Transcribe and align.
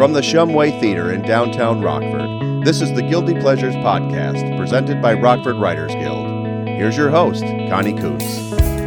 From 0.00 0.14
the 0.14 0.22
Shumway 0.22 0.80
Theater 0.80 1.12
in 1.12 1.20
downtown 1.20 1.82
Rockford, 1.82 2.64
this 2.64 2.80
is 2.80 2.90
the 2.94 3.02
Guilty 3.02 3.34
Pleasures 3.38 3.74
Podcast, 3.74 4.56
presented 4.56 5.02
by 5.02 5.12
Rockford 5.12 5.56
Writers 5.56 5.92
Guild. 5.92 6.26
Here's 6.66 6.96
your 6.96 7.10
host, 7.10 7.42
Connie 7.68 7.92
Kuntz. 7.92 8.24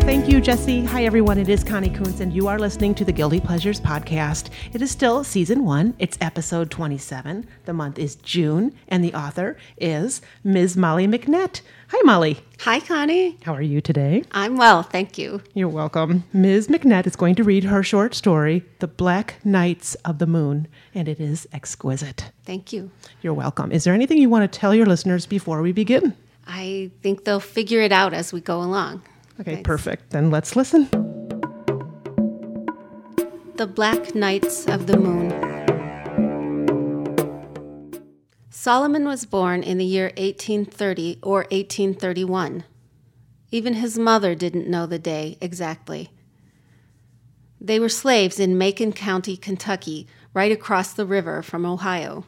Thank 0.06 0.28
you, 0.28 0.42
Jesse. 0.42 0.84
Hi, 0.86 1.06
everyone. 1.06 1.38
It 1.38 1.50
is 1.50 1.64
Connie 1.64 1.92
Kuntz, 1.92 2.20
and 2.20 2.34
you 2.34 2.48
are 2.48 2.58
listening 2.58 2.96
to 2.96 3.06
the 3.06 3.12
Guilty 3.12 3.40
Pleasures 3.40 3.80
podcast. 3.80 4.50
It 4.74 4.82
is 4.82 4.90
still 4.90 5.24
season 5.24 5.64
one. 5.64 5.94
It's 6.00 6.18
episode 6.20 6.72
27. 6.72 7.48
The 7.66 7.74
month 7.74 8.00
is 8.00 8.16
June, 8.16 8.74
and 8.88 9.04
the 9.04 9.14
author 9.14 9.56
is 9.78 10.20
Ms. 10.44 10.76
Molly 10.76 11.08
McNett. 11.08 11.62
Hi, 11.90 12.02
Molly. 12.04 12.40
Hi, 12.62 12.80
Connie. 12.80 13.38
How 13.44 13.54
are 13.54 13.62
you 13.62 13.82
today? 13.82 14.24
I'm 14.32 14.58
well, 14.58 14.82
thank 14.82 15.20
you. 15.20 15.42
You're 15.54 15.70
welcome. 15.70 16.24
Ms. 16.34 16.70
McNett 16.70 17.06
is 17.06 17.16
going 17.16 17.36
to 17.36 17.44
read 17.44 17.66
her 17.66 17.84
short 17.84 18.16
story, 18.16 18.66
The 18.80 18.88
Black 18.88 19.36
Knights 19.46 19.94
of 20.04 20.18
the 20.18 20.28
Moon, 20.28 20.68
and 20.96 21.08
it 21.08 21.20
is 21.20 21.48
exquisite. 21.52 22.32
Thank 22.46 22.74
you. 22.74 22.92
You're 23.22 23.34
welcome. 23.34 23.72
Is 23.72 23.84
there 23.84 23.94
anything 23.94 24.18
you 24.18 24.30
want 24.30 24.52
to 24.52 24.60
tell 24.60 24.76
your 24.76 24.86
listeners 24.86 25.26
before 25.26 25.62
we 25.62 25.72
begin? 25.72 26.16
I 26.46 26.92
think 27.02 27.24
they'll 27.24 27.40
figure 27.40 27.82
it 27.82 27.92
out 27.92 28.14
as 28.14 28.34
we 28.34 28.42
go 28.42 28.62
along. 28.62 29.02
Okay, 29.40 29.56
Thanks. 29.56 29.68
perfect. 29.68 30.12
Then 30.12 30.30
let's 30.30 30.56
listen. 30.56 30.88
The 33.56 33.68
Black 33.68 34.14
Knights 34.14 34.68
of 34.68 34.88
the 34.88 34.98
Moon. 34.98 35.32
Solomon 38.50 39.06
was 39.06 39.26
born 39.26 39.64
in 39.64 39.78
the 39.78 39.86
year 39.86 40.06
1830 40.18 41.20
or 41.22 41.40
1831. 41.52 42.64
Even 43.52 43.74
his 43.76 44.00
mother 44.00 44.36
didn't 44.36 44.68
know 44.70 44.86
the 44.86 45.00
day 45.00 45.38
exactly. 45.42 46.10
They 47.60 47.80
were 47.80 47.90
slaves 47.90 48.40
in 48.40 48.58
Macon 48.58 48.92
County, 48.94 49.38
Kentucky, 49.38 50.08
right 50.34 50.52
across 50.52 50.94
the 50.94 51.06
river 51.06 51.42
from 51.42 51.66
Ohio. 51.66 52.26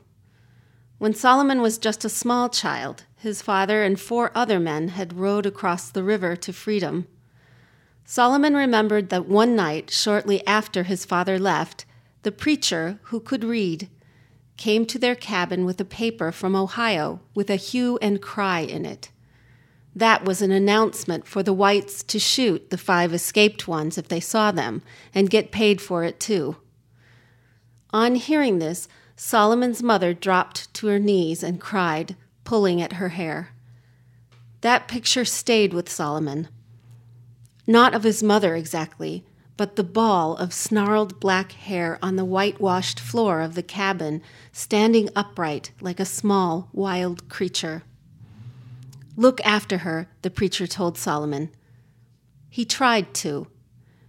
When 0.98 1.14
Solomon 1.14 1.61
was 1.61 1.78
just 1.78 2.06
a 2.06 2.09
small 2.09 2.50
child, 2.50 3.03
his 3.17 3.42
father 3.42 3.84
and 3.84 4.00
four 4.00 4.31
other 4.34 4.59
men 4.59 4.89
had 4.89 5.17
rowed 5.17 5.45
across 5.45 5.89
the 5.89 6.03
river 6.03 6.36
to 6.38 6.53
freedom. 6.53 7.08
Solomon 8.06 8.53
remembered 8.53 9.09
that 9.09 9.28
one 9.28 9.56
night, 9.56 9.89
shortly 9.89 10.45
after 10.45 10.84
his 10.84 11.06
father 11.06 11.39
left, 11.39 11.86
the 12.22 12.31
preacher, 12.31 13.00
who 13.03 13.20
could 13.20 13.44
read, 13.44 13.89
came 14.58 14.86
to 14.86 15.00
their 15.00 15.16
cabin 15.16 15.66
with 15.66 15.81
a 15.81 15.86
paper 15.86 16.31
from 16.31 16.56
Ohio 16.56 17.19
with 17.34 17.50
a 17.50 17.56
hue 17.56 17.97
and 18.02 18.22
cry 18.22 18.59
in 18.59 18.86
it. 18.86 19.09
That 19.95 20.25
was 20.25 20.42
an 20.42 20.52
announcement 20.52 21.28
for 21.28 21.42
the 21.42 21.53
whites 21.53 22.03
to 22.03 22.19
shoot 22.19 22.69
the 22.69 22.78
five 22.78 23.14
escaped 23.14 23.67
ones 23.67 23.97
if 23.97 24.08
they 24.08 24.19
saw 24.19 24.52
them, 24.52 24.81
and 25.14 25.30
get 25.30 25.52
paid 25.52 25.81
for 25.81 26.03
it 26.03 26.19
too. 26.19 26.58
On 27.96 28.16
hearing 28.16 28.60
this, 28.60 28.90
Solomon's 29.16 29.82
mother 29.82 30.14
dropped 30.14 30.74
to 30.74 30.88
her 30.88 31.00
knees 31.00 31.42
and 31.42 31.62
cried, 31.62 32.18
pulling 32.44 32.82
at 32.82 33.00
her 33.00 33.08
hair. 33.08 33.52
That 34.60 34.90
picture 34.90 35.24
stayed 35.24 35.74
with 35.74 35.88
Solomon. 35.88 36.50
Not 37.66 37.96
of 37.96 38.04
his 38.04 38.22
mother 38.22 38.54
exactly, 38.54 39.24
but 39.56 39.78
the 39.78 39.84
ball 39.86 40.36
of 40.36 40.52
snarled 40.52 41.22
black 41.22 41.54
hair 41.54 41.98
on 42.02 42.18
the 42.18 42.26
whitewashed 42.26 43.00
floor 43.00 43.40
of 43.40 43.56
the 43.56 43.64
cabin, 43.64 44.22
standing 44.52 45.08
upright 45.16 45.72
like 45.80 46.02
a 46.02 46.04
small, 46.04 46.68
wild 46.74 47.30
creature. 47.30 47.84
Look 49.16 49.40
after 49.46 49.78
her, 49.78 50.09
the 50.22 50.30
preacher 50.30 50.68
told 50.68 50.98
Solomon. 50.98 51.50
He 52.50 52.66
tried 52.66 53.14
to. 53.14 53.48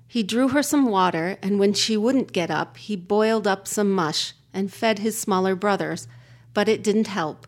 He 0.09 0.23
drew 0.23 0.49
her 0.49 0.63
some 0.63 0.87
water, 0.87 1.37
and 1.43 1.59
when 1.59 1.73
she 1.73 1.97
wouldn't 1.97 2.33
get 2.33 2.51
up, 2.51 2.77
he 2.77 2.97
boiled 2.97 3.47
up 3.47 3.67
some 3.67 3.91
mush 3.91 4.35
and 4.55 4.73
fed 4.73 5.01
his 5.01 5.19
smaller 5.19 5.55
brothers, 5.55 6.07
but 6.55 6.69
it 6.69 6.83
didn't 6.83 7.09
help, 7.09 7.47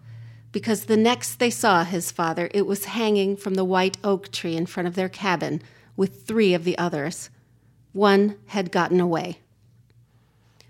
because 0.51 0.85
the 0.85 0.97
next 0.97 1.37
they 1.37 1.51
saw 1.51 1.85
his 1.85 2.11
father, 2.11 2.51
it 2.53 2.67
was 2.67 2.87
hanging 2.87 3.37
from 3.37 3.55
the 3.55 3.65
white 3.65 3.97
oak 4.03 4.31
tree 4.33 4.57
in 4.57 4.67
front 4.67 4.87
of 4.87 4.95
their 4.95 5.09
cabin 5.09 5.63
with 5.97 6.27
three 6.27 6.53
of 6.53 6.65
the 6.65 6.77
others. 6.77 7.31
One 7.93 8.37
had 8.47 8.73
gotten 8.73 9.01
away. 9.01 9.39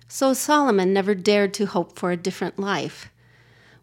So 0.07 0.33
Solomon 0.33 0.93
never 0.93 1.15
dared 1.15 1.53
to 1.55 1.67
hope 1.67 1.99
for 1.99 2.11
a 2.11 2.17
different 2.17 2.59
life. 2.59 3.11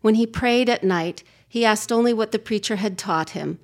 When 0.02 0.16
he 0.16 0.26
prayed 0.26 0.70
at 0.70 0.84
night, 0.84 1.24
he 1.48 1.66
asked 1.66 1.92
only 1.92 2.14
what 2.14 2.32
the 2.32 2.40
preacher 2.40 2.78
had 2.78 2.98
taught 2.98 3.32
him 3.32 3.60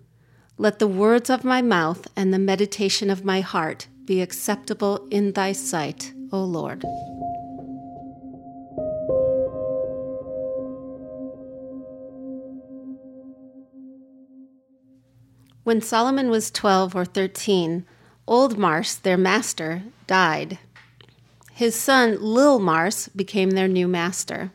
Let 0.57 0.80
the 0.80 0.88
words 0.88 1.30
of 1.30 1.44
my 1.44 1.62
mouth 1.62 2.07
and 2.16 2.34
the 2.34 2.40
meditation 2.40 3.09
of 3.09 3.25
my 3.25 3.41
heart 3.41 3.88
be 4.06 4.22
acceptable 4.22 5.07
in 5.09 5.34
thy 5.34 5.51
sight, 5.51 6.13
O 6.31 6.44
Lord. 6.44 6.84
When 15.63 15.79
Solomon 15.79 16.29
was 16.29 16.50
12 16.50 16.95
or 16.95 17.06
13, 17.06 17.85
Old 18.28 18.57
Mars, 18.57 18.97
their 18.97 19.17
master, 19.17 19.84
died. 20.07 20.57
His 21.53 21.75
son, 21.75 22.18
Lil 22.19 22.59
Mars, 22.59 23.09
became 23.16 23.51
their 23.51 23.68
new 23.68 23.88
master. 23.88 24.51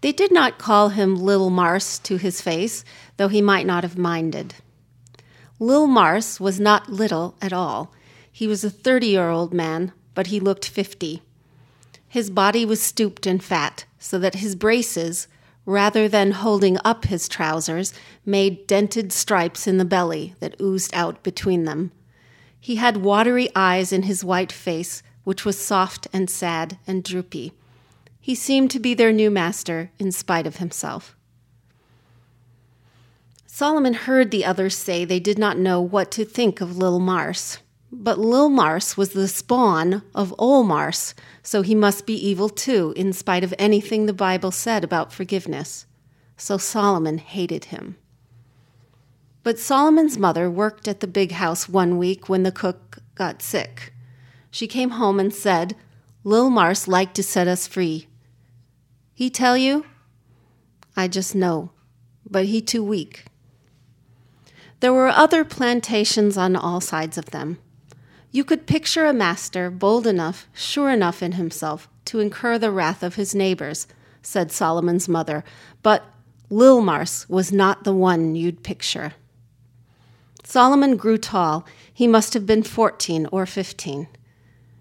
They 0.00 0.12
did 0.12 0.32
not 0.32 0.58
call 0.58 0.90
him 0.90 1.16
Lil 1.16 1.50
Mars 1.50 1.98
to 2.00 2.16
his 2.16 2.40
face, 2.40 2.84
though 3.16 3.28
he 3.28 3.42
might 3.42 3.66
not 3.66 3.82
have 3.82 3.98
minded. 3.98 4.54
Lil 5.58 5.86
Mars 5.86 6.40
was 6.40 6.60
not 6.60 6.88
little 6.88 7.36
at 7.42 7.52
all. 7.52 7.92
He 8.32 8.46
was 8.46 8.64
a 8.64 8.70
30 8.70 9.06
year 9.06 9.28
old 9.28 9.52
man, 9.52 9.92
but 10.14 10.28
he 10.28 10.40
looked 10.40 10.66
50. 10.66 11.22
His 12.08 12.30
body 12.30 12.64
was 12.64 12.82
stooped 12.82 13.26
and 13.26 13.42
fat, 13.42 13.84
so 13.98 14.18
that 14.18 14.36
his 14.36 14.56
braces, 14.56 15.28
rather 15.64 16.08
than 16.08 16.32
holding 16.32 16.78
up 16.84 17.04
his 17.04 17.28
trousers, 17.28 17.94
made 18.26 18.66
dented 18.66 19.12
stripes 19.12 19.66
in 19.66 19.78
the 19.78 19.84
belly 19.84 20.34
that 20.40 20.60
oozed 20.60 20.92
out 20.94 21.22
between 21.22 21.64
them. 21.64 21.92
He 22.58 22.76
had 22.76 22.98
watery 22.98 23.48
eyes 23.54 23.92
in 23.92 24.04
his 24.04 24.24
white 24.24 24.52
face, 24.52 25.02
which 25.24 25.44
was 25.44 25.58
soft 25.58 26.06
and 26.12 26.28
sad 26.28 26.78
and 26.86 27.04
droopy. 27.04 27.52
He 28.20 28.34
seemed 28.34 28.70
to 28.72 28.80
be 28.80 28.94
their 28.94 29.12
new 29.12 29.30
master 29.30 29.90
in 29.98 30.12
spite 30.12 30.46
of 30.46 30.56
himself. 30.56 31.16
Solomon 33.46 33.94
heard 33.94 34.30
the 34.30 34.44
others 34.44 34.76
say 34.76 35.04
they 35.04 35.20
did 35.20 35.38
not 35.38 35.58
know 35.58 35.80
what 35.80 36.10
to 36.12 36.24
think 36.24 36.60
of 36.60 36.76
Lil 36.76 36.98
Mars. 36.98 37.58
But 37.94 38.18
Lil 38.18 38.48
Mars 38.48 38.96
was 38.96 39.10
the 39.10 39.28
spawn 39.28 40.02
of 40.14 40.34
Ol 40.38 40.64
Mars, 40.64 41.14
so 41.42 41.60
he 41.60 41.74
must 41.74 42.06
be 42.06 42.14
evil 42.14 42.48
too, 42.48 42.94
in 42.96 43.12
spite 43.12 43.44
of 43.44 43.52
anything 43.58 44.06
the 44.06 44.14
Bible 44.14 44.50
said 44.50 44.82
about 44.82 45.12
forgiveness. 45.12 45.84
So 46.38 46.56
Solomon 46.56 47.18
hated 47.18 47.66
him. 47.66 47.96
But 49.42 49.58
Solomon's 49.58 50.16
mother 50.16 50.50
worked 50.50 50.88
at 50.88 51.00
the 51.00 51.06
big 51.06 51.32
house 51.32 51.68
one 51.68 51.98
week 51.98 52.30
when 52.30 52.44
the 52.44 52.50
cook 52.50 52.98
got 53.14 53.42
sick. 53.42 53.92
She 54.50 54.66
came 54.66 54.90
home 54.90 55.20
and 55.20 55.32
said, 55.32 55.76
Lil 56.24 56.48
Mars 56.48 56.88
liked 56.88 57.14
to 57.16 57.22
set 57.22 57.46
us 57.46 57.66
free. 57.66 58.06
He 59.12 59.28
tell 59.28 59.56
you? 59.56 59.84
I 60.96 61.08
just 61.08 61.34
know, 61.34 61.72
but 62.28 62.46
he 62.46 62.62
too 62.62 62.82
weak. 62.82 63.26
There 64.80 64.94
were 64.94 65.08
other 65.08 65.44
plantations 65.44 66.38
on 66.38 66.56
all 66.56 66.80
sides 66.80 67.18
of 67.18 67.26
them. 67.26 67.58
You 68.34 68.44
could 68.44 68.66
picture 68.66 69.04
a 69.04 69.12
master 69.12 69.70
bold 69.70 70.06
enough, 70.06 70.48
sure 70.54 70.88
enough 70.88 71.22
in 71.22 71.32
himself, 71.32 71.88
to 72.06 72.18
incur 72.18 72.58
the 72.58 72.70
wrath 72.70 73.02
of 73.02 73.16
his 73.16 73.34
neighbors, 73.34 73.86
said 74.22 74.50
Solomon's 74.50 75.06
mother, 75.06 75.44
but 75.82 76.04
Lil 76.48 76.80
Mars 76.80 77.26
was 77.28 77.52
not 77.52 77.84
the 77.84 77.92
one 77.92 78.34
you'd 78.34 78.62
picture. 78.62 79.12
Solomon 80.44 80.96
grew 80.96 81.18
tall. 81.18 81.66
He 81.92 82.06
must 82.06 82.34
have 82.34 82.46
been 82.46 82.62
14 82.62 83.28
or 83.30 83.44
15. 83.44 84.08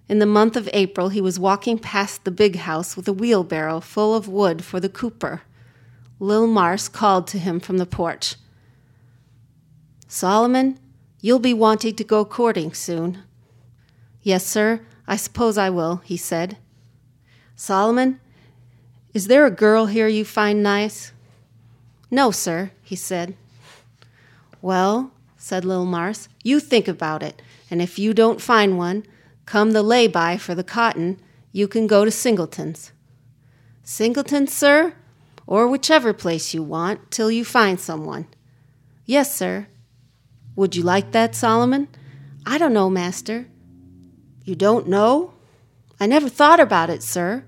In 0.07 0.19
the 0.19 0.25
month 0.25 0.56
of 0.56 0.69
April, 0.74 1.09
he 1.09 1.21
was 1.21 1.39
walking 1.39 1.77
past 1.77 2.24
the 2.24 2.31
big 2.31 2.57
house 2.57 2.95
with 2.97 3.07
a 3.07 3.13
wheelbarrow 3.13 3.80
full 3.80 4.15
of 4.15 4.27
wood 4.27 4.63
for 4.63 4.80
the 4.80 4.89
cooper. 4.89 5.42
Lil 6.19 6.47
Mars 6.47 6.88
called 6.88 7.27
to 7.27 7.39
him 7.39 7.59
from 7.59 7.77
the 7.77 7.86
porch 7.86 8.36
Solomon, 10.07 10.77
you'll 11.21 11.39
be 11.39 11.54
wanting 11.54 11.95
to 11.95 12.04
go 12.04 12.25
courting 12.25 12.74
soon. 12.74 13.24
Yes, 14.23 14.45
sir, 14.45 14.81
I 15.07 15.15
suppose 15.15 15.57
I 15.57 15.69
will, 15.69 15.97
he 15.97 16.18
said. 16.18 16.57
Solomon, 17.56 18.19
is 19.13 19.27
there 19.27 19.45
a 19.45 19.51
girl 19.51 19.88
here 19.88 20.07
you 20.07 20.23
find 20.23 20.63
nice? 20.63 21.12
No, 22.09 22.31
sir, 22.31 22.71
he 22.81 22.95
said. 22.95 23.35
Well, 24.62 25.12
said 25.38 25.65
little 25.65 25.85
Mars, 25.85 26.29
you 26.44 26.59
think 26.59 26.88
about 26.88 27.23
it, 27.23 27.41
and 27.69 27.81
if 27.81 27.97
you 27.97 28.13
don't 28.13 28.41
find 28.41 28.77
one, 28.77 29.06
come 29.45 29.71
the 29.71 29.81
lay 29.83 30.07
by 30.07 30.38
for 30.38 30.53
the 30.53 30.63
cotton, 30.63 31.19
you 31.51 31.68
can 31.68 31.88
go 31.88 32.06
to 32.06 32.12
Singleton's. 32.12 32.91
Singleton's, 33.83 34.53
sir? 34.53 34.94
Or 35.47 35.68
whichever 35.68 36.13
place 36.13 36.53
you 36.53 36.63
want, 36.63 37.12
till 37.12 37.31
you 37.31 37.44
find 37.44 37.79
someone. 37.79 38.27
Yes, 39.06 39.35
sir. 39.35 39.68
Would 40.56 40.75
you 40.75 40.83
like 40.83 41.12
that, 41.12 41.35
Solomon? 41.35 41.88
I 42.45 42.57
don't 42.57 42.73
know, 42.73 42.89
master. 42.89 43.47
You 44.44 44.56
don't 44.56 44.88
know? 44.88 45.34
I 46.00 46.08
never 46.08 46.30
thought 46.30 46.60
about 46.60 46.90
it, 46.90 47.04
sir. 47.04 47.46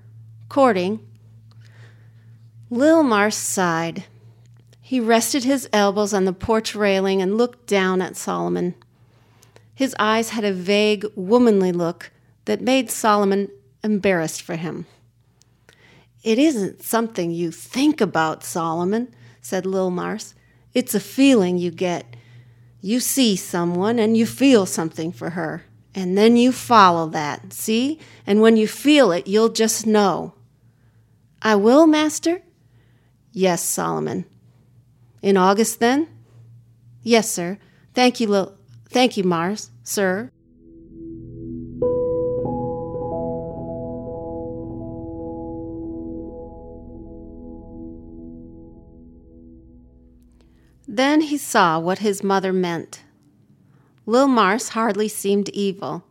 Courting. 0.48 1.00
Lil 2.70 3.02
Mars 3.02 3.36
sighed. 3.36 4.04
He 4.80 5.00
rested 5.00 5.44
his 5.44 5.68
elbows 5.72 6.14
on 6.14 6.24
the 6.24 6.32
porch 6.32 6.74
railing 6.74 7.20
and 7.20 7.38
looked 7.38 7.66
down 7.66 8.02
at 8.02 8.16
Solomon. 8.16 8.74
His 9.74 9.94
eyes 9.98 10.30
had 10.30 10.44
a 10.44 10.52
vague, 10.52 11.06
womanly 11.16 11.72
look 11.72 12.12
that 12.44 12.60
made 12.60 12.90
Solomon 12.90 13.50
embarrassed 13.82 14.42
for 14.42 14.56
him. 14.56 14.86
It 16.22 16.38
isn't 16.38 16.82
something 16.82 17.30
you 17.30 17.50
think 17.50 18.00
about, 18.00 18.44
Solomon, 18.44 19.14
said 19.40 19.66
Lil 19.66 19.90
Mars. 19.90 20.34
It's 20.72 20.94
a 20.94 21.00
feeling 21.00 21.58
you 21.58 21.70
get. 21.70 22.16
You 22.80 23.00
see 23.00 23.36
someone 23.36 23.98
and 23.98 24.16
you 24.16 24.26
feel 24.26 24.64
something 24.64 25.12
for 25.12 25.30
her, 25.30 25.64
and 25.94 26.18
then 26.18 26.36
you 26.36 26.50
follow 26.50 27.08
that, 27.10 27.52
see? 27.52 28.00
And 28.26 28.40
when 28.40 28.56
you 28.56 28.66
feel 28.66 29.12
it, 29.12 29.28
you'll 29.28 29.50
just 29.50 29.86
know. 29.86 30.34
I 31.40 31.54
will, 31.54 31.86
Master? 31.86 32.42
Yes, 33.32 33.62
Solomon. 33.62 34.24
In 35.22 35.36
August, 35.36 35.78
then? 35.80 36.08
Yes, 37.02 37.30
sir. 37.30 37.58
Thank 37.94 38.18
you, 38.18 38.26
Lil. 38.28 38.56
Thank 38.88 39.16
you, 39.16 39.24
Mars, 39.24 39.70
sir. 39.82 40.30
Then 50.86 51.22
he 51.22 51.38
saw 51.38 51.78
what 51.78 51.98
his 51.98 52.22
mother 52.22 52.52
meant. 52.52 53.02
Lil 54.06 54.28
Mars 54.28 54.70
hardly 54.70 55.08
seemed 55.08 55.48
evil. 55.50 56.04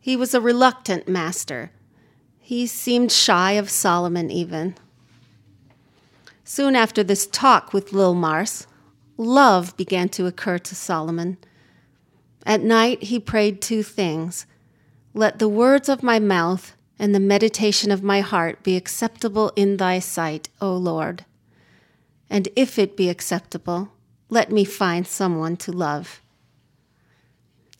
He 0.00 0.16
was 0.16 0.34
a 0.34 0.40
reluctant 0.40 1.06
master. 1.06 1.70
He 2.40 2.66
seemed 2.66 3.12
shy 3.12 3.52
of 3.52 3.70
Solomon, 3.70 4.30
even. 4.30 4.74
Soon 6.44 6.74
after 6.74 7.04
this 7.04 7.26
talk 7.26 7.72
with 7.72 7.92
Lil 7.92 8.14
Mars, 8.14 8.66
love 9.16 9.76
began 9.76 10.08
to 10.10 10.26
occur 10.26 10.58
to 10.58 10.74
Solomon. 10.74 11.38
At 12.44 12.62
night, 12.62 13.04
he 13.04 13.20
prayed 13.20 13.60
two 13.60 13.82
things 13.82 14.46
Let 15.14 15.38
the 15.38 15.48
words 15.48 15.88
of 15.88 16.02
my 16.02 16.18
mouth 16.18 16.74
and 16.98 17.14
the 17.14 17.20
meditation 17.20 17.90
of 17.90 18.02
my 18.02 18.20
heart 18.20 18.62
be 18.62 18.76
acceptable 18.76 19.52
in 19.54 19.76
thy 19.76 19.98
sight, 19.98 20.48
O 20.60 20.74
Lord. 20.74 21.24
And 22.30 22.48
if 22.56 22.78
it 22.78 22.96
be 22.96 23.08
acceptable, 23.10 23.92
let 24.30 24.50
me 24.50 24.64
find 24.64 25.06
someone 25.06 25.56
to 25.58 25.72
love. 25.72 26.21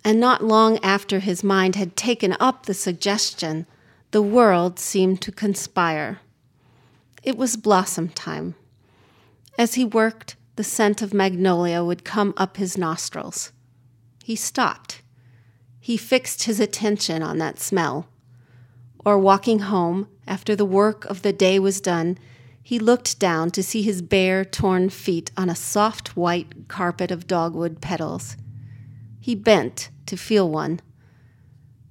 And 0.04 0.19
not 0.19 0.43
long 0.43 0.78
after 0.78 1.20
his 1.20 1.44
mind 1.44 1.76
had 1.76 1.96
taken 1.96 2.37
up 2.40 2.66
the 2.66 2.75
suggestion, 2.75 3.66
the 4.10 4.22
world 4.22 4.78
seemed 4.78 5.20
to 5.22 5.32
conspire. 5.32 6.20
It 7.22 7.38
was 7.38 7.56
blossom 7.56 8.08
time. 8.08 8.56
As 9.56 9.75
he 9.75 9.84
worked, 9.84 10.37
the 10.56 10.64
scent 10.64 11.02
of 11.02 11.14
magnolia 11.14 11.84
would 11.84 12.04
come 12.04 12.34
up 12.37 12.56
his 12.56 12.76
nostrils. 12.76 13.52
He 14.25 14.37
stopped. 14.37 15.02
He 15.81 15.96
fixed 15.96 16.44
his 16.44 16.60
attention 16.60 17.22
on 17.22 17.38
that 17.38 17.58
smell. 17.58 18.08
Or 19.04 19.19
walking 19.19 19.60
home, 19.60 20.08
after 20.26 20.54
the 20.54 20.64
work 20.64 21.04
of 21.06 21.22
the 21.22 21.32
day 21.32 21.58
was 21.58 21.81
done, 21.81 22.19
he 22.62 22.78
looked 22.78 23.19
down 23.19 23.50
to 23.52 23.62
see 23.62 23.82
his 23.82 24.02
bare, 24.02 24.44
torn 24.44 24.90
feet 24.90 25.31
on 25.37 25.49
a 25.49 25.56
soft 25.56 26.16
white 26.16 26.69
carpet 26.69 27.10
of 27.10 27.26
dogwood 27.26 27.81
petals. 27.81 28.37
He 29.23 29.35
bent 29.35 29.89
to 30.05 30.19
feel 30.19 30.51
one. 30.51 30.81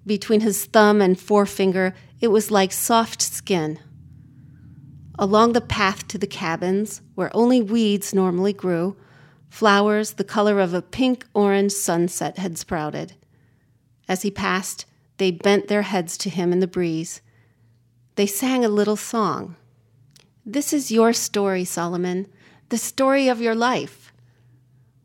Between 0.06 0.42
his 0.42 0.66
thumb 0.66 1.02
and 1.02 1.20
forefinger, 1.20 1.96
it 2.20 2.28
was 2.28 2.52
like 2.52 2.72
soft 2.72 3.24
skin. 3.24 3.80
Along 5.18 5.54
the 5.54 5.62
path 5.62 6.08
to 6.10 6.20
the 6.20 6.28
cabins, 6.28 7.02
where 7.16 7.36
only 7.36 7.62
weeds 7.62 8.14
normally 8.14 8.54
grew, 8.54 8.96
Flowers 9.52 10.14
the 10.14 10.24
color 10.24 10.62
of 10.62 10.74
a 10.74 10.82
pink 10.82 11.26
orange 11.34 11.74
sunset 11.74 12.38
had 12.38 12.58
sprouted. 12.58 13.14
As 14.08 14.22
he 14.22 14.32
passed, 14.32 14.86
they 15.18 15.30
bent 15.30 15.68
their 15.68 15.82
heads 15.82 16.18
to 16.20 16.30
him 16.30 16.54
in 16.54 16.62
the 16.62 16.68
breeze. 16.68 17.22
They 18.16 18.28
sang 18.28 18.64
a 18.64 18.70
little 18.70 18.96
song. 18.96 19.58
This 20.46 20.72
is 20.72 20.90
your 20.90 21.12
story, 21.12 21.66
Solomon, 21.66 22.28
the 22.70 22.78
story 22.78 23.28
of 23.28 23.42
your 23.42 23.54
life. 23.54 24.14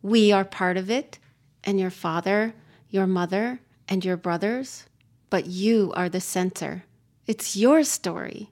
We 0.01 0.31
are 0.31 0.45
part 0.45 0.77
of 0.77 0.91
it, 0.93 1.19
and 1.67 1.79
your 1.79 1.91
father, 1.91 2.55
your 2.89 3.07
mother, 3.07 3.61
and 3.89 4.05
your 4.05 4.17
brothers, 4.17 4.87
but 5.29 5.47
you 5.47 5.93
are 5.95 6.09
the 6.09 6.21
center. 6.21 6.85
It's 7.27 7.57
your 7.57 7.85
story. 7.85 8.49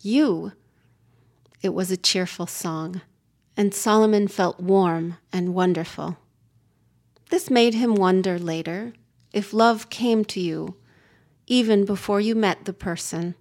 You. 0.00 0.52
It 1.62 1.74
was 1.74 1.92
a 1.92 1.96
cheerful 1.96 2.48
song 2.48 3.02
and 3.56 3.74
Solomon 3.74 4.28
felt 4.28 4.60
warm 4.60 5.16
and 5.32 5.54
wonderful. 5.54 6.18
This 7.30 7.50
made 7.50 7.74
him 7.74 7.94
wonder 7.94 8.38
later 8.38 8.92
if 9.32 9.52
love 9.52 9.90
came 9.90 10.24
to 10.26 10.40
you 10.40 10.76
even 11.46 11.84
before 11.84 12.20
you 12.20 12.34
met 12.34 12.64
the 12.64 12.72
person, 12.72 13.34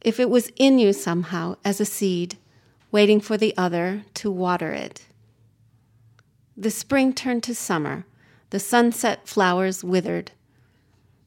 if 0.00 0.18
it 0.18 0.30
was 0.30 0.50
in 0.56 0.78
you 0.78 0.92
somehow 0.92 1.56
as 1.64 1.80
a 1.80 1.84
seed, 1.84 2.38
waiting 2.90 3.20
for 3.20 3.36
the 3.36 3.54
other 3.58 4.04
to 4.14 4.30
water 4.30 4.72
it. 4.72 5.04
The 6.60 6.72
spring 6.72 7.12
turned 7.12 7.44
to 7.44 7.54
summer, 7.54 8.04
the 8.50 8.58
sunset 8.58 9.28
flowers 9.28 9.84
withered. 9.84 10.32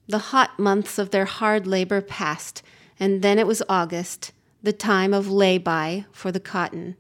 The 0.06 0.18
hot 0.18 0.60
months 0.60 1.00
of 1.00 1.12
their 1.12 1.24
hard 1.24 1.66
labor 1.66 2.02
passed, 2.02 2.62
and 3.00 3.22
then 3.22 3.40
it 3.40 3.48
was 3.48 3.64
August, 3.70 4.34
the 4.62 4.74
time 4.74 5.14
of 5.14 5.32
lay 5.32 5.58
by 5.58 6.04
for 6.12 6.34
the 6.34 6.42
cotton. 6.42 6.98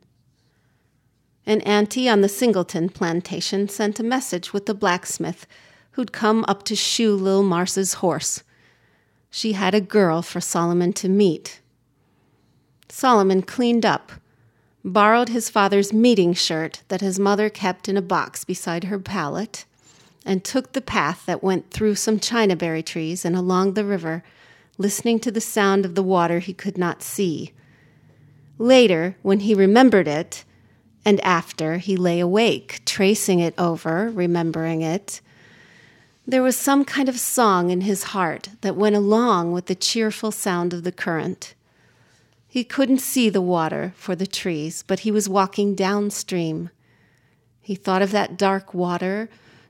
An 1.45 1.59
auntie 1.61 2.07
on 2.07 2.21
the 2.21 2.29
Singleton 2.29 2.87
plantation 2.87 3.67
sent 3.67 3.99
a 3.99 4.03
message 4.03 4.53
with 4.53 4.65
the 4.65 4.73
blacksmith 4.73 5.45
who'd 5.91 6.13
come 6.13 6.45
up 6.47 6.63
to 6.63 6.75
shoe 6.75 7.13
Lil 7.13 7.43
Mars's 7.43 7.95
horse. 7.95 8.43
She 9.29 9.53
had 9.53 9.75
a 9.75 9.81
girl 9.81 10.21
for 10.21 10.39
Solomon 10.39 10.93
to 10.93 11.09
meet. 11.09 11.59
Solomon 12.87 13.41
cleaned 13.41 13.85
up, 13.85 14.13
borrowed 14.83 15.29
his 15.29 15.49
father's 15.49 15.93
meeting 15.93 16.33
shirt 16.33 16.81
that 16.87 17.01
his 17.01 17.19
mother 17.19 17.49
kept 17.49 17.87
in 17.87 17.97
a 17.97 18.01
box 18.01 18.43
beside 18.43 18.85
her 18.85 18.99
pallet, 18.99 19.65
and 20.25 20.43
took 20.43 20.73
the 20.73 20.81
path 20.81 21.25
that 21.25 21.43
went 21.43 21.71
through 21.71 21.95
some 21.95 22.19
chinaberry 22.19 22.85
trees 22.85 23.25
and 23.25 23.35
along 23.35 23.73
the 23.73 23.85
river, 23.85 24.23
listening 24.77 25.19
to 25.19 25.31
the 25.31 25.41
sound 25.41 25.85
of 25.85 25.95
the 25.95 26.03
water 26.03 26.39
he 26.39 26.53
could 26.53 26.77
not 26.77 27.01
see. 27.01 27.51
Later, 28.57 29.15
when 29.21 29.41
he 29.41 29.55
remembered 29.55 30.07
it, 30.07 30.43
and 31.03 31.19
after 31.21 31.77
he 31.77 31.97
lay 31.97 32.19
awake, 32.19 32.81
tracing 32.85 33.39
it 33.39 33.55
over, 33.57 34.11
remembering 34.11 34.81
it, 34.81 35.21
there 36.27 36.43
was 36.43 36.55
some 36.55 36.85
kind 36.85 37.09
of 37.09 37.19
song 37.19 37.71
in 37.71 37.81
his 37.81 38.03
heart 38.03 38.49
that 38.61 38.75
went 38.75 38.95
along 38.95 39.51
with 39.51 39.65
the 39.65 39.75
cheerful 39.75 40.31
sound 40.31 40.73
of 40.73 40.83
the 40.83 40.91
current. 40.91 41.55
He 42.51 42.65
couldn't 42.65 42.99
see 42.99 43.29
the 43.29 43.41
water 43.41 43.93
for 43.95 44.13
the 44.13 44.27
trees, 44.27 44.83
but 44.85 44.99
he 44.99 45.09
was 45.09 45.29
walking 45.29 45.73
downstream. 45.73 46.69
He 47.61 47.75
thought 47.75 48.01
of 48.01 48.11
that 48.11 48.37
dark 48.37 48.73
water, 48.73 49.29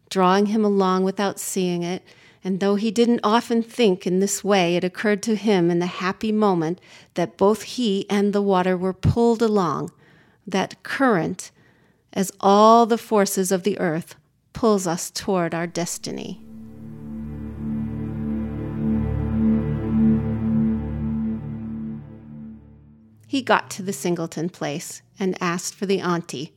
drawing 0.09 0.47
him 0.47 0.65
along 0.65 1.03
without 1.03 1.39
seeing 1.39 1.83
it, 1.83 2.01
and 2.43 2.59
though 2.59 2.73
he 2.73 2.89
didn't 2.89 3.19
often 3.23 3.61
think 3.61 4.07
in 4.07 4.19
this 4.19 4.43
way, 4.43 4.75
it 4.75 4.83
occurred 4.83 5.21
to 5.21 5.35
him 5.35 5.69
in 5.69 5.77
the 5.77 5.85
happy 5.85 6.31
moment 6.31 6.81
that 7.13 7.37
both 7.37 7.61
he 7.61 8.09
and 8.09 8.33
the 8.33 8.41
water 8.41 8.75
were 8.75 8.93
pulled 8.93 9.43
along 9.43 9.91
that 10.47 10.81
current 10.81 11.51
as 12.13 12.31
all 12.39 12.87
the 12.87 12.97
forces 12.97 13.51
of 13.51 13.61
the 13.61 13.77
earth 13.77 14.15
pulls 14.53 14.87
us 14.87 15.11
toward 15.11 15.53
our 15.53 15.67
destiny. 15.67 16.41
He 23.31 23.41
got 23.41 23.69
to 23.69 23.81
the 23.81 23.93
Singleton 23.93 24.49
place 24.49 25.01
and 25.17 25.41
asked 25.41 25.73
for 25.73 25.85
the 25.85 26.01
auntie 26.01 26.51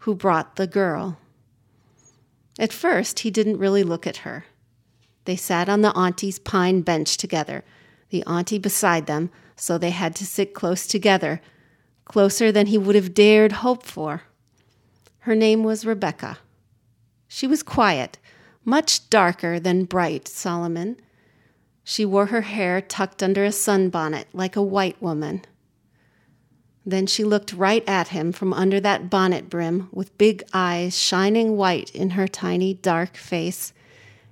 who 0.00 0.14
brought 0.14 0.56
the 0.56 0.66
girl. 0.66 1.16
At 2.58 2.74
first, 2.74 3.20
he 3.20 3.30
didn't 3.30 3.56
really 3.56 3.82
look 3.82 4.06
at 4.06 4.18
her. 4.18 4.44
They 5.24 5.34
sat 5.34 5.66
on 5.66 5.80
the 5.80 5.94
auntie's 5.94 6.38
pine 6.38 6.82
bench 6.82 7.16
together, 7.16 7.64
the 8.10 8.22
auntie 8.24 8.58
beside 8.58 9.06
them, 9.06 9.30
so 9.56 9.78
they 9.78 9.88
had 9.88 10.14
to 10.16 10.26
sit 10.26 10.52
close 10.52 10.86
together 10.86 11.40
closer 12.04 12.52
than 12.52 12.66
he 12.66 12.76
would 12.76 12.96
have 12.96 13.14
dared 13.14 13.52
hope 13.52 13.86
for. 13.86 14.24
Her 15.20 15.34
name 15.34 15.64
was 15.64 15.86
Rebecca. 15.86 16.36
She 17.28 17.46
was 17.46 17.62
quiet, 17.62 18.18
much 18.62 19.08
darker 19.08 19.58
than 19.58 19.84
bright 19.86 20.28
Solomon. 20.28 20.98
She 21.82 22.04
wore 22.04 22.26
her 22.26 22.42
hair 22.42 22.82
tucked 22.82 23.22
under 23.22 23.42
a 23.42 23.52
sunbonnet 23.52 24.26
like 24.34 24.54
a 24.54 24.62
white 24.62 25.00
woman. 25.00 25.46
Then 26.84 27.06
she 27.06 27.24
looked 27.24 27.52
right 27.52 27.86
at 27.86 28.08
him 28.08 28.32
from 28.32 28.52
under 28.52 28.80
that 28.80 29.10
bonnet 29.10 29.50
brim 29.50 29.88
with 29.92 30.16
big 30.16 30.42
eyes 30.52 30.98
shining 30.98 31.56
white 31.56 31.94
in 31.94 32.10
her 32.10 32.26
tiny 32.26 32.74
dark 32.74 33.16
face, 33.16 33.72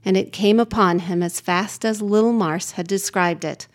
and 0.04 0.16
it 0.16 0.32
came 0.32 0.58
upon 0.58 1.00
him 1.00 1.22
as 1.22 1.40
fast 1.40 1.84
as 1.84 2.00
little 2.00 2.32
Mars 2.32 2.72
had 2.72 2.86
described 2.86 3.44
it 3.44 3.68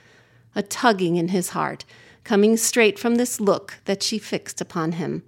a 0.56 0.62
tugging 0.62 1.16
in 1.16 1.30
his 1.30 1.50
heart 1.50 1.86
coming 2.24 2.56
straight 2.58 2.98
from 2.98 3.16
this 3.16 3.40
look 3.40 3.80
that 3.86 4.02
she 4.02 4.18
fixed 4.18 4.62
upon 4.62 4.94
him. 4.94 5.24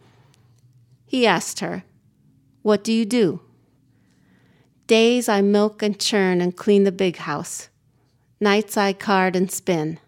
He 1.05 1.27
asked 1.27 1.59
her, 1.59 1.83
What 2.61 2.83
do 2.83 2.93
you 2.93 3.05
do? 3.05 3.41
Days 4.87 5.27
I 5.27 5.41
milk 5.41 5.81
and 5.81 5.99
churn 5.99 6.41
and 6.41 6.55
clean 6.55 6.83
the 6.83 6.91
big 6.91 7.17
house. 7.17 7.69
Nights 8.39 8.77
I 8.77 8.93
card 8.93 9.35
and 9.35 9.51
spin. 9.51 9.99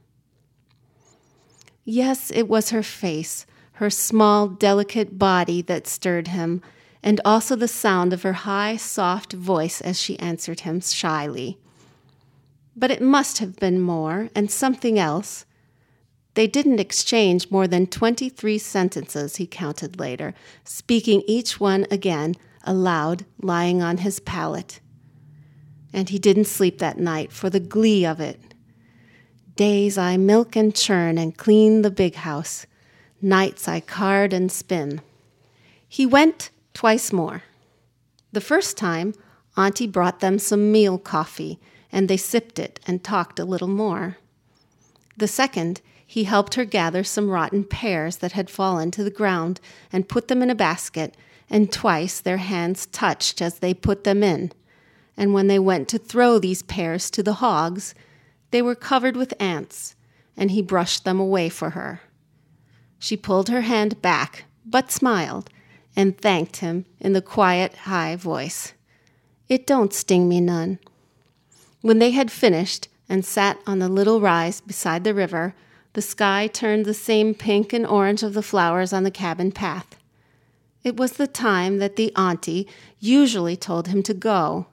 Yes, 1.90 2.32
it 2.32 2.50
was 2.50 2.72
her 2.72 2.84
face, 2.84 3.46
her 3.76 3.90
small, 3.90 4.50
delicate 4.50 5.18
body 5.18 5.62
that 5.62 5.88
stirred 5.88 6.28
him, 6.28 6.62
and 7.02 7.22
also 7.24 7.56
the 7.56 7.70
sound 7.70 8.12
of 8.12 8.24
her 8.24 8.34
high, 8.34 8.76
soft 8.76 9.32
voice 9.32 9.80
as 9.80 9.98
she 9.98 10.20
answered 10.20 10.60
him 10.60 10.82
shyly. 10.82 11.58
But 12.76 12.92
it 12.92 13.02
must 13.02 13.38
have 13.38 13.56
been 13.56 13.80
more, 13.80 14.28
and 14.36 14.52
something 14.52 15.00
else. 15.00 15.46
They 16.34 16.46
didn't 16.46 16.82
exchange 16.82 17.50
more 17.50 17.70
than 17.70 17.88
23 17.88 18.58
sentences, 18.58 19.38
he 19.38 19.48
counted 19.48 19.98
later, 19.98 20.34
speaking 20.66 21.24
each 21.26 21.58
one 21.58 21.88
again 21.90 22.36
aloud, 22.66 23.24
lying 23.42 23.82
on 23.82 24.00
his 24.00 24.20
pallet. 24.20 24.82
And 25.94 26.10
he 26.10 26.20
didn't 26.20 26.48
sleep 26.48 26.80
that 26.80 27.00
night 27.00 27.32
for 27.32 27.50
the 27.50 27.62
glee 27.62 28.06
of 28.06 28.20
it. 28.20 28.42
Days 29.58 29.98
I 29.98 30.18
milk 30.18 30.56
and 30.56 30.76
churn 30.76 31.18
and 31.18 31.36
clean 31.36 31.82
the 31.82 31.90
big 31.90 32.14
house. 32.14 32.68
Nights 33.24 33.68
I 33.68 33.80
card 33.80 34.32
and 34.32 34.52
spin. 34.52 35.02
He 35.90 36.06
went 36.06 36.52
twice 36.76 37.12
more. 37.12 37.42
The 38.32 38.40
first 38.40 38.78
time, 38.78 39.16
Auntie 39.58 39.88
brought 39.88 40.20
them 40.20 40.38
some 40.38 40.72
meal 40.72 41.00
coffee, 41.00 41.60
and 41.92 42.08
they 42.08 42.18
sipped 42.18 42.60
it 42.60 42.80
and 42.86 43.04
talked 43.04 43.40
a 43.40 43.46
little 43.46 43.68
more. 43.68 44.18
The 45.18 45.28
second, 45.28 45.82
he 46.06 46.26
helped 46.26 46.54
her 46.54 46.64
gather 46.64 47.04
some 47.04 47.32
rotten 47.32 47.64
pears 47.64 48.18
that 48.18 48.34
had 48.34 48.52
fallen 48.52 48.92
to 48.92 49.04
the 49.04 49.10
ground 49.10 49.60
and 49.92 50.08
put 50.08 50.28
them 50.28 50.44
in 50.44 50.52
a 50.52 50.56
basket, 50.56 51.18
and 51.50 51.72
twice 51.72 52.20
their 52.20 52.38
hands 52.38 52.86
touched 52.86 53.42
as 53.42 53.58
they 53.58 53.74
put 53.74 54.04
them 54.04 54.22
in. 54.22 54.52
And 55.18 55.34
when 55.34 55.48
they 55.48 55.58
went 55.58 55.88
to 55.88 55.98
throw 55.98 56.38
these 56.38 56.62
pears 56.62 57.10
to 57.10 57.24
the 57.24 57.42
hogs, 57.42 57.96
they 58.52 58.62
were 58.62 58.76
covered 58.76 59.16
with 59.16 59.34
ants, 59.40 59.96
and 60.36 60.52
he 60.52 60.62
brushed 60.62 61.04
them 61.04 61.20
away 61.20 61.50
for 61.50 61.72
her. 61.72 62.02
She 63.00 63.18
pulled 63.18 63.50
her 63.50 63.62
hand 63.62 64.02
back, 64.02 64.46
but 64.66 64.92
smiled, 64.92 65.50
and 65.96 66.18
thanked 66.18 66.58
him 66.58 66.86
in 67.00 67.14
the 67.14 67.22
quiet, 67.22 67.74
high 67.74 68.16
voice. 68.16 68.74
It 69.50 69.66
don't 69.66 69.94
sting 69.94 70.28
me 70.28 70.42
none. 70.42 70.80
When 71.82 72.00
they 72.00 72.12
had 72.12 72.32
finished 72.32 72.88
and 73.08 73.24
sat 73.24 73.60
on 73.66 73.80
the 73.80 73.90
little 73.90 74.22
rise 74.22 74.62
beside 74.62 75.04
the 75.04 75.14
river, 75.14 75.56
the 75.94 76.02
sky 76.02 76.48
turned 76.48 76.86
the 76.86 76.94
same 76.94 77.34
pink 77.34 77.74
and 77.74 77.86
orange 77.86 78.24
of 78.24 78.34
the 78.34 78.44
flowers 78.44 78.94
on 78.94 79.04
the 79.04 79.12
cabin 79.12 79.52
path. 79.52 79.96
It 80.84 80.98
was 80.98 81.14
the 81.14 81.28
time 81.28 81.80
that 81.80 81.96
the 81.96 82.16
auntie 82.16 82.68
usually 83.00 83.56
told 83.56 83.88
him 83.88 84.04
to 84.04 84.14
go, 84.14 84.68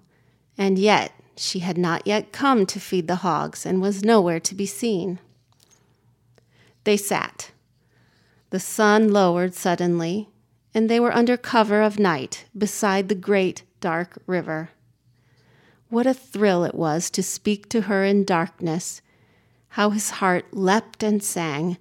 and 0.59 0.79
yet 0.79 1.13
she 1.37 1.61
had 1.61 1.79
not 1.79 2.07
yet 2.07 2.33
come 2.33 2.67
to 2.67 2.81
feed 2.81 3.09
the 3.09 3.17
hogs 3.17 3.67
and 3.67 3.81
was 3.81 4.05
nowhere 4.05 4.41
to 4.41 4.55
be 4.55 4.67
seen. 4.67 5.19
They 6.85 6.97
sat. 6.97 7.51
The 8.51 8.61
sun 8.61 9.13
lowered 9.13 9.55
suddenly, 9.55 10.29
and 10.73 10.89
they 10.89 11.01
were 11.01 11.15
under 11.15 11.37
cover 11.37 11.83
of 11.83 11.99
night 11.99 12.45
beside 12.57 13.09
the 13.09 13.15
great 13.15 13.63
dark 13.81 14.19
river. 14.27 14.71
What 15.89 16.07
a 16.07 16.15
thrill 16.15 16.65
it 16.65 16.75
was 16.75 17.11
to 17.11 17.23
speak 17.23 17.69
to 17.71 17.83
her 17.83 18.05
in 18.05 18.25
darkness 18.25 19.01
how 19.75 19.91
his 19.91 20.11
heart 20.11 20.47
leapt 20.53 21.03
and 21.03 21.21
sang, 21.21 21.77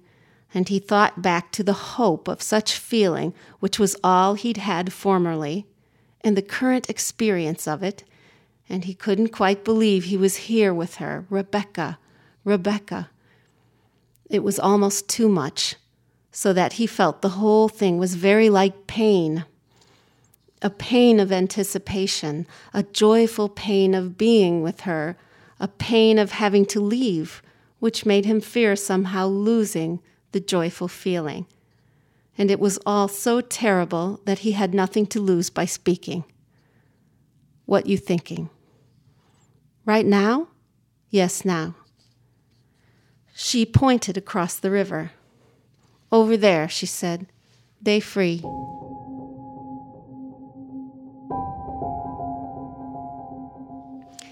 and 0.52 0.68
he 0.68 0.80
thought 0.80 1.22
back 1.22 1.52
to 1.52 1.62
the 1.62 1.94
hope 1.94 2.26
of 2.26 2.42
such 2.42 2.76
feeling, 2.76 3.32
which 3.60 3.78
was 3.78 3.94
all 4.02 4.34
he'd 4.34 4.56
had 4.56 4.92
formerly, 4.92 5.64
and 6.20 6.36
the 6.36 6.42
current 6.42 6.90
experience 6.90 7.68
of 7.68 7.84
it, 7.84 8.02
and 8.68 8.84
he 8.84 8.94
couldn't 8.94 9.28
quite 9.28 9.64
believe 9.64 10.04
he 10.04 10.16
was 10.16 10.36
here 10.36 10.72
with 10.72 10.96
her, 10.96 11.26
Rebecca, 11.28 11.98
Rebecca. 12.44 13.10
It 14.30 14.42
was 14.42 14.58
almost 14.58 15.08
too 15.08 15.28
much, 15.28 15.76
so 16.32 16.52
that 16.52 16.74
he 16.74 16.86
felt 16.86 17.22
the 17.22 17.30
whole 17.30 17.68
thing 17.68 17.98
was 17.98 18.14
very 18.14 18.50
like 18.50 18.86
pain 18.86 19.44
a 20.64 20.70
pain 20.70 21.20
of 21.20 21.30
anticipation, 21.30 22.46
a 22.72 22.82
joyful 22.82 23.50
pain 23.50 23.94
of 23.94 24.16
being 24.16 24.62
with 24.62 24.80
her, 24.80 25.14
a 25.60 25.68
pain 25.68 26.18
of 26.18 26.32
having 26.32 26.64
to 26.64 26.80
leave, 26.80 27.42
which 27.80 28.06
made 28.06 28.24
him 28.24 28.40
fear 28.40 28.74
somehow 28.74 29.26
losing 29.26 30.00
the 30.32 30.40
joyful 30.40 30.88
feeling. 30.88 31.46
And 32.38 32.50
it 32.50 32.58
was 32.58 32.78
all 32.86 33.08
so 33.08 33.42
terrible 33.42 34.20
that 34.24 34.38
he 34.38 34.52
had 34.52 34.72
nothing 34.72 35.06
to 35.08 35.20
lose 35.20 35.50
by 35.50 35.66
speaking. 35.66 36.24
What 37.66 37.86
you 37.86 37.98
thinking? 37.98 38.48
Right 39.86 40.06
now? 40.06 40.48
Yes, 41.10 41.44
now. 41.44 41.74
She 43.34 43.66
pointed 43.66 44.16
across 44.16 44.56
the 44.56 44.70
river. 44.70 45.10
Over 46.10 46.36
there, 46.36 46.68
she 46.68 46.86
said. 46.86 47.26
They 47.82 48.00
free. 48.00 48.42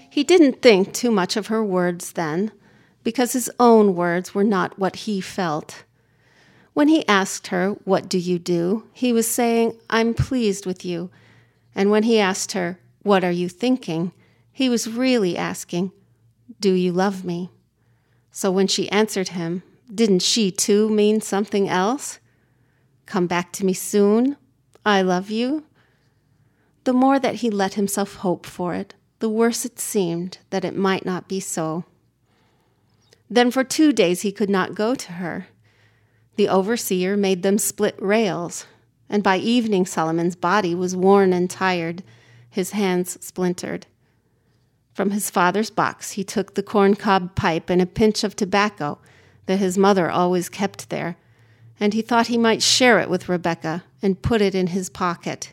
He 0.09 0.23
didn't 0.23 0.61
think 0.61 0.93
too 0.93 1.11
much 1.11 1.35
of 1.35 1.47
her 1.47 1.63
words 1.63 2.13
then 2.13 2.51
because 3.03 3.33
his 3.33 3.49
own 3.59 3.95
words 3.95 4.33
were 4.33 4.43
not 4.43 4.79
what 4.79 4.95
he 4.95 5.19
felt. 5.21 5.83
When 6.73 6.87
he 6.87 7.07
asked 7.07 7.47
her, 7.47 7.71
What 7.83 8.09
do 8.09 8.17
you 8.17 8.39
do? 8.39 8.87
he 8.93 9.11
was 9.11 9.27
saying, 9.27 9.77
I'm 9.89 10.13
pleased 10.13 10.65
with 10.65 10.85
you. 10.85 11.09
And 11.75 11.91
when 11.91 12.03
he 12.03 12.19
asked 12.19 12.53
her, 12.53 12.79
What 13.01 13.23
are 13.23 13.31
you 13.31 13.49
thinking? 13.49 14.11
He 14.53 14.69
was 14.69 14.87
really 14.87 15.35
asking, 15.35 15.91
Do 16.61 16.71
you 16.71 16.93
love 16.93 17.25
me? 17.25 17.49
So 18.31 18.51
when 18.51 18.67
she 18.67 18.89
answered 18.89 19.29
him, 19.29 19.63
didn't 19.93 20.21
she 20.21 20.49
too 20.49 20.89
mean 20.89 21.21
something 21.21 21.69
else? 21.69 22.19
Come 23.05 23.27
back 23.27 23.51
to 23.53 23.65
me 23.65 23.73
soon. 23.73 24.37
I 24.85 25.01
love 25.01 25.29
you. 25.29 25.65
The 26.85 26.93
more 26.93 27.19
that 27.19 27.35
he 27.35 27.49
let 27.49 27.75
himself 27.75 28.15
hope 28.15 28.45
for 28.45 28.73
it, 28.73 28.95
the 29.19 29.29
worse 29.29 29.65
it 29.65 29.79
seemed 29.79 30.39
that 30.49 30.65
it 30.65 30.75
might 30.75 31.05
not 31.05 31.27
be 31.27 31.39
so. 31.39 31.85
Then 33.29 33.51
for 33.51 33.63
two 33.63 33.93
days 33.93 34.21
he 34.21 34.31
could 34.31 34.49
not 34.49 34.75
go 34.75 34.95
to 34.95 35.13
her. 35.13 35.47
The 36.35 36.49
overseer 36.49 37.15
made 37.15 37.43
them 37.43 37.57
split 37.57 37.95
rails, 37.99 38.65
and 39.09 39.21
by 39.21 39.37
evening 39.37 39.85
Solomon's 39.85 40.35
body 40.35 40.73
was 40.73 40.95
worn 40.95 41.33
and 41.33 41.49
tired, 41.49 42.03
his 42.49 42.71
hands 42.71 43.23
splintered. 43.23 43.85
From 44.93 45.11
his 45.11 45.29
father's 45.29 45.69
box 45.69 46.11
he 46.11 46.23
took 46.23 46.53
the 46.53 46.63
corncob 46.63 47.35
pipe 47.35 47.69
and 47.69 47.81
a 47.81 47.85
pinch 47.85 48.23
of 48.23 48.35
tobacco 48.35 48.99
that 49.45 49.57
his 49.57 49.77
mother 49.77 50.09
always 50.09 50.49
kept 50.49 50.89
there, 50.89 51.17
and 51.79 51.93
he 51.93 52.01
thought 52.01 52.27
he 52.27 52.37
might 52.37 52.61
share 52.61 52.99
it 52.99 53.09
with 53.09 53.27
Rebecca 53.27 53.83
and 54.01 54.21
put 54.21 54.41
it 54.41 54.55
in 54.55 54.67
his 54.67 54.89
pocket. 54.89 55.51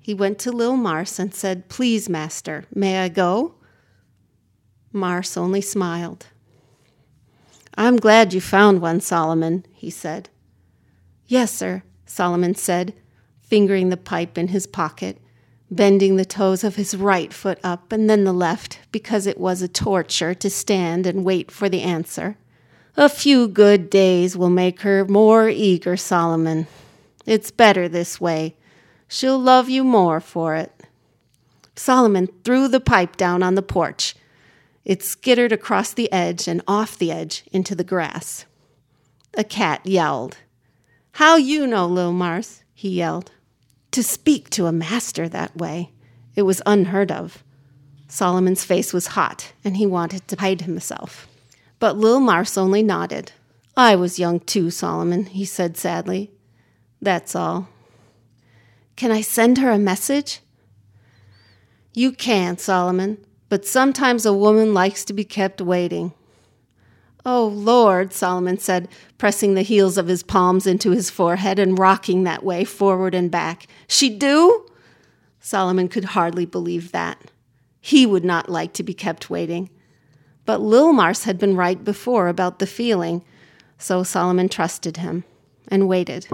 He 0.00 0.14
went 0.14 0.38
to 0.40 0.52
Lil 0.52 0.76
Mars 0.76 1.18
and 1.18 1.34
said, 1.34 1.68
Please, 1.68 2.08
master, 2.08 2.64
may 2.74 3.02
I 3.02 3.08
go? 3.08 3.54
Mars 4.92 5.36
only 5.36 5.60
smiled. 5.60 6.26
I'm 7.76 7.96
glad 7.96 8.34
you 8.34 8.40
found 8.40 8.80
one, 8.80 9.00
Solomon, 9.00 9.64
he 9.72 9.90
said. 9.90 10.28
Yes, 11.26 11.52
sir, 11.52 11.82
Solomon 12.04 12.54
said, 12.54 12.94
fingering 13.40 13.88
the 13.88 13.96
pipe 13.96 14.36
in 14.36 14.48
his 14.48 14.66
pocket, 14.66 15.21
bending 15.74 16.16
the 16.16 16.24
toes 16.24 16.64
of 16.64 16.76
his 16.76 16.96
right 16.96 17.32
foot 17.32 17.58
up 17.64 17.92
and 17.92 18.08
then 18.08 18.24
the 18.24 18.32
left, 18.32 18.78
because 18.90 19.26
it 19.26 19.38
was 19.38 19.62
a 19.62 19.68
torture 19.68 20.34
to 20.34 20.50
stand 20.50 21.06
and 21.06 21.24
wait 21.24 21.50
for 21.50 21.68
the 21.68 21.82
answer. 21.82 22.36
A 22.96 23.08
few 23.08 23.48
good 23.48 23.88
days 23.88 24.36
will 24.36 24.50
make 24.50 24.82
her 24.82 25.04
more 25.04 25.48
eager, 25.48 25.96
Solomon. 25.96 26.66
It's 27.24 27.50
better 27.50 27.88
this 27.88 28.20
way. 28.20 28.54
She'll 29.08 29.38
love 29.38 29.68
you 29.68 29.84
more 29.84 30.20
for 30.20 30.56
it. 30.56 30.72
Solomon 31.74 32.28
threw 32.44 32.68
the 32.68 32.80
pipe 32.80 33.16
down 33.16 33.42
on 33.42 33.54
the 33.54 33.62
porch 33.62 34.14
it 34.84 35.02
skittered 35.02 35.52
across 35.52 35.92
the 35.92 36.10
edge 36.12 36.48
and 36.48 36.62
off 36.66 36.98
the 36.98 37.12
edge 37.12 37.44
into 37.52 37.74
the 37.74 37.84
grass. 37.84 38.46
A 39.34 39.44
cat 39.44 39.84
yelled. 39.86 40.38
How 41.12 41.36
you 41.36 41.66
know, 41.66 41.86
Lil 41.86 42.12
Mars? 42.12 42.64
he 42.74 42.88
yelled. 42.88 43.30
To 43.92 44.02
speak 44.02 44.50
to 44.50 44.66
a 44.66 44.72
master 44.72 45.28
that 45.28 45.56
way, 45.56 45.92
it 46.34 46.42
was 46.42 46.60
unheard 46.66 47.12
of. 47.12 47.42
Solomon's 48.08 48.64
face 48.64 48.92
was 48.92 49.08
hot, 49.08 49.52
and 49.64 49.76
he 49.76 49.86
wanted 49.86 50.26
to 50.28 50.36
hide 50.36 50.62
himself. 50.62 51.26
But 51.78 51.96
Lil 51.96 52.20
Mars 52.20 52.58
only 52.58 52.82
nodded. 52.82 53.32
I 53.76 53.96
was 53.96 54.18
young 54.18 54.40
too, 54.40 54.70
Solomon, 54.70 55.26
he 55.26 55.44
said 55.44 55.76
sadly. 55.76 56.30
That's 57.00 57.34
all. 57.34 57.68
Can 58.96 59.10
I 59.10 59.20
send 59.22 59.58
her 59.58 59.70
a 59.70 59.78
message? 59.78 60.40
You 61.94 62.12
can, 62.12 62.58
Solomon 62.58 63.18
but 63.52 63.66
sometimes 63.66 64.24
a 64.24 64.32
woman 64.32 64.72
likes 64.72 65.04
to 65.04 65.12
be 65.12 65.24
kept 65.24 65.60
waiting. 65.60 66.14
Oh, 67.24 67.46
Lord, 67.46 68.12
Solomon 68.12 68.58
said, 68.58 68.88
pressing 69.16 69.54
the 69.54 69.62
heels 69.62 69.96
of 69.96 70.08
his 70.08 70.24
palms 70.24 70.66
into 70.66 70.90
his 70.90 71.08
forehead 71.08 71.58
and 71.58 71.78
rocking 71.78 72.24
that 72.24 72.42
way 72.42 72.64
forward 72.64 73.14
and 73.14 73.30
back. 73.30 73.68
She 73.86 74.10
do? 74.10 74.66
Solomon 75.38 75.88
could 75.88 76.04
hardly 76.06 76.46
believe 76.46 76.90
that. 76.92 77.30
He 77.80 78.06
would 78.06 78.24
not 78.24 78.48
like 78.48 78.72
to 78.74 78.82
be 78.82 78.94
kept 78.94 79.30
waiting. 79.30 79.70
But 80.44 80.60
Lil 80.60 80.92
Mars 80.92 81.24
had 81.24 81.38
been 81.38 81.56
right 81.56 81.82
before 81.82 82.26
about 82.26 82.58
the 82.58 82.66
feeling, 82.66 83.24
so 83.78 84.02
Solomon 84.02 84.48
trusted 84.48 84.96
him 84.96 85.22
and 85.68 85.88
waited. 85.88 86.26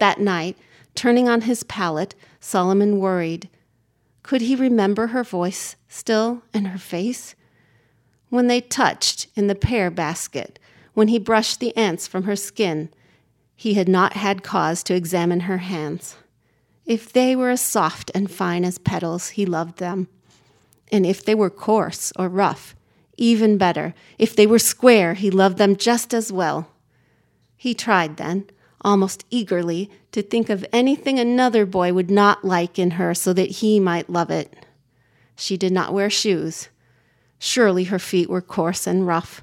That 0.00 0.20
night, 0.20 0.56
turning 0.94 1.28
on 1.28 1.42
his 1.42 1.62
pallet, 1.64 2.14
Solomon 2.40 2.98
worried. 2.98 3.48
Could 4.24 4.40
he 4.40 4.56
remember 4.56 5.08
her 5.08 5.22
voice 5.22 5.76
still 5.86 6.42
and 6.52 6.66
her 6.68 6.78
face? 6.78 7.36
When 8.30 8.48
they 8.48 8.60
touched 8.60 9.28
in 9.36 9.46
the 9.46 9.54
pear 9.54 9.90
basket, 9.90 10.58
when 10.94 11.08
he 11.08 11.18
brushed 11.18 11.60
the 11.60 11.76
ants 11.76 12.08
from 12.08 12.24
her 12.24 12.34
skin, 12.34 12.88
he 13.54 13.74
had 13.74 13.88
not 13.88 14.14
had 14.14 14.42
cause 14.42 14.82
to 14.84 14.94
examine 14.94 15.40
her 15.40 15.58
hands. 15.58 16.16
If 16.86 17.12
they 17.12 17.36
were 17.36 17.50
as 17.50 17.60
soft 17.60 18.10
and 18.14 18.30
fine 18.30 18.64
as 18.64 18.78
petals, 18.78 19.30
he 19.30 19.44
loved 19.44 19.78
them. 19.78 20.08
And 20.90 21.04
if 21.04 21.22
they 21.22 21.34
were 21.34 21.50
coarse 21.50 22.10
or 22.18 22.28
rough, 22.28 22.74
even 23.16 23.58
better. 23.58 23.94
If 24.18 24.34
they 24.34 24.46
were 24.46 24.58
square, 24.58 25.14
he 25.14 25.30
loved 25.30 25.58
them 25.58 25.76
just 25.76 26.14
as 26.14 26.32
well. 26.32 26.70
He 27.56 27.74
tried 27.74 28.16
then, 28.16 28.46
almost 28.84 29.24
eagerly, 29.30 29.90
to 30.12 30.22
think 30.22 30.50
of 30.50 30.64
anything 30.72 31.18
another 31.18 31.64
boy 31.64 31.92
would 31.92 32.10
not 32.10 32.44
like 32.44 32.78
in 32.78 32.92
her 32.92 33.14
so 33.14 33.32
that 33.32 33.50
he 33.50 33.80
might 33.80 34.10
love 34.10 34.30
it. 34.30 34.66
She 35.34 35.56
did 35.56 35.72
not 35.72 35.92
wear 35.92 36.10
shoes. 36.10 36.68
Surely 37.38 37.84
her 37.84 37.98
feet 37.98 38.28
were 38.28 38.40
coarse 38.42 38.86
and 38.86 39.06
rough, 39.06 39.42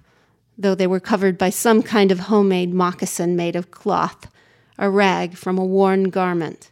though 0.58 0.76
they 0.76 0.88
were 0.88 1.00
covered 1.00 1.38
by 1.38 1.50
some 1.50 1.82
kind 1.82 2.12
of 2.12 2.20
homemade 2.22 2.74
moccasin 2.74 3.36
made 3.36 3.56
of 3.56 3.72
cloth, 3.72 4.32
a 4.78 4.90
rag 4.90 5.36
from 5.36 5.58
a 5.58 5.66
worn 5.66 6.06
garment. 6.06 6.72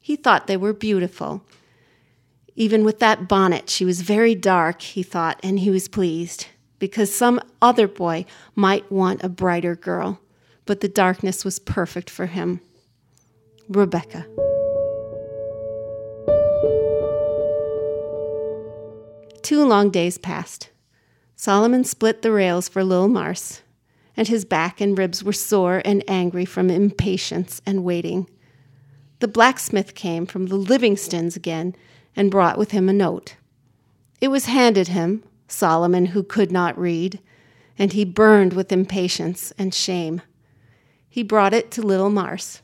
He 0.00 0.16
thought 0.16 0.46
they 0.46 0.56
were 0.56 0.72
beautiful. 0.72 1.42
Even 2.54 2.84
with 2.84 2.98
that 3.00 3.28
bonnet, 3.28 3.70
she 3.70 3.84
was 3.84 4.00
very 4.02 4.34
dark, 4.34 4.82
he 4.82 5.02
thought, 5.02 5.38
and 5.42 5.60
he 5.60 5.70
was 5.70 5.88
pleased, 5.88 6.46
because 6.78 7.14
some 7.14 7.40
other 7.60 7.88
boy 7.88 8.24
might 8.54 8.90
want 8.90 9.22
a 9.22 9.28
brighter 9.28 9.74
girl 9.74 10.20
but 10.66 10.80
the 10.80 10.88
darkness 10.88 11.44
was 11.44 11.58
perfect 11.58 12.10
for 12.10 12.26
him. 12.26 12.60
Rebecca. 13.68 14.26
Two 19.42 19.64
long 19.64 19.90
days 19.90 20.18
passed. 20.18 20.70
Solomon 21.36 21.84
split 21.84 22.22
the 22.22 22.32
rails 22.32 22.68
for 22.68 22.82
Lil 22.82 23.08
Mars, 23.08 23.62
and 24.16 24.26
his 24.26 24.44
back 24.44 24.80
and 24.80 24.98
ribs 24.98 25.22
were 25.22 25.32
sore 25.32 25.82
and 25.84 26.02
angry 26.08 26.44
from 26.44 26.68
impatience 26.68 27.62
and 27.64 27.84
waiting. 27.84 28.28
The 29.20 29.28
blacksmith 29.28 29.94
came 29.94 30.26
from 30.26 30.46
the 30.46 30.56
Livingstons 30.56 31.36
again 31.36 31.76
and 32.16 32.30
brought 32.30 32.58
with 32.58 32.72
him 32.72 32.88
a 32.88 32.92
note. 32.92 33.36
It 34.20 34.28
was 34.28 34.46
handed 34.46 34.88
him, 34.88 35.22
Solomon, 35.46 36.06
who 36.06 36.22
could 36.22 36.50
not 36.50 36.78
read, 36.78 37.20
and 37.78 37.92
he 37.92 38.04
burned 38.04 38.52
with 38.52 38.72
impatience 38.72 39.52
and 39.58 39.72
shame 39.72 40.22
he 41.16 41.22
brought 41.22 41.54
it 41.54 41.70
to 41.70 41.80
little 41.80 42.10
Mars. 42.10 42.60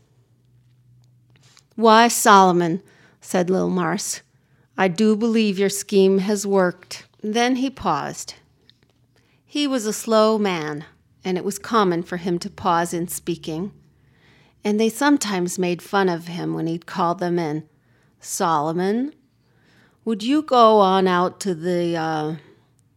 Why, 1.75 2.09
Solomon, 2.09 2.83
said 3.19 3.49
little 3.49 3.71
Mars, 3.71 4.21
I 4.77 4.89
do 4.89 5.17
believe 5.17 5.59
your 5.59 5.71
scheme 5.71 6.19
has 6.19 6.47
worked. 6.47 7.07
Then 7.23 7.57
he 7.57 7.71
paused. 7.71 8.35
He 9.47 9.67
was 9.67 9.87
a 9.87 9.93
slow 9.95 10.37
man, 10.37 10.85
and 11.25 11.39
it 11.39 11.47
was 11.47 11.59
common 11.59 12.03
for 12.03 12.19
him 12.19 12.39
to 12.41 12.51
pause 12.51 12.93
in 12.93 13.09
speaking. 13.09 13.73
And 14.63 14.79
they 14.79 14.91
sometimes 14.91 15.59
made 15.59 15.81
fun 15.81 16.11
of 16.11 16.27
him 16.27 16.53
when 16.53 16.67
he'd 16.67 16.85
call 16.85 17.15
them 17.15 17.39
in. 17.39 17.67
Solomon, 18.21 19.15
would 20.05 20.23
you 20.23 20.43
go 20.43 20.79
on 20.79 21.09
out 21.09 21.41
to 21.41 21.55
the 21.55 21.97
uh, 21.97 22.35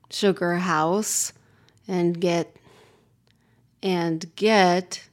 sugar 0.10 0.56
house 0.56 1.32
and 1.88 2.20
get 2.20 2.58
and 3.82 4.36
get 4.36 5.08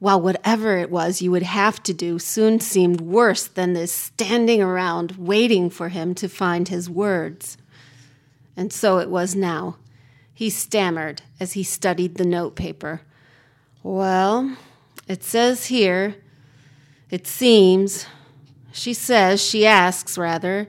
while 0.00 0.20
whatever 0.20 0.78
it 0.78 0.90
was 0.90 1.22
you 1.22 1.30
would 1.30 1.42
have 1.44 1.82
to 1.82 1.94
do 1.94 2.18
soon 2.18 2.58
seemed 2.58 3.00
worse 3.00 3.46
than 3.46 3.74
this 3.74 3.92
standing 3.92 4.60
around 4.60 5.12
waiting 5.12 5.70
for 5.70 5.90
him 5.90 6.14
to 6.14 6.28
find 6.28 6.68
his 6.68 6.90
words. 6.90 7.58
And 8.56 8.72
so 8.72 8.98
it 8.98 9.10
was 9.10 9.36
now. 9.36 9.76
He 10.32 10.48
stammered 10.48 11.22
as 11.38 11.52
he 11.52 11.62
studied 11.62 12.14
the 12.14 12.24
notepaper. 12.24 13.02
Well, 13.82 14.56
it 15.06 15.22
says 15.22 15.66
here, 15.66 16.16
it 17.10 17.26
seems, 17.26 18.06
she 18.72 18.94
says, 18.94 19.42
she 19.42 19.66
asks, 19.66 20.16
rather. 20.16 20.68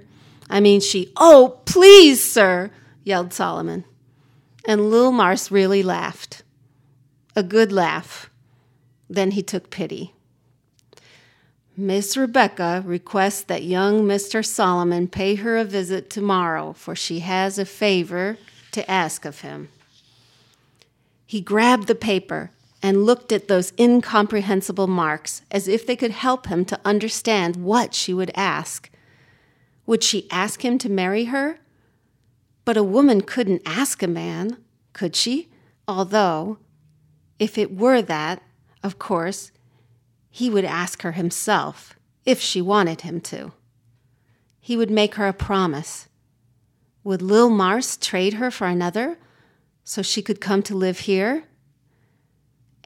I 0.50 0.60
mean, 0.60 0.82
she, 0.82 1.14
oh, 1.16 1.62
please, 1.64 2.22
sir, 2.22 2.70
yelled 3.06 3.34
Solomon. 3.34 3.86
And 4.66 4.90
Lil 4.90 5.14
Mars 5.14 5.52
really 5.52 5.84
laughed. 5.84 6.44
A 7.34 7.44
good 7.44 7.72
laugh 7.72 8.31
then 9.16 9.32
he 9.32 9.44
took 9.44 9.70
pity. 9.70 10.14
Miss 11.78 12.16
Rebecca 12.16 12.84
requests 12.86 13.44
that 13.44 13.64
young 13.64 14.04
Mr. 14.04 14.46
Solomon 14.46 15.08
pay 15.08 15.36
her 15.36 15.58
a 15.58 15.64
visit 15.64 16.10
tomorrow, 16.10 16.74
for 16.74 16.96
she 16.96 17.20
has 17.20 17.58
a 17.58 17.66
favor 17.66 18.38
to 18.72 18.90
ask 18.90 19.26
of 19.26 19.42
him. 19.42 19.70
He 21.26 21.42
grabbed 21.42 21.88
the 21.88 21.96
paper 21.96 22.52
and 22.84 23.06
looked 23.06 23.32
at 23.32 23.48
those 23.48 23.74
incomprehensible 23.80 24.88
marks 24.88 25.44
as 25.52 25.68
if 25.68 25.86
they 25.86 25.96
could 25.96 26.12
help 26.12 26.48
him 26.48 26.66
to 26.66 26.80
understand 26.84 27.56
what 27.56 27.94
she 27.94 28.14
would 28.14 28.32
ask. 28.36 28.90
Would 29.86 30.04
she 30.04 30.30
ask 30.30 30.64
him 30.64 30.78
to 30.80 30.90
marry 30.90 31.26
her? 31.26 31.60
But 32.66 32.78
a 32.78 32.84
woman 32.84 33.22
couldn't 33.22 33.62
ask 33.66 34.04
a 34.04 34.08
man, 34.08 34.58
could 34.94 35.16
she? 35.16 35.50
Although, 35.88 36.58
if 37.40 37.58
it 37.58 37.76
were 37.76 38.02
that, 38.02 38.42
of 38.84 39.00
course, 39.00 39.52
he 40.30 40.50
would 40.50 40.66
ask 40.66 41.02
her 41.02 41.12
himself 41.12 41.96
if 42.26 42.40
she 42.40 42.62
wanted 42.62 43.02
him 43.02 43.20
to. 43.22 43.52
He 44.60 44.78
would 44.78 44.92
make 44.92 45.16
her 45.16 45.28
a 45.28 45.34
promise. 45.34 46.08
Would 47.04 47.22
Lil 47.22 47.50
Mars 47.50 47.98
trade 47.98 48.36
her 48.36 48.52
for 48.52 48.68
another 48.68 49.18
so 49.84 50.02
she 50.02 50.22
could 50.22 50.40
come 50.40 50.62
to 50.64 50.76
live 50.76 51.00
here? 51.00 51.46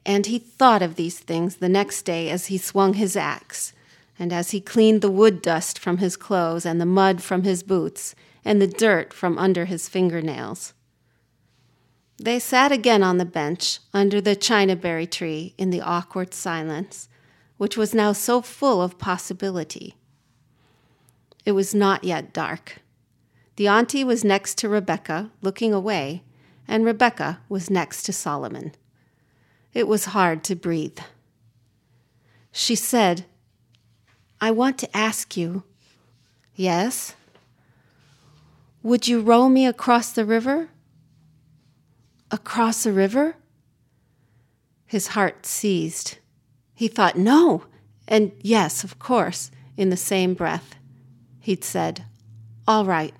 And 0.04 0.26
he 0.26 0.38
thought 0.38 0.82
of 0.82 0.96
these 0.96 1.18
things 1.18 1.56
the 1.56 1.68
next 1.68 2.02
day 2.02 2.30
as 2.30 2.46
he 2.46 2.58
swung 2.58 2.94
his 2.94 3.16
axe, 3.16 3.72
and 4.18 4.32
as 4.32 4.52
he 4.52 4.60
cleaned 4.60 5.02
the 5.02 5.10
wood 5.10 5.42
dust 5.42 5.78
from 5.78 5.98
his 5.98 6.16
clothes, 6.16 6.64
and 6.64 6.80
the 6.80 6.86
mud 6.86 7.22
from 7.22 7.42
his 7.42 7.62
boots, 7.62 8.14
and 8.44 8.62
the 8.62 8.66
dirt 8.66 9.12
from 9.12 9.36
under 9.36 9.64
his 9.64 9.88
fingernails. 9.88 10.72
They 12.18 12.38
sat 12.38 12.72
again 12.72 13.02
on 13.02 13.18
the 13.18 13.26
bench 13.26 13.80
under 13.92 14.20
the 14.20 14.34
chinaberry 14.34 15.10
tree 15.10 15.54
in 15.58 15.70
the 15.70 15.82
awkward 15.82 16.32
silence, 16.32 17.08
which 17.58 17.76
was 17.76 17.94
now 17.94 18.12
so 18.12 18.40
full 18.40 18.80
of 18.80 18.98
possibility. 18.98 19.96
It 21.44 21.52
was 21.52 21.74
not 21.74 22.04
yet 22.04 22.32
dark. 22.32 22.78
The 23.56 23.68
auntie 23.68 24.04
was 24.04 24.24
next 24.24 24.58
to 24.58 24.68
Rebecca, 24.68 25.30
looking 25.42 25.72
away, 25.72 26.22
and 26.66 26.84
Rebecca 26.84 27.40
was 27.48 27.70
next 27.70 28.02
to 28.04 28.12
Solomon. 28.12 28.74
It 29.72 29.86
was 29.86 30.06
hard 30.06 30.42
to 30.44 30.56
breathe. 30.56 30.98
She 32.50 32.74
said, 32.74 33.26
I 34.40 34.50
want 34.50 34.78
to 34.78 34.96
ask 34.96 35.36
you. 35.36 35.64
Yes? 36.54 37.14
Would 38.82 39.06
you 39.06 39.20
row 39.20 39.48
me 39.48 39.66
across 39.66 40.10
the 40.12 40.24
river? 40.24 40.70
Across 42.30 42.86
a 42.86 42.92
river? 42.92 43.36
His 44.86 45.08
heart 45.08 45.46
seized. 45.46 46.18
He 46.74 46.88
thought, 46.88 47.16
no, 47.16 47.64
and 48.08 48.32
yes, 48.40 48.84
of 48.84 48.98
course, 48.98 49.50
in 49.76 49.90
the 49.90 49.96
same 49.96 50.34
breath. 50.34 50.74
He'd 51.40 51.64
said, 51.64 52.04
all 52.66 52.84
right, 52.84 53.14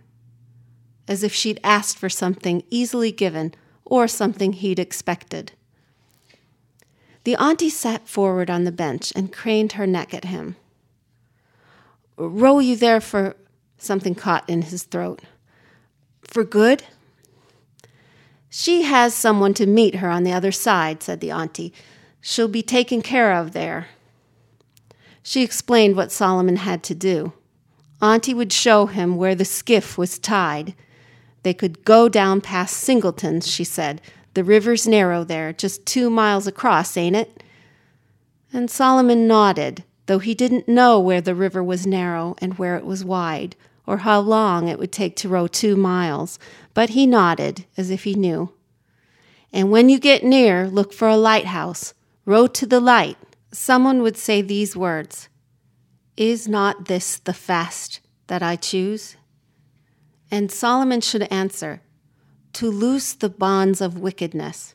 as 1.08 1.22
if 1.22 1.32
she'd 1.32 1.60
asked 1.62 1.98
for 1.98 2.08
something 2.08 2.64
easily 2.70 3.12
given 3.12 3.54
or 3.84 4.08
something 4.08 4.52
he'd 4.52 4.78
expected. 4.78 5.52
The 7.24 7.36
auntie 7.36 7.70
sat 7.70 8.08
forward 8.08 8.50
on 8.50 8.64
the 8.64 8.72
bench 8.72 9.12
and 9.14 9.32
craned 9.32 9.72
her 9.72 9.86
neck 9.86 10.12
at 10.14 10.24
him. 10.24 10.56
Row 12.16 12.58
you 12.58 12.76
there 12.76 13.00
for 13.00 13.36
something 13.78 14.14
caught 14.14 14.48
in 14.48 14.62
his 14.62 14.84
throat. 14.84 15.22
For 16.22 16.44
good? 16.44 16.84
She 18.48 18.82
has 18.82 19.14
someone 19.14 19.54
to 19.54 19.66
meet 19.66 19.96
her 19.96 20.08
on 20.08 20.22
the 20.22 20.32
other 20.32 20.52
side, 20.52 21.02
said 21.02 21.20
the 21.20 21.30
auntie. 21.30 21.72
She'll 22.20 22.48
be 22.48 22.62
taken 22.62 23.02
care 23.02 23.32
of 23.32 23.52
there. 23.52 23.88
She 25.22 25.42
explained 25.42 25.96
what 25.96 26.12
Solomon 26.12 26.56
had 26.56 26.82
to 26.84 26.94
do. 26.94 27.32
Auntie 28.00 28.34
would 28.34 28.52
show 28.52 28.86
him 28.86 29.16
where 29.16 29.34
the 29.34 29.44
skiff 29.44 29.96
was 29.96 30.18
tied, 30.18 30.74
They 31.42 31.54
could 31.54 31.84
go 31.84 32.08
down 32.08 32.40
past 32.40 32.76
Singleton's, 32.76 33.46
she 33.46 33.64
said. 33.64 34.00
The 34.34 34.44
river's 34.44 34.86
narrow 34.86 35.24
there, 35.24 35.52
just 35.52 35.86
two 35.86 36.10
miles 36.10 36.46
across, 36.46 36.96
ain't 36.96 37.16
it? 37.16 37.42
And 38.52 38.70
Solomon 38.70 39.26
nodded, 39.26 39.84
though 40.06 40.18
he 40.18 40.34
didn't 40.34 40.68
know 40.68 41.00
where 41.00 41.20
the 41.20 41.34
river 41.34 41.62
was 41.62 41.86
narrow 41.86 42.36
and 42.38 42.58
where 42.58 42.76
it 42.76 42.84
was 42.84 43.04
wide, 43.04 43.56
or 43.86 43.98
how 43.98 44.20
long 44.20 44.68
it 44.68 44.78
would 44.78 44.92
take 44.92 45.16
to 45.16 45.28
row 45.28 45.46
two 45.46 45.76
miles, 45.76 46.38
but 46.74 46.90
he 46.90 47.06
nodded 47.06 47.64
as 47.76 47.90
if 47.90 48.04
he 48.04 48.14
knew. 48.14 48.52
And 49.52 49.70
when 49.70 49.88
you 49.88 49.98
get 49.98 50.24
near, 50.24 50.68
look 50.68 50.92
for 50.92 51.08
a 51.08 51.16
lighthouse. 51.16 51.94
Row 52.24 52.46
to 52.48 52.66
the 52.66 52.80
light. 52.80 53.16
Someone 53.52 54.02
would 54.02 54.16
say 54.16 54.42
these 54.42 54.76
words 54.76 55.28
Is 56.16 56.48
not 56.48 56.86
this 56.86 57.18
the 57.18 57.32
fast 57.32 58.00
that 58.26 58.42
I 58.42 58.56
choose? 58.56 59.16
And 60.30 60.50
Solomon 60.50 61.00
should 61.00 61.22
answer, 61.32 61.80
To 62.54 62.70
loose 62.70 63.12
the 63.12 63.28
bonds 63.28 63.80
of 63.80 63.98
wickedness. 63.98 64.74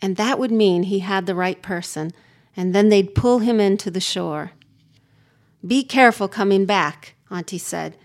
And 0.00 0.16
that 0.16 0.38
would 0.38 0.52
mean 0.52 0.84
he 0.84 1.00
had 1.00 1.26
the 1.26 1.34
right 1.34 1.60
person, 1.60 2.12
and 2.56 2.74
then 2.74 2.88
they'd 2.88 3.14
pull 3.14 3.40
him 3.40 3.60
into 3.60 3.90
the 3.90 4.00
shore. 4.00 4.52
Be 5.64 5.84
careful 5.84 6.28
coming 6.28 6.64
back, 6.64 7.14
Auntie 7.30 7.58
said, 7.58 7.96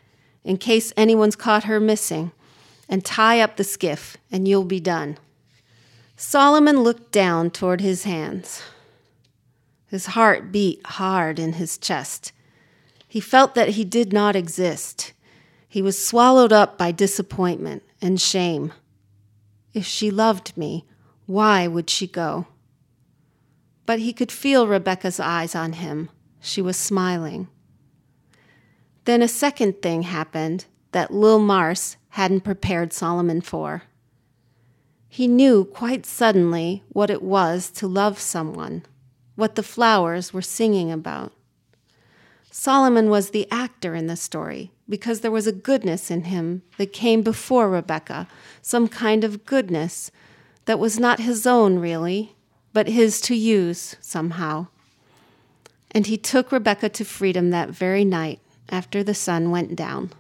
in 0.48 0.58
case 0.58 0.94
anyone's 0.96 1.36
caught 1.36 1.66
her 1.66 1.78
missing, 1.78 2.32
and 2.88 3.04
tie 3.04 3.42
up 3.42 3.58
the 3.58 3.66
skiff, 3.66 4.16
and 4.32 4.48
you'll 4.48 4.64
be 4.64 4.80
done. 4.80 5.18
Solomon 6.16 6.84
looked 6.84 7.12
down 7.12 7.52
toward 7.52 7.82
his 7.82 8.06
hands. 8.06 8.64
His 9.88 10.06
heart 10.06 10.50
beat 10.50 10.80
hard 10.86 11.38
in 11.38 11.54
his 11.54 11.78
chest. 11.78 12.32
He 13.10 13.20
felt 13.20 13.56
that 13.56 13.72
he 13.72 13.84
did 13.84 14.14
not 14.14 14.38
exist. 14.38 15.12
He 15.68 15.82
was 15.82 16.08
swallowed 16.08 16.54
up 16.54 16.78
by 16.78 16.94
disappointment 16.94 17.84
and 18.02 18.20
shame. 18.20 18.72
If 19.74 19.86
she 19.86 20.10
loved 20.10 20.56
me, 20.56 20.86
why 21.26 21.68
would 21.68 21.90
she 21.90 22.08
go? 22.08 22.48
But 23.86 24.00
he 24.00 24.14
could 24.14 24.32
feel 24.32 24.66
Rebecca's 24.66 25.20
eyes 25.20 25.56
on 25.56 25.74
him. 25.74 26.10
She 26.40 26.62
was 26.62 26.78
smiling. 26.78 27.50
Then 29.08 29.22
a 29.22 29.30
second 29.30 29.82
thing 29.82 30.02
happened 30.02 30.66
that 30.92 31.14
Lil 31.14 31.40
Mars 31.40 31.96
hadn't 32.10 32.42
prepared 32.42 32.92
Solomon 32.92 33.40
for. 33.40 33.84
He 35.08 35.30
knew 35.30 35.64
quite 35.64 36.06
suddenly 36.06 36.84
what 36.90 37.10
it 37.10 37.22
was 37.22 37.72
to 37.72 37.88
love 37.88 38.20
someone, 38.20 38.84
what 39.36 39.56
the 39.56 39.64
flowers 39.64 40.34
were 40.34 40.42
singing 40.42 40.92
about. 40.92 41.32
Solomon 42.52 43.10
was 43.10 43.30
the 43.30 43.48
actor 43.50 43.96
in 43.96 44.08
the 44.08 44.18
story 44.18 44.72
because 44.90 45.22
there 45.22 45.32
was 45.32 45.48
a 45.48 45.54
goodness 45.54 46.12
in 46.12 46.26
him 46.26 46.64
that 46.78 46.92
came 46.92 47.22
before 47.22 47.70
Rebecca, 47.70 48.28
some 48.62 48.90
kind 48.90 49.24
of 49.24 49.46
goodness 49.46 50.12
that 50.66 50.80
was 50.80 51.00
not 51.00 51.22
his 51.22 51.48
own, 51.48 51.80
really, 51.80 52.36
but 52.74 52.90
his 52.90 53.22
to 53.22 53.36
use 53.38 53.96
somehow. 54.02 54.68
And 55.92 56.08
he 56.08 56.18
took 56.18 56.52
Rebecca 56.52 56.90
to 56.90 57.06
freedom 57.06 57.52
that 57.52 57.70
very 57.70 58.04
night 58.04 58.42
after 58.70 59.04
the 59.04 59.14
sun 59.14 59.52
went 59.52 59.76
down. 59.76 60.12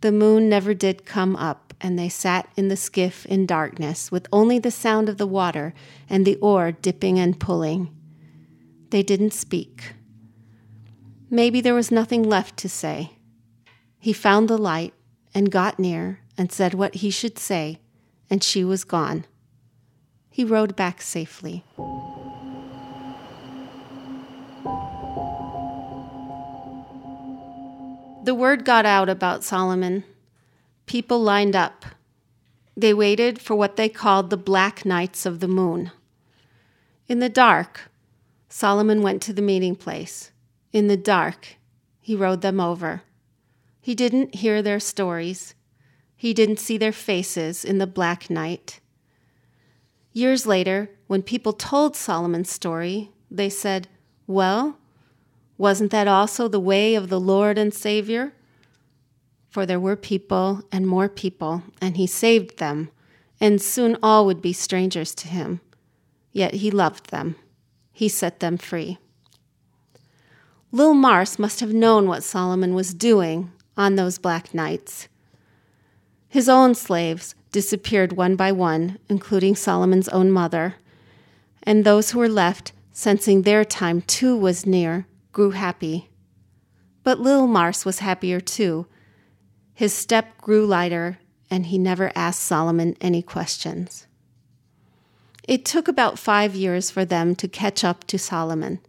The 0.00 0.12
moon 0.12 0.48
never 0.48 0.72
did 0.72 1.04
come 1.04 1.36
up, 1.36 1.74
and 1.80 1.98
they 1.98 2.08
sat 2.08 2.48
in 2.56 2.68
the 2.68 2.76
skiff 2.76 3.26
in 3.26 3.46
darkness 3.46 4.10
with 4.10 4.28
only 4.32 4.58
the 4.58 4.70
sound 4.70 5.08
of 5.08 5.18
the 5.18 5.26
water 5.26 5.74
and 6.08 6.24
the 6.24 6.36
oar 6.36 6.72
dipping 6.72 7.18
and 7.18 7.38
pulling. 7.38 7.94
They 8.90 9.02
didn't 9.02 9.32
speak. 9.32 9.94
Maybe 11.28 11.60
there 11.60 11.74
was 11.74 11.90
nothing 11.90 12.22
left 12.22 12.56
to 12.58 12.68
say. 12.68 13.12
He 13.98 14.12
found 14.12 14.48
the 14.48 14.58
light 14.58 14.94
and 15.34 15.50
got 15.52 15.78
near 15.78 16.20
and 16.36 16.50
said 16.50 16.74
what 16.74 16.96
he 16.96 17.10
should 17.10 17.38
say, 17.38 17.78
and 18.28 18.42
she 18.42 18.64
was 18.64 18.84
gone. 18.84 19.26
He 20.30 20.44
rowed 20.44 20.74
back 20.74 21.02
safely. 21.02 21.64
The 28.22 28.34
word 28.34 28.66
got 28.66 28.84
out 28.84 29.08
about 29.08 29.44
Solomon. 29.44 30.04
People 30.84 31.22
lined 31.22 31.56
up. 31.56 31.86
They 32.76 32.92
waited 32.92 33.40
for 33.40 33.54
what 33.54 33.76
they 33.76 33.88
called 33.88 34.28
the 34.28 34.36
black 34.36 34.84
nights 34.84 35.24
of 35.24 35.40
the 35.40 35.48
moon. 35.48 35.90
In 37.08 37.20
the 37.20 37.30
dark, 37.30 37.90
Solomon 38.50 39.00
went 39.00 39.22
to 39.22 39.32
the 39.32 39.40
meeting 39.40 39.74
place. 39.74 40.32
In 40.70 40.86
the 40.86 40.98
dark, 40.98 41.56
he 41.98 42.14
rode 42.14 42.42
them 42.42 42.60
over. 42.60 43.02
He 43.80 43.94
didn't 43.94 44.34
hear 44.34 44.60
their 44.60 44.80
stories. 44.80 45.54
He 46.14 46.34
didn't 46.34 46.58
see 46.58 46.76
their 46.76 46.92
faces 46.92 47.64
in 47.64 47.78
the 47.78 47.86
black 47.86 48.28
night. 48.28 48.80
Years 50.12 50.44
later, 50.44 50.90
when 51.06 51.22
people 51.22 51.54
told 51.54 51.96
Solomon's 51.96 52.50
story, 52.50 53.12
they 53.30 53.48
said, 53.48 53.88
Well, 54.26 54.76
wasn't 55.60 55.90
that 55.90 56.08
also 56.08 56.48
the 56.48 56.58
way 56.58 56.94
of 56.94 57.10
the 57.10 57.20
Lord 57.20 57.58
and 57.58 57.74
Savior? 57.74 58.32
For 59.50 59.66
there 59.66 59.78
were 59.78 59.94
people 59.94 60.62
and 60.72 60.86
more 60.86 61.06
people, 61.06 61.62
and 61.82 61.98
he 61.98 62.06
saved 62.06 62.56
them, 62.56 62.88
and 63.38 63.60
soon 63.60 63.98
all 64.02 64.24
would 64.24 64.40
be 64.40 64.54
strangers 64.54 65.14
to 65.16 65.28
him. 65.28 65.60
Yet 66.32 66.54
he 66.54 66.70
loved 66.70 67.10
them. 67.10 67.36
He 67.92 68.08
set 68.08 68.40
them 68.40 68.56
free. 68.56 68.96
Lil 70.72 70.94
Mars 70.94 71.38
must 71.38 71.60
have 71.60 71.74
known 71.74 72.08
what 72.08 72.24
Solomon 72.24 72.72
was 72.72 72.94
doing 72.94 73.52
on 73.76 73.96
those 73.96 74.16
black 74.16 74.54
nights. 74.54 75.08
His 76.26 76.48
own 76.48 76.74
slaves 76.74 77.34
disappeared 77.52 78.14
one 78.14 78.34
by 78.34 78.50
one, 78.50 78.98
including 79.10 79.54
Solomon's 79.56 80.08
own 80.08 80.30
mother, 80.30 80.76
and 81.62 81.84
those 81.84 82.12
who 82.12 82.18
were 82.18 82.30
left, 82.30 82.72
sensing 82.92 83.42
their 83.42 83.62
time 83.62 84.00
too 84.00 84.34
was 84.34 84.64
near, 84.64 85.06
grew 85.32 85.50
happy. 85.52 86.10
But 87.02 87.20
Lil 87.20 87.46
Mars 87.46 87.84
was 87.84 88.00
happier 88.00 88.40
too. 88.40 88.86
His 89.72 89.92
step 89.92 90.38
grew 90.38 90.66
lighter, 90.66 91.18
and 91.50 91.66
he 91.66 91.78
never 91.78 92.12
asked 92.14 92.42
Solomon 92.42 92.96
any 93.00 93.22
questions. 93.22 94.06
It 95.48 95.64
took 95.64 95.88
about 95.88 96.18
five 96.18 96.54
years 96.54 96.90
for 96.90 97.04
them 97.04 97.34
to 97.36 97.48
catch 97.48 97.82
up 97.82 98.06
to 98.08 98.18
Solomon. 98.18 98.80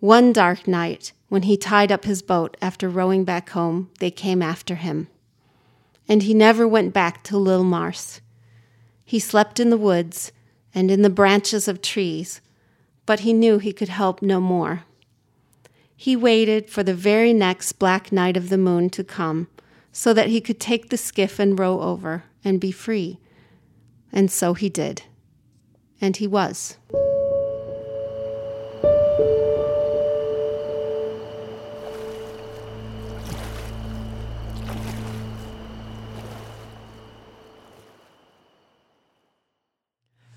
One 0.00 0.32
dark 0.32 0.66
night, 0.66 1.12
when 1.28 1.42
he 1.42 1.56
tied 1.56 1.92
up 1.92 2.04
his 2.04 2.22
boat 2.22 2.56
after 2.62 2.88
rowing 2.88 3.24
back 3.24 3.50
home, 3.50 3.90
they 3.98 4.10
came 4.10 4.42
after 4.42 4.76
him. 4.76 5.08
And 6.08 6.22
he 6.22 6.34
never 6.34 6.66
went 6.66 6.92
back 6.92 7.22
to 7.24 7.36
Lil 7.36 7.64
Mars. 7.64 8.20
He 9.04 9.18
slept 9.18 9.60
in 9.60 9.70
the 9.70 9.76
woods 9.76 10.32
and 10.74 10.90
in 10.90 11.02
the 11.02 11.10
branches 11.10 11.68
of 11.68 11.82
trees, 11.82 12.40
but 13.06 13.20
he 13.20 13.32
knew 13.32 13.58
he 13.58 13.72
could 13.72 13.88
help 13.88 14.22
no 14.22 14.40
more. 14.40 14.84
He 15.96 16.14
waited 16.14 16.68
for 16.68 16.82
the 16.82 16.94
very 16.94 17.32
next 17.32 17.72
black 17.72 18.12
night 18.12 18.36
of 18.36 18.50
the 18.50 18.58
moon 18.58 18.90
to 18.90 19.02
come 19.02 19.48
so 19.92 20.12
that 20.12 20.28
he 20.28 20.42
could 20.42 20.60
take 20.60 20.90
the 20.90 20.98
skiff 20.98 21.38
and 21.38 21.58
row 21.58 21.80
over 21.80 22.24
and 22.44 22.60
be 22.60 22.70
free. 22.70 23.18
And 24.12 24.30
so 24.30 24.52
he 24.52 24.68
did. 24.68 25.02
And 26.00 26.16
he 26.16 26.26
was. 26.26 26.76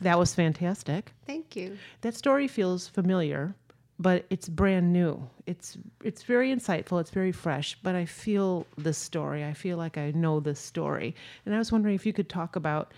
That 0.02 0.18
was 0.18 0.34
fantastic. 0.34 1.12
Thank 1.28 1.58
you. 1.58 1.78
That 2.02 2.16
story 2.16 2.48
feels 2.48 2.88
familiar, 2.88 3.56
but 4.00 4.26
it's 4.30 4.48
brand 4.48 4.94
new. 4.94 5.30
It's 5.46 5.78
it's 6.04 6.24
very 6.24 6.56
insightful. 6.56 7.02
It's 7.02 7.12
very 7.12 7.34
fresh. 7.34 7.78
But 7.84 7.96
I 7.96 8.06
feel 8.06 8.66
this 8.78 8.98
story. 8.98 9.44
I 9.44 9.54
feel 9.54 9.78
like 9.78 9.98
I 9.98 10.12
know 10.12 10.40
this 10.40 10.60
story. 10.60 11.16
And 11.46 11.54
I 11.54 11.58
was 11.58 11.72
wondering 11.72 11.96
if 11.96 12.06
you 12.06 12.14
could 12.14 12.30
talk 12.30 12.56
about 12.56 12.94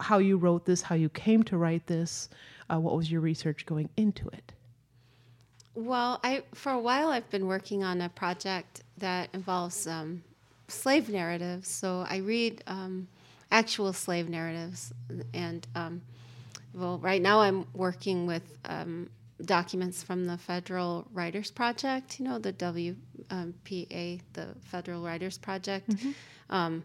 how 0.00 0.18
you 0.18 0.36
wrote 0.36 0.66
this, 0.66 0.82
how 0.82 0.94
you 0.94 1.08
came 1.08 1.42
to 1.44 1.56
write 1.56 1.86
this, 1.86 2.28
uh, 2.68 2.78
what 2.78 2.94
was 2.96 3.10
your 3.10 3.20
research 3.20 3.64
going 3.64 3.88
into 3.96 4.28
it. 4.28 4.52
Well, 5.74 6.20
I 6.22 6.42
for 6.52 6.72
a 6.72 6.78
while 6.78 7.08
I've 7.08 7.30
been 7.30 7.46
working 7.46 7.82
on 7.82 8.02
a 8.02 8.08
project 8.10 8.82
that 8.98 9.30
involves 9.32 9.86
um, 9.86 10.22
slave 10.68 11.08
narratives. 11.08 11.68
So 11.68 12.04
I 12.08 12.18
read 12.18 12.62
um, 12.66 13.08
actual 13.50 13.92
slave 13.94 14.28
narratives, 14.28 14.92
and 15.32 15.66
um, 15.74 16.02
well, 16.74 16.98
right 16.98 17.22
now 17.22 17.40
I'm 17.40 17.66
working 17.72 18.26
with 18.26 18.58
um, 18.66 19.08
documents 19.44 20.02
from 20.02 20.26
the 20.26 20.38
Federal 20.38 21.06
Writers 21.12 21.50
Project. 21.50 22.18
You 22.18 22.26
know, 22.26 22.38
the 22.38 22.52
WPA, 22.52 22.96
um, 23.30 23.54
the 24.32 24.48
Federal 24.62 25.02
Writers 25.02 25.38
Project. 25.38 25.90
Mm-hmm. 25.90 26.80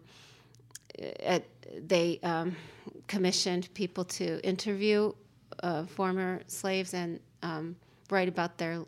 At, 1.24 1.46
they 1.88 2.20
um, 2.24 2.56
commissioned 3.08 3.74
people 3.74 4.04
to 4.04 4.46
interview 4.46 5.14
uh, 5.64 5.86
former 5.86 6.42
slaves 6.48 6.94
and 6.94 7.20
write 8.12 8.28
about 8.28 8.58
their 8.58 8.84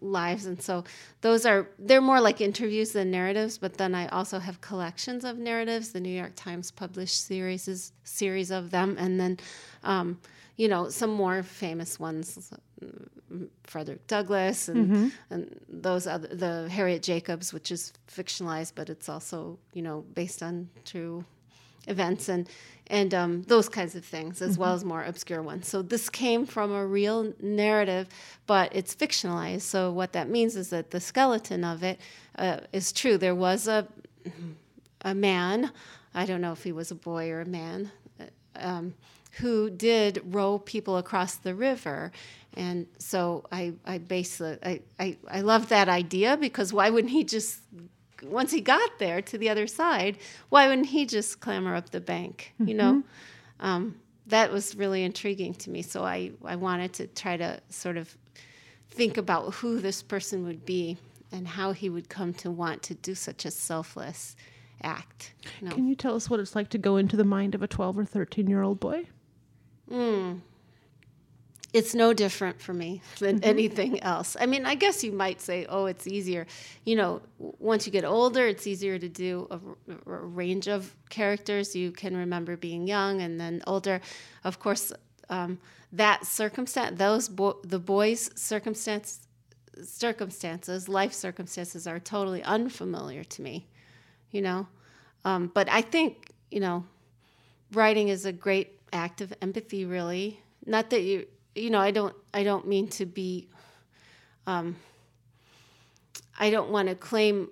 lives 0.00 0.46
and 0.46 0.60
so 0.60 0.84
those 1.20 1.46
are 1.46 1.68
they're 1.78 2.00
more 2.00 2.20
like 2.20 2.40
interviews 2.40 2.92
than 2.92 3.10
narratives 3.10 3.58
but 3.58 3.74
then 3.78 3.94
i 3.94 4.06
also 4.08 4.38
have 4.38 4.60
collections 4.60 5.24
of 5.24 5.38
narratives 5.38 5.92
the 5.92 6.00
new 6.00 6.10
york 6.10 6.32
times 6.36 6.70
published 6.70 7.24
series 7.24 7.92
series 8.04 8.50
of 8.50 8.70
them 8.70 8.96
and 8.98 9.18
then 9.18 9.38
um, 9.84 10.18
you 10.58 10.68
know 10.68 10.90
some 10.90 11.10
more 11.10 11.42
famous 11.42 11.98
ones 11.98 12.52
mm, 12.82 13.48
frederick 13.64 14.06
douglass 14.06 14.68
and, 14.68 15.12
and 15.30 15.60
those 15.68 16.06
other 16.06 16.28
the 16.28 16.68
harriet 16.68 17.02
jacobs 17.02 17.52
which 17.54 17.72
is 17.72 17.92
fictionalized 18.06 18.72
but 18.74 18.90
it's 18.90 19.08
also 19.08 19.58
you 19.72 19.80
know 19.80 20.04
based 20.14 20.42
on 20.42 20.68
true 20.84 21.24
events 21.86 22.28
and 22.28 22.48
and 22.90 23.12
um, 23.12 23.42
those 23.42 23.68
kinds 23.68 23.94
of 23.94 24.04
things, 24.04 24.40
as 24.40 24.56
well 24.56 24.72
as 24.72 24.82
more 24.82 25.04
obscure 25.04 25.42
ones. 25.42 25.68
So 25.68 25.82
this 25.82 26.08
came 26.08 26.46
from 26.46 26.72
a 26.72 26.86
real 26.86 27.34
narrative, 27.38 28.08
but 28.46 28.74
it's 28.74 28.94
fictionalized. 28.94 29.60
So 29.60 29.92
what 29.92 30.14
that 30.14 30.30
means 30.30 30.56
is 30.56 30.70
that 30.70 30.90
the 30.90 31.00
skeleton 31.00 31.64
of 31.64 31.82
it 31.82 32.00
uh, 32.38 32.60
is 32.72 32.92
true. 32.92 33.18
There 33.18 33.34
was 33.34 33.68
a 33.68 33.86
a 35.02 35.14
man, 35.14 35.70
I 36.14 36.26
don't 36.26 36.40
know 36.40 36.52
if 36.52 36.64
he 36.64 36.72
was 36.72 36.90
a 36.90 36.94
boy 36.94 37.30
or 37.30 37.42
a 37.42 37.46
man, 37.46 37.90
uh, 38.20 38.24
um, 38.56 38.94
who 39.38 39.70
did 39.70 40.22
row 40.24 40.58
people 40.58 40.96
across 40.96 41.36
the 41.36 41.54
river. 41.54 42.12
And 42.54 42.86
so 42.98 43.44
I, 43.52 43.74
I 43.86 43.98
the, 43.98 44.58
I, 44.62 44.80
I, 44.98 45.16
I 45.28 45.40
love 45.40 45.68
that 45.68 45.88
idea 45.88 46.36
because 46.36 46.72
why 46.72 46.90
wouldn't 46.90 47.12
he 47.12 47.24
just 47.24 47.60
once 48.22 48.50
he 48.50 48.60
got 48.60 48.98
there 48.98 49.22
to 49.22 49.38
the 49.38 49.48
other 49.48 49.66
side, 49.66 50.18
why 50.48 50.68
wouldn't 50.68 50.88
he 50.88 51.06
just 51.06 51.40
clamber 51.40 51.74
up 51.74 51.90
the 51.90 52.00
bank? 52.00 52.52
You 52.58 52.74
know, 52.74 53.02
um, 53.60 53.96
that 54.26 54.52
was 54.52 54.74
really 54.74 55.04
intriguing 55.04 55.54
to 55.54 55.70
me. 55.70 55.82
So 55.82 56.04
I, 56.04 56.32
I 56.44 56.56
wanted 56.56 56.92
to 56.94 57.06
try 57.06 57.36
to 57.36 57.60
sort 57.68 57.96
of 57.96 58.16
think 58.90 59.16
about 59.16 59.54
who 59.54 59.80
this 59.80 60.02
person 60.02 60.44
would 60.44 60.64
be 60.64 60.96
and 61.30 61.46
how 61.46 61.72
he 61.72 61.90
would 61.90 62.08
come 62.08 62.32
to 62.34 62.50
want 62.50 62.82
to 62.84 62.94
do 62.94 63.14
such 63.14 63.44
a 63.44 63.50
selfless 63.50 64.34
act. 64.82 65.34
You 65.60 65.68
know? 65.68 65.74
Can 65.74 65.86
you 65.86 65.94
tell 65.94 66.14
us 66.14 66.28
what 66.28 66.40
it's 66.40 66.56
like 66.56 66.70
to 66.70 66.78
go 66.78 66.96
into 66.96 67.16
the 67.16 67.24
mind 67.24 67.54
of 67.54 67.62
a 67.62 67.68
12 67.68 67.98
or 67.98 68.04
13 68.04 68.48
year 68.48 68.62
old 68.62 68.80
boy? 68.80 69.06
It's 71.72 71.94
no 71.94 72.12
different 72.12 72.60
for 72.60 72.72
me 72.72 73.02
than 73.18 73.42
anything 73.44 74.00
else. 74.02 74.36
I 74.40 74.46
mean, 74.46 74.64
I 74.66 74.74
guess 74.74 75.04
you 75.04 75.12
might 75.12 75.40
say, 75.40 75.66
oh, 75.68 75.86
it's 75.86 76.06
easier. 76.06 76.46
You 76.84 76.96
know, 76.96 77.22
once 77.38 77.86
you 77.86 77.92
get 77.92 78.04
older, 78.04 78.46
it's 78.46 78.66
easier 78.66 78.98
to 78.98 79.08
do 79.08 79.46
a, 79.50 79.60
r- 80.08 80.18
a 80.20 80.26
range 80.26 80.68
of 80.68 80.94
characters. 81.10 81.76
You 81.76 81.92
can 81.92 82.16
remember 82.16 82.56
being 82.56 82.86
young 82.86 83.20
and 83.20 83.38
then 83.40 83.62
older. 83.66 84.00
Of 84.44 84.58
course, 84.58 84.92
um, 85.28 85.58
that 85.92 86.26
circumstance, 86.26 86.98
those 86.98 87.28
bo- 87.28 87.60
the 87.62 87.78
boys' 87.78 88.30
circumstance, 88.34 89.26
circumstances, 89.82 90.88
life 90.88 91.12
circumstances 91.12 91.86
are 91.86 91.98
totally 91.98 92.42
unfamiliar 92.42 93.24
to 93.24 93.42
me. 93.42 93.66
You 94.30 94.42
know, 94.42 94.66
um, 95.24 95.50
but 95.54 95.70
I 95.70 95.80
think 95.80 96.32
you 96.50 96.60
know, 96.60 96.84
writing 97.72 98.08
is 98.08 98.24
a 98.24 98.32
great 98.32 98.77
act 98.92 99.20
of 99.20 99.32
empathy. 99.40 99.84
Really, 99.84 100.40
not 100.66 100.90
that 100.90 101.02
you 101.02 101.26
you 101.54 101.70
know, 101.70 101.80
I 101.80 101.90
don't 101.90 102.14
I 102.32 102.42
don't 102.42 102.66
mean 102.66 102.88
to 102.88 103.06
be 103.06 103.48
um, 104.46 104.76
I 106.38 106.50
don't 106.50 106.70
want 106.70 106.88
to 106.88 106.94
claim 106.94 107.48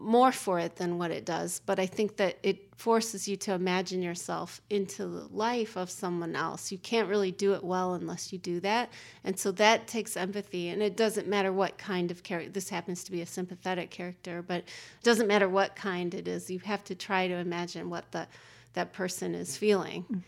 more 0.00 0.32
for 0.32 0.58
it 0.58 0.76
than 0.76 0.96
what 0.96 1.10
it 1.10 1.26
does, 1.26 1.60
but 1.66 1.78
I 1.78 1.84
think 1.84 2.16
that 2.16 2.38
it 2.42 2.74
forces 2.74 3.28
you 3.28 3.36
to 3.36 3.52
imagine 3.52 4.00
yourself 4.00 4.62
into 4.70 5.06
the 5.06 5.28
life 5.30 5.76
of 5.76 5.90
someone 5.90 6.34
else. 6.34 6.72
You 6.72 6.78
can't 6.78 7.06
really 7.08 7.30
do 7.30 7.52
it 7.52 7.62
well 7.62 7.92
unless 7.92 8.32
you 8.32 8.38
do 8.38 8.60
that. 8.60 8.90
And 9.24 9.38
so 9.38 9.52
that 9.52 9.86
takes 9.86 10.16
empathy. 10.16 10.70
And 10.70 10.82
it 10.82 10.96
doesn't 10.96 11.28
matter 11.28 11.52
what 11.52 11.76
kind 11.76 12.10
of 12.10 12.22
character, 12.22 12.50
this 12.50 12.70
happens 12.70 13.04
to 13.04 13.12
be 13.12 13.20
a 13.20 13.26
sympathetic 13.26 13.90
character, 13.90 14.40
but 14.40 14.60
it 14.60 15.02
doesn't 15.02 15.26
matter 15.26 15.48
what 15.48 15.76
kind 15.76 16.14
it 16.14 16.26
is. 16.26 16.50
You 16.50 16.60
have 16.60 16.82
to 16.84 16.94
try 16.94 17.28
to 17.28 17.34
imagine 17.34 17.90
what 17.90 18.10
the, 18.12 18.26
that 18.72 18.94
person 18.94 19.34
is 19.34 19.58
feeling. 19.58 20.24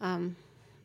Um, 0.00 0.36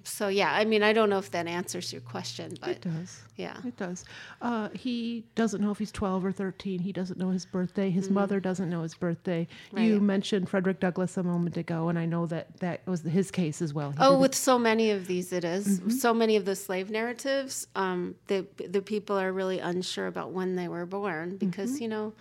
so, 0.07 0.27
yeah, 0.27 0.53
I 0.53 0.65
mean, 0.65 0.83
I 0.83 0.93
don't 0.93 1.09
know 1.09 1.17
if 1.17 1.31
that 1.31 1.47
answers 1.47 1.91
your 1.91 2.01
question, 2.03 2.55
but 2.61 2.69
It 2.69 2.81
does. 2.81 3.21
yeah. 3.37 3.57
It 3.65 3.75
does. 3.75 4.05
Uh, 4.39 4.69
he 4.75 5.23
doesn't 5.33 5.61
know 5.61 5.71
if 5.71 5.79
he's 5.79 5.91
12 5.91 6.23
or 6.25 6.31
13. 6.31 6.77
He 6.77 6.91
doesn't 6.91 7.17
know 7.17 7.29
his 7.31 7.43
birthday. 7.47 7.89
His 7.89 8.11
mother 8.11 8.39
doesn't 8.39 8.69
know 8.69 8.83
his 8.83 8.93
birthday. 8.93 9.47
You 9.75 9.95
Mm-hmm. 9.95 10.05
Mentioned 10.05 10.47
Frederick 10.47 10.79
Douglass 10.79 11.17
a 11.17 11.23
moment 11.23 11.57
ago, 11.57 11.89
and 11.89 11.97
I 11.97 12.05
know 12.05 12.27
that 12.27 12.55
that 12.59 12.85
was 12.85 13.01
his 13.01 13.31
case 13.31 13.63
as 13.63 13.73
well. 13.73 13.91
He 13.93 13.97
Oh, 13.99 14.19
with 14.19 14.35
so 14.35 14.59
many 14.59 14.91
of 14.91 15.07
these, 15.07 15.33
it 15.33 15.43
is. 15.43 15.81
so 15.99 16.13
many 16.13 16.35
of 16.35 16.45
the 16.45 16.55
slave 16.55 16.91
narratives. 16.91 17.65
Um, 17.75 18.13
the 18.27 18.45
the 18.69 18.83
people 18.83 19.17
are 19.17 19.33
really 19.33 19.57
unsure 19.57 20.05
about 20.05 20.29
when 20.33 20.55
they 20.55 20.67
were 20.67 20.85
born 20.85 21.37
because 21.37 21.81
you 21.81 21.87
know 21.87 22.13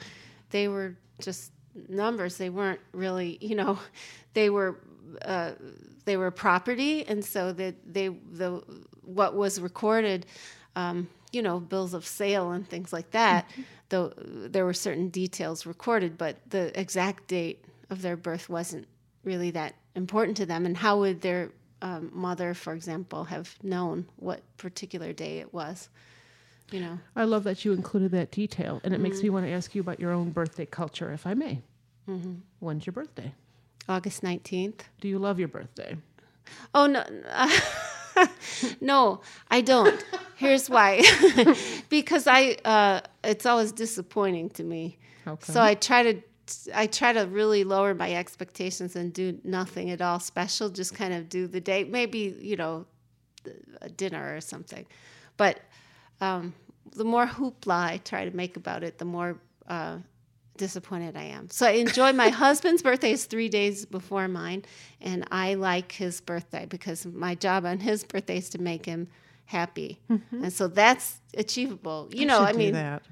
they 0.50 0.68
were 0.68 0.96
just 1.20 1.52
numbers. 1.90 2.38
They 2.38 2.48
weren't 2.48 2.80
really 2.92 3.36
you 3.42 3.56
know 3.56 3.78
they 4.32 4.48
were 4.48 4.78
uh, 5.22 5.52
they 6.04 6.16
were 6.16 6.30
property, 6.30 7.04
and 7.06 7.24
so 7.24 7.52
that 7.52 7.74
they 7.86 8.08
the 8.08 8.62
what 9.02 9.34
was 9.34 9.60
recorded. 9.60 10.26
Um, 10.76 11.08
you 11.32 11.42
know, 11.42 11.58
bills 11.58 11.94
of 11.94 12.06
sale 12.06 12.52
and 12.52 12.68
things 12.68 12.92
like 12.92 13.10
that. 13.10 13.48
Though 13.88 14.12
there 14.16 14.64
were 14.64 14.72
certain 14.72 15.08
details 15.08 15.66
recorded, 15.66 16.16
but 16.16 16.36
the 16.48 16.78
exact 16.80 17.26
date 17.26 17.64
of 17.90 18.02
their 18.02 18.16
birth 18.16 18.48
wasn't 18.48 18.86
really 19.24 19.50
that 19.50 19.74
important 19.96 20.36
to 20.36 20.46
them. 20.46 20.64
And 20.64 20.76
how 20.76 21.00
would 21.00 21.20
their 21.22 21.50
um, 21.82 22.10
mother, 22.14 22.54
for 22.54 22.72
example, 22.72 23.24
have 23.24 23.56
known 23.62 24.06
what 24.16 24.42
particular 24.58 25.12
day 25.12 25.38
it 25.38 25.52
was? 25.52 25.88
You 26.70 26.80
know, 26.80 26.98
I 27.16 27.24
love 27.24 27.44
that 27.44 27.64
you 27.64 27.72
included 27.72 28.12
that 28.12 28.30
detail, 28.30 28.80
and 28.84 28.94
it 28.94 29.00
makes 29.00 29.16
Mm-hmm. 29.18 29.26
me 29.26 29.30
want 29.30 29.46
to 29.46 29.52
ask 29.52 29.74
you 29.74 29.80
about 29.80 30.00
your 30.00 30.12
own 30.12 30.30
birthday 30.30 30.66
culture, 30.66 31.12
if 31.12 31.26
I 31.26 31.34
may. 31.34 31.62
Mm-hmm. 32.08 32.34
When's 32.60 32.86
your 32.86 32.92
birthday? 32.92 33.34
August 33.88 34.22
19th. 34.22 34.80
Do 35.00 35.08
you 35.08 35.18
love 35.18 35.38
your 35.38 35.48
birthday? 35.48 35.96
Oh, 36.74 36.86
no. 36.86 37.04
no, 38.80 39.20
I 39.50 39.60
don't. 39.60 40.04
Here's 40.36 40.70
why. 40.70 41.02
because 41.88 42.26
I, 42.26 42.56
uh, 42.64 43.00
it's 43.22 43.46
always 43.46 43.72
disappointing 43.72 44.50
to 44.50 44.64
me. 44.64 44.98
Okay. 45.26 45.52
So 45.52 45.60
I 45.60 45.74
try 45.74 46.12
to, 46.12 46.22
I 46.74 46.86
try 46.86 47.12
to 47.12 47.22
really 47.22 47.64
lower 47.64 47.94
my 47.94 48.14
expectations 48.14 48.96
and 48.96 49.12
do 49.12 49.38
nothing 49.44 49.90
at 49.90 50.00
all 50.00 50.20
special. 50.20 50.68
Just 50.68 50.94
kind 50.94 51.14
of 51.14 51.28
do 51.28 51.46
the 51.46 51.60
date, 51.60 51.90
maybe 51.90 52.36
you 52.40 52.56
know, 52.56 52.86
a 53.80 53.88
dinner 53.88 54.36
or 54.36 54.40
something. 54.40 54.86
But 55.36 55.60
um, 56.20 56.54
the 56.92 57.04
more 57.04 57.26
hoopla 57.26 57.90
I 57.90 57.96
try 57.98 58.24
to 58.24 58.36
make 58.36 58.56
about 58.56 58.82
it, 58.82 58.98
the 58.98 59.04
more 59.04 59.38
uh, 59.66 59.98
disappointed 60.56 61.16
I 61.16 61.24
am. 61.24 61.50
So 61.50 61.66
I 61.66 61.72
enjoy 61.72 62.12
my 62.12 62.28
husband's 62.44 62.82
birthday 62.82 63.12
is 63.12 63.24
three 63.24 63.48
days 63.48 63.84
before 63.84 64.28
mine, 64.28 64.64
and 65.00 65.26
I 65.30 65.54
like 65.54 65.92
his 65.92 66.20
birthday 66.20 66.66
because 66.66 67.06
my 67.06 67.34
job 67.34 67.64
on 67.64 67.80
his 67.80 68.04
birthday 68.04 68.38
is 68.38 68.48
to 68.50 68.60
make 68.60 68.86
him 68.86 69.08
happy, 69.46 70.00
mm-hmm. 70.10 70.44
and 70.44 70.52
so 70.52 70.68
that's 70.68 71.20
achievable. 71.36 72.08
You 72.12 72.26
know, 72.26 72.40
I 72.40 72.52
mean, 72.52 72.72
that. 72.72 73.02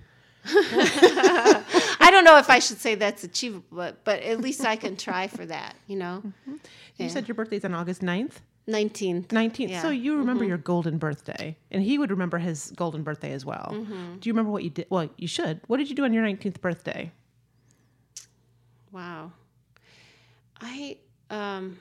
I 0.44 2.08
don't 2.10 2.24
know 2.24 2.38
if 2.38 2.50
I 2.50 2.58
should 2.58 2.78
say 2.78 2.96
that's 2.96 3.22
achievable, 3.22 3.64
but, 3.70 4.02
but 4.02 4.22
at 4.22 4.40
least 4.40 4.64
I 4.64 4.74
can 4.74 4.96
try 4.96 5.28
for 5.28 5.46
that. 5.46 5.76
You 5.86 5.98
know, 5.98 6.22
mm-hmm. 6.26 6.56
You 6.96 7.08
said 7.08 7.28
your 7.28 7.34
birthday's 7.34 7.64
on 7.64 7.74
August 7.74 8.02
9th? 8.02 8.40
nineteenth. 8.66 9.28
19th. 9.28 9.68
Yeah. 9.68 9.82
So 9.82 9.90
you 9.90 10.16
remember 10.16 10.42
mm-hmm. 10.44 10.50
your 10.50 10.58
golden 10.58 10.98
birthday, 10.98 11.56
and 11.70 11.82
he 11.82 11.98
would 11.98 12.10
remember 12.10 12.38
his 12.38 12.72
golden 12.76 13.02
birthday 13.02 13.32
as 13.32 13.44
well. 13.44 13.68
Do 13.72 14.28
you 14.28 14.32
remember 14.32 14.50
what 14.50 14.64
you 14.64 14.70
did? 14.70 14.86
Well, 14.90 15.08
you 15.16 15.28
should. 15.28 15.60
What 15.66 15.78
did 15.78 15.88
you 15.88 15.96
do 15.96 16.04
on 16.04 16.12
your 16.12 16.24
19th 16.24 16.60
birthday? 16.60 17.10
Wow. 18.92 19.32
I 20.60 20.98
um 21.30 21.78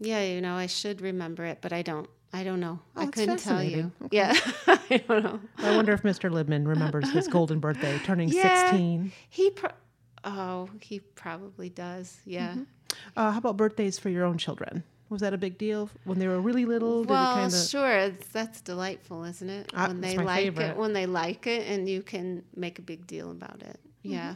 yeah, 0.00 0.22
you 0.24 0.40
know, 0.40 0.54
I 0.54 0.66
should 0.66 1.00
remember 1.00 1.44
it, 1.44 1.58
but 1.60 1.72
I 1.72 1.82
don't. 1.82 2.08
I 2.32 2.44
don't 2.44 2.60
know. 2.60 2.78
I 2.96 3.06
couldn't 3.06 3.38
tell 3.38 3.62
you. 3.62 3.92
fascinating. 4.00 4.08
Yeah. 4.10 4.34
I 4.66 5.04
don't 5.06 5.22
know. 5.22 5.40
I 5.58 5.76
wonder 5.76 5.92
if 5.92 6.02
Mr. 6.02 6.30
Libman 6.30 6.66
remembers 6.66 7.10
his 7.10 7.28
golden 7.28 7.60
birthday, 7.60 7.98
turning 8.04 8.28
Yeah. 8.32 8.70
16. 8.70 9.12
He 9.28 9.50
pro- 9.50 9.70
Oh, 10.24 10.70
he 10.80 11.00
probably 11.00 11.68
does. 11.68 12.20
Yeah. 12.24 12.56
Uh, 13.16 13.32
how 13.32 13.38
about 13.38 13.58
birthdays 13.58 13.98
for 13.98 14.08
your 14.08 14.24
own 14.24 14.38
children? 14.38 14.82
Was 15.10 15.20
that 15.20 15.34
a 15.34 15.38
big 15.38 15.58
deal 15.58 15.90
when 16.04 16.18
they 16.18 16.26
were 16.26 16.40
really 16.40 16.64
little? 16.64 17.02
Did 17.02 17.10
Well, 17.10 17.34
kind 17.34 17.52
of 17.52 17.60
sure. 17.60 18.10
That's 18.32 18.62
delightful, 18.62 19.24
isn't 19.24 19.50
it? 19.50 19.70
Ah, 19.74 19.88
when 19.88 20.00
they 20.00 20.16
like 20.16 20.44
favorite. 20.44 20.70
it, 20.70 20.76
when 20.78 20.94
they 20.94 21.04
like 21.04 21.46
it, 21.46 21.66
and 21.68 21.86
you 21.86 22.02
can 22.02 22.44
make 22.56 22.78
a 22.78 22.82
big 22.82 23.06
deal 23.06 23.30
about 23.30 23.60
it. 23.62 23.78
Mm-hmm. 24.04 24.12
Yeah. 24.12 24.34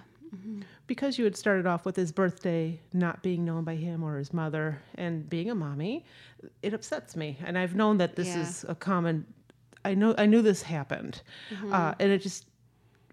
Because 0.86 1.18
you 1.18 1.24
had 1.24 1.36
started 1.36 1.66
off 1.66 1.84
with 1.84 1.96
his 1.96 2.12
birthday 2.12 2.80
not 2.92 3.22
being 3.22 3.44
known 3.44 3.64
by 3.64 3.74
him 3.76 4.02
or 4.02 4.18
his 4.18 4.32
mother 4.32 4.80
and 4.96 5.28
being 5.28 5.50
a 5.50 5.54
mommy, 5.54 6.04
it 6.62 6.72
upsets 6.74 7.16
me. 7.16 7.36
And 7.44 7.58
I've 7.58 7.74
known 7.74 7.98
that 7.98 8.16
this 8.16 8.28
Yeah. 8.28 8.42
is 8.42 8.64
a 8.68 8.74
common. 8.74 9.26
I 9.84 9.94
know 9.94 10.14
I 10.18 10.26
knew 10.26 10.42
this 10.42 10.62
happened, 10.62 11.22
Mm-hmm. 11.52 11.72
uh, 11.72 11.94
and 12.00 12.10
it 12.12 12.18
just 12.22 12.46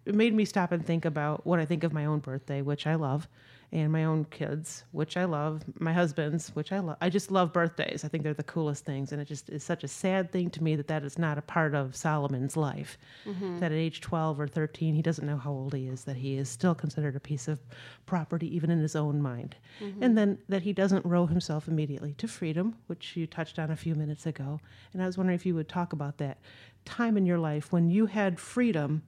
it 0.05 0.15
made 0.15 0.33
me 0.33 0.43
stop 0.45 0.71
and 0.71 0.85
think 0.85 1.05
about 1.05 1.45
what 1.45 1.59
I 1.59 1.65
think 1.65 1.83
of 1.83 1.93
my 1.93 2.05
own 2.05 2.19
birthday, 2.19 2.61
which 2.61 2.85
I 2.87 2.95
love, 2.95 3.27
and 3.73 3.91
my 3.91 4.03
own 4.03 4.23
kids, 4.25 4.83
which 4.91 5.17
I 5.17 5.25
love, 5.25 5.63
my 5.79 5.91
husband's, 5.91 6.49
which 6.49 6.71
I 6.71 6.77
love. 6.77 6.95
I 7.01 7.09
just 7.09 7.31
love 7.31 7.51
birthdays. 7.51 8.05
I 8.05 8.07
think 8.07 8.23
they're 8.23 8.35
the 8.35 8.43
coolest 8.43 8.85
things, 8.85 9.11
and 9.11 9.19
it 9.19 9.25
just 9.25 9.49
is 9.49 9.63
such 9.63 9.83
a 9.83 9.87
sad 9.87 10.31
thing 10.31 10.51
to 10.51 10.63
me 10.63 10.75
that 10.75 10.87
that 10.89 11.03
is 11.03 11.17
not 11.17 11.39
a 11.39 11.41
part 11.41 11.73
of 11.73 11.95
Solomon's 11.95 12.55
life. 12.55 12.99
Mm-hmm. 13.25 13.59
That 13.59 13.71
at 13.71 13.77
age 13.77 13.99
12 13.99 14.39
or 14.39 14.47
13, 14.47 14.93
he 14.93 15.01
doesn't 15.01 15.25
know 15.25 15.37
how 15.37 15.51
old 15.51 15.73
he 15.73 15.87
is, 15.87 16.03
that 16.03 16.17
he 16.17 16.37
is 16.37 16.49
still 16.49 16.75
considered 16.75 17.15
a 17.15 17.19
piece 17.19 17.47
of 17.47 17.57
property, 18.05 18.55
even 18.55 18.69
in 18.69 18.79
his 18.79 18.95
own 18.95 19.19
mind. 19.19 19.55
Mm-hmm. 19.81 20.03
And 20.03 20.15
then 20.15 20.37
that 20.49 20.61
he 20.61 20.71
doesn't 20.71 21.03
row 21.03 21.25
himself 21.25 21.67
immediately 21.67 22.13
to 22.19 22.27
freedom, 22.27 22.75
which 22.85 23.17
you 23.17 23.25
touched 23.25 23.57
on 23.57 23.71
a 23.71 23.75
few 23.75 23.95
minutes 23.95 24.27
ago. 24.27 24.59
And 24.93 25.01
I 25.01 25.07
was 25.07 25.17
wondering 25.17 25.35
if 25.35 25.47
you 25.47 25.55
would 25.55 25.67
talk 25.67 25.93
about 25.93 26.19
that 26.19 26.37
time 26.85 27.17
in 27.17 27.25
your 27.25 27.39
life 27.39 27.71
when 27.71 27.89
you 27.89 28.05
had 28.05 28.39
freedom 28.39 29.01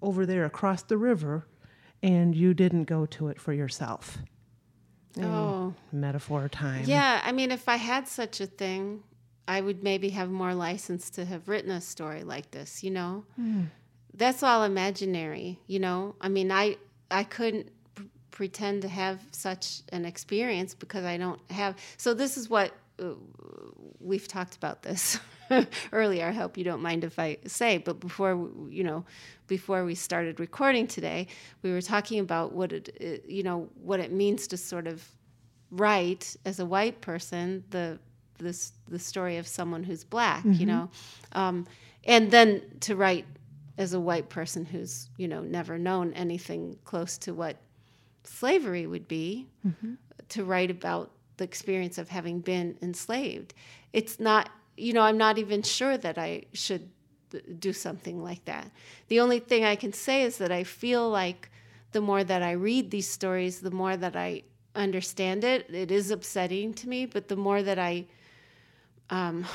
over 0.00 0.24
there 0.24 0.44
across 0.44 0.82
the 0.82 0.96
river 0.96 1.48
and 2.02 2.34
you 2.34 2.54
didn't 2.54 2.84
go 2.84 3.06
to 3.06 3.28
it 3.28 3.40
for 3.40 3.52
yourself. 3.52 4.18
Oh. 5.18 5.74
Mm, 5.92 5.92
metaphor 5.92 6.48
time. 6.48 6.84
Yeah, 6.86 7.20
I 7.24 7.32
mean, 7.32 7.50
if 7.50 7.68
I 7.68 7.76
had 7.76 8.06
such 8.06 8.40
a 8.40 8.46
thing, 8.46 9.02
I 9.46 9.60
would 9.60 9.82
maybe 9.82 10.10
have 10.10 10.30
more 10.30 10.54
license 10.54 11.10
to 11.10 11.24
have 11.24 11.48
written 11.48 11.70
a 11.70 11.80
story 11.80 12.22
like 12.22 12.50
this, 12.50 12.84
you 12.84 12.90
know? 12.90 13.24
Mm. 13.40 13.66
That's 14.14 14.42
all 14.42 14.64
imaginary, 14.64 15.58
you 15.66 15.78
know? 15.78 16.14
I 16.20 16.28
mean, 16.28 16.52
I 16.52 16.76
I 17.10 17.24
couldn't 17.24 17.70
pretend 18.30 18.82
to 18.82 18.88
have 18.88 19.20
such 19.32 19.82
an 19.90 20.04
experience 20.04 20.74
because 20.74 21.04
I 21.04 21.16
don't 21.16 21.40
have. 21.50 21.76
So 21.96 22.14
this 22.14 22.36
is 22.36 22.48
what 22.50 22.72
Uh, 23.00 23.14
we've 24.00 24.28
talked 24.28 24.56
about 24.56 24.82
this 24.82 25.18
earlier. 25.92 26.26
I 26.26 26.32
hope 26.32 26.56
you 26.56 26.64
don't 26.64 26.82
mind 26.82 27.04
if 27.04 27.18
I 27.18 27.38
say, 27.46 27.78
but 27.78 28.00
before 28.00 28.48
you 28.68 28.84
know, 28.84 29.04
before 29.46 29.84
we 29.84 29.94
started 29.94 30.40
recording 30.40 30.86
today, 30.86 31.28
we 31.62 31.72
were 31.72 31.82
talking 31.82 32.20
about 32.20 32.52
what 32.52 32.72
it, 32.72 32.88
it 33.00 33.24
you 33.28 33.42
know 33.42 33.68
what 33.82 34.00
it 34.00 34.12
means 34.12 34.46
to 34.48 34.56
sort 34.56 34.86
of 34.86 35.06
write 35.70 36.36
as 36.44 36.60
a 36.60 36.66
white 36.66 37.00
person 37.00 37.62
the 37.70 37.98
this 38.38 38.72
the 38.88 38.98
story 38.98 39.36
of 39.36 39.46
someone 39.46 39.82
who's 39.82 40.04
black, 40.04 40.44
you 40.44 40.50
mm-hmm. 40.50 40.66
know, 40.66 40.90
um, 41.32 41.66
and 42.04 42.30
then 42.30 42.62
to 42.80 42.96
write 42.96 43.26
as 43.76 43.92
a 43.92 44.00
white 44.00 44.28
person 44.28 44.64
who's 44.64 45.08
you 45.16 45.28
know 45.28 45.42
never 45.42 45.78
known 45.78 46.12
anything 46.14 46.78
close 46.84 47.18
to 47.18 47.34
what 47.34 47.56
slavery 48.24 48.86
would 48.86 49.08
be, 49.08 49.46
mm-hmm. 49.66 49.94
to 50.28 50.44
write 50.44 50.70
about 50.70 51.10
the 51.38 51.44
experience 51.44 51.98
of 51.98 52.08
having 52.08 52.40
been 52.40 52.76
enslaved. 52.82 53.54
It's 53.92 54.20
not, 54.20 54.50
you 54.76 54.92
know, 54.92 55.00
I'm 55.02 55.18
not 55.18 55.38
even 55.38 55.62
sure 55.62 55.96
that 55.96 56.18
I 56.18 56.44
should 56.52 56.90
do 57.58 57.72
something 57.72 58.22
like 58.22 58.44
that. 58.44 58.70
The 59.08 59.20
only 59.20 59.38
thing 59.38 59.64
I 59.64 59.76
can 59.76 59.92
say 59.92 60.22
is 60.22 60.38
that 60.38 60.52
I 60.52 60.64
feel 60.64 61.08
like 61.08 61.50
the 61.92 62.00
more 62.00 62.22
that 62.22 62.42
I 62.42 62.52
read 62.52 62.90
these 62.90 63.08
stories, 63.08 63.60
the 63.60 63.70
more 63.70 63.96
that 63.96 64.14
I 64.16 64.42
understand 64.74 65.44
it. 65.44 65.68
It 65.74 65.90
is 65.90 66.10
upsetting 66.10 66.74
to 66.74 66.88
me, 66.88 67.06
but 67.06 67.28
the 67.28 67.36
more 67.36 67.62
that 67.62 67.78
I, 67.78 68.06
um, 69.10 69.46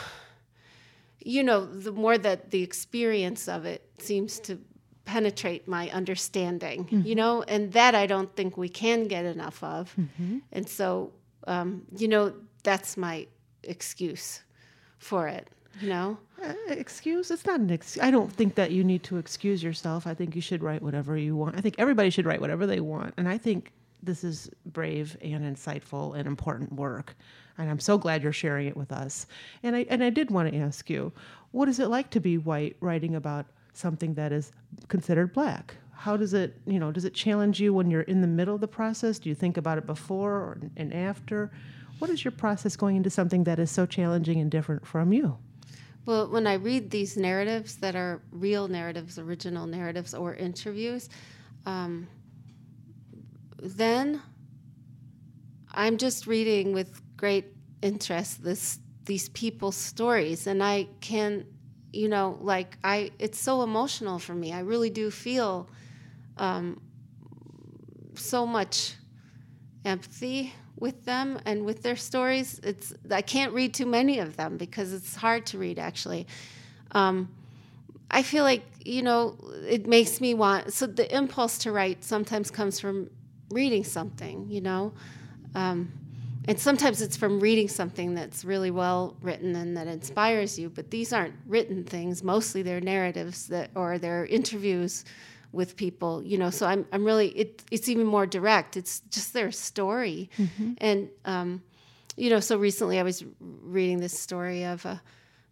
you 1.24 1.44
know, 1.44 1.66
the 1.66 1.92
more 1.92 2.18
that 2.18 2.52
the 2.52 2.62
experience 2.62 3.48
of 3.48 3.66
it 3.66 3.88
seems 4.00 4.40
to 4.42 4.60
penetrate 5.06 5.68
my 5.68 5.90
understanding, 5.92 6.88
you 7.06 7.16
know, 7.16 7.44
and 7.44 7.72
that 7.74 7.94
I 7.96 8.06
don't 8.08 8.34
think 8.36 8.58
we 8.58 8.70
can 8.70 9.08
get 9.08 9.26
enough 9.26 9.64
of. 9.64 9.94
And 10.52 10.68
so, 10.68 11.12
um, 11.48 11.84
you 11.96 12.08
know, 12.08 12.34
that's 12.64 12.98
my 12.98 13.28
excuse 13.64 14.42
for 14.98 15.28
it, 15.28 15.50
you 15.82 15.90
know? 15.90 16.18
Uh, 16.44 16.54
excuse? 16.70 17.32
It's 17.32 17.46
not 17.46 17.60
an 17.60 17.70
excuse. 17.70 18.04
I 18.04 18.12
don't 18.12 18.32
think 18.32 18.56
that 18.56 18.72
you 18.72 18.84
need 18.84 19.04
to 19.04 19.18
excuse 19.18 19.64
yourself. 19.64 20.08
I 20.08 20.14
think 20.14 20.36
you 20.36 20.42
should 20.42 20.64
write 20.64 20.82
whatever 20.82 21.18
you 21.18 21.36
want. 21.36 21.58
I 21.58 21.62
think 21.62 21.76
everybody 21.78 22.10
should 22.10 22.26
write 22.26 22.42
whatever 22.42 22.66
they 22.66 22.80
want. 22.80 23.14
And 23.18 23.28
I 23.28 23.38
think 23.38 23.72
this 24.02 24.24
is 24.24 24.50
brave 24.66 25.18
and 25.22 25.44
insightful 25.44 26.18
and 26.18 26.28
important 26.28 26.74
work. 26.74 27.16
And 27.58 27.70
I'm 27.70 27.80
so 27.80 27.98
glad 27.98 28.24
you're 28.24 28.34
sharing 28.34 28.68
it 28.68 28.76
with 28.76 28.92
us. 28.92 29.26
And 29.62 29.76
I 29.76 29.86
and 29.90 30.04
I 30.04 30.10
did 30.10 30.32
want 30.32 30.52
to 30.52 30.58
ask 30.58 30.90
you, 30.90 31.12
what 31.52 31.70
is 31.70 31.80
it 31.80 31.88
like 31.88 32.10
to 32.12 32.20
be 32.20 32.38
white 32.38 32.76
writing 32.82 33.16
about 33.16 33.46
something 33.74 34.14
that 34.16 34.32
is 34.32 34.52
considered 34.88 35.34
black? 35.34 35.76
How 35.96 36.18
does 36.18 36.34
it, 36.34 36.60
you 36.66 36.80
know, 36.80 36.92
does 36.92 37.06
it 37.06 37.14
challenge 37.14 37.60
you 37.62 37.74
when 37.74 37.90
you're 37.90 38.02
in 38.02 38.22
the 38.22 38.28
middle 38.28 38.56
of 38.56 38.62
the 38.62 38.68
process? 38.68 39.20
Do 39.20 39.30
you 39.30 39.36
think 39.36 39.58
about 39.58 39.78
it 39.78 39.86
before 39.86 40.32
or, 40.32 40.62
and 40.76 40.94
after? 40.94 41.52
What 42.00 42.10
is 42.10 42.24
your 42.24 42.32
process 42.32 42.76
going 42.76 42.96
into 42.98 43.10
something 43.10 43.46
that 43.46 43.60
is 43.60 43.72
so 43.72 43.86
challenging 43.86 44.40
and 44.40 44.52
different 44.52 44.86
from 44.86 45.14
you? 45.14 45.38
Well, 46.06 46.30
when 46.30 46.48
I 46.48 46.56
read 46.56 46.90
these 46.90 47.16
narratives 47.16 47.78
that 47.78 47.96
are 47.96 48.22
real 48.32 48.68
narratives, 48.68 49.18
original 49.18 49.66
narratives, 49.66 50.14
or 50.14 50.36
interviews, 50.36 51.10
um, 51.66 52.08
then 53.62 54.22
I'm 55.72 55.98
just 55.98 56.28
reading 56.28 56.74
with 56.74 57.02
great 57.16 57.46
interest 57.82 58.44
this 58.44 58.80
these 59.06 59.30
people's 59.30 59.76
stories, 59.76 60.48
and 60.48 60.64
I 60.64 60.88
can, 61.02 61.46
you 61.92 62.08
know, 62.08 62.38
like 62.42 62.78
I, 62.84 63.12
it's 63.20 63.40
so 63.40 63.62
emotional 63.62 64.18
for 64.18 64.34
me. 64.34 64.54
I 64.54 64.60
really 64.60 64.90
do 64.90 65.12
feel 65.12 65.70
um, 66.38 66.82
so 68.16 68.46
much 68.46 68.96
empathy 69.86 70.54
with 70.80 71.06
them 71.06 71.40
and 71.46 71.66
with 71.66 71.84
their 71.84 71.96
stories. 71.96 72.60
It's 72.64 72.94
I 73.10 73.22
can't 73.22 73.54
read 73.54 73.74
too 73.74 73.86
many 73.86 74.20
of 74.20 74.38
them 74.38 74.58
because 74.58 74.94
it's 74.94 75.16
hard 75.16 75.46
to 75.48 75.58
read 75.58 75.80
actually. 75.80 76.28
Um, 76.92 77.30
I 78.12 78.22
feel 78.22 78.44
like 78.44 78.64
you 78.86 79.02
know 79.02 79.38
it 79.68 79.88
makes 79.88 80.22
me 80.22 80.34
want. 80.34 80.74
So 80.74 80.88
the 80.88 81.14
impulse 81.16 81.58
to 81.60 81.72
write 81.72 82.04
sometimes 82.04 82.52
comes 82.52 82.80
from 82.80 83.10
reading 83.50 83.84
something, 83.84 84.50
you 84.50 84.62
know, 84.62 84.94
um, 85.56 85.92
and 86.46 86.60
sometimes 86.60 87.02
it's 87.02 87.16
from 87.16 87.40
reading 87.40 87.70
something 87.70 88.14
that's 88.14 88.44
really 88.44 88.72
well 88.72 89.16
written 89.22 89.56
and 89.56 89.78
that 89.78 89.88
inspires 89.88 90.60
you. 90.60 90.70
But 90.70 90.92
these 90.92 91.14
aren't 91.14 91.36
written 91.48 91.84
things. 91.84 92.24
Mostly 92.24 92.62
they're 92.62 92.82
narratives 92.82 93.48
that 93.48 93.70
or 93.76 93.98
they're 93.98 94.26
interviews 94.26 95.06
with 95.54 95.78
people 95.78 96.22
you 96.24 96.38
know 96.38 96.50
so 96.50 96.66
i'm, 96.66 96.86
I'm 96.92 97.06
really 97.06 97.30
it, 97.30 97.64
it's 97.72 97.88
even 97.88 98.06
more 98.06 98.26
direct. 98.26 98.76
It's 98.76 99.02
just 99.10 99.34
their 99.34 99.52
story. 99.52 100.30
And 100.80 101.10
um, 101.26 101.62
you 102.18 102.30
know 102.30 102.40
so 102.40 102.58
recently 102.58 103.00
i 103.00 103.04
was 103.04 103.24
reading 103.40 104.00
this 104.00 104.18
story 104.20 104.66
of 104.66 104.86
a 104.86 105.02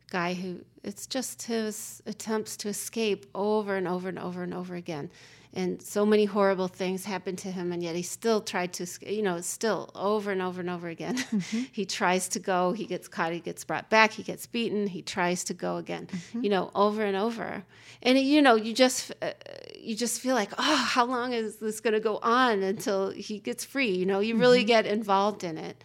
guy 0.09 0.33
who 0.33 0.59
it's 0.83 1.07
just 1.07 1.43
his 1.43 2.01
attempts 2.05 2.57
to 2.57 2.67
escape 2.67 3.25
over 3.33 3.75
and 3.75 3.87
over 3.87 4.09
and 4.09 4.19
over 4.19 4.43
and 4.43 4.53
over 4.53 4.75
again 4.75 5.09
and 5.53 5.81
so 5.81 6.05
many 6.05 6.25
horrible 6.25 6.69
things 6.69 7.03
happened 7.03 7.37
to 7.39 7.51
him 7.51 7.73
and 7.73 7.83
yet 7.83 7.95
he 7.95 8.01
still 8.01 8.39
tried 8.39 8.71
to 8.73 8.87
you 9.05 9.21
know 9.21 9.41
still 9.41 9.89
over 9.95 10.31
and 10.31 10.41
over 10.41 10.61
and 10.61 10.69
over 10.69 10.87
again. 10.87 11.17
He 11.71 11.85
tries 11.85 12.29
to 12.29 12.39
go 12.39 12.71
he 12.71 12.85
gets 12.85 13.07
caught 13.07 13.33
he 13.33 13.39
gets 13.39 13.63
brought 13.63 13.89
back 13.89 14.11
he 14.11 14.23
gets 14.23 14.45
beaten 14.45 14.87
he 14.87 15.01
tries 15.01 15.43
to 15.45 15.53
go 15.53 15.77
again 15.77 16.07
you 16.33 16.49
know 16.49 16.71
over 16.75 17.03
and 17.03 17.17
over. 17.17 17.63
And 18.01 18.17
you 18.17 18.41
know 18.41 18.55
you 18.55 18.73
just 18.73 19.11
uh, 19.21 19.31
you 19.77 19.95
just 19.95 20.21
feel 20.21 20.35
like 20.35 20.51
oh 20.57 20.75
how 20.75 21.05
long 21.05 21.33
is 21.33 21.57
this 21.57 21.79
going 21.81 21.93
to 21.93 21.99
go 21.99 22.17
on 22.21 22.63
until 22.63 23.11
he 23.11 23.39
gets 23.39 23.65
free? 23.65 23.91
You 23.91 24.05
know 24.05 24.19
you 24.19 24.37
really 24.37 24.63
get 24.63 24.85
involved 24.85 25.43
in 25.43 25.57
it. 25.57 25.83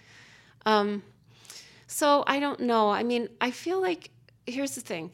Um, 0.64 1.02
so 1.86 2.24
i 2.26 2.38
don't 2.38 2.60
know. 2.60 2.90
I 2.90 3.02
mean 3.02 3.28
i 3.40 3.50
feel 3.50 3.80
like 3.80 4.10
here's 4.46 4.74
the 4.76 4.80
thing 4.80 5.10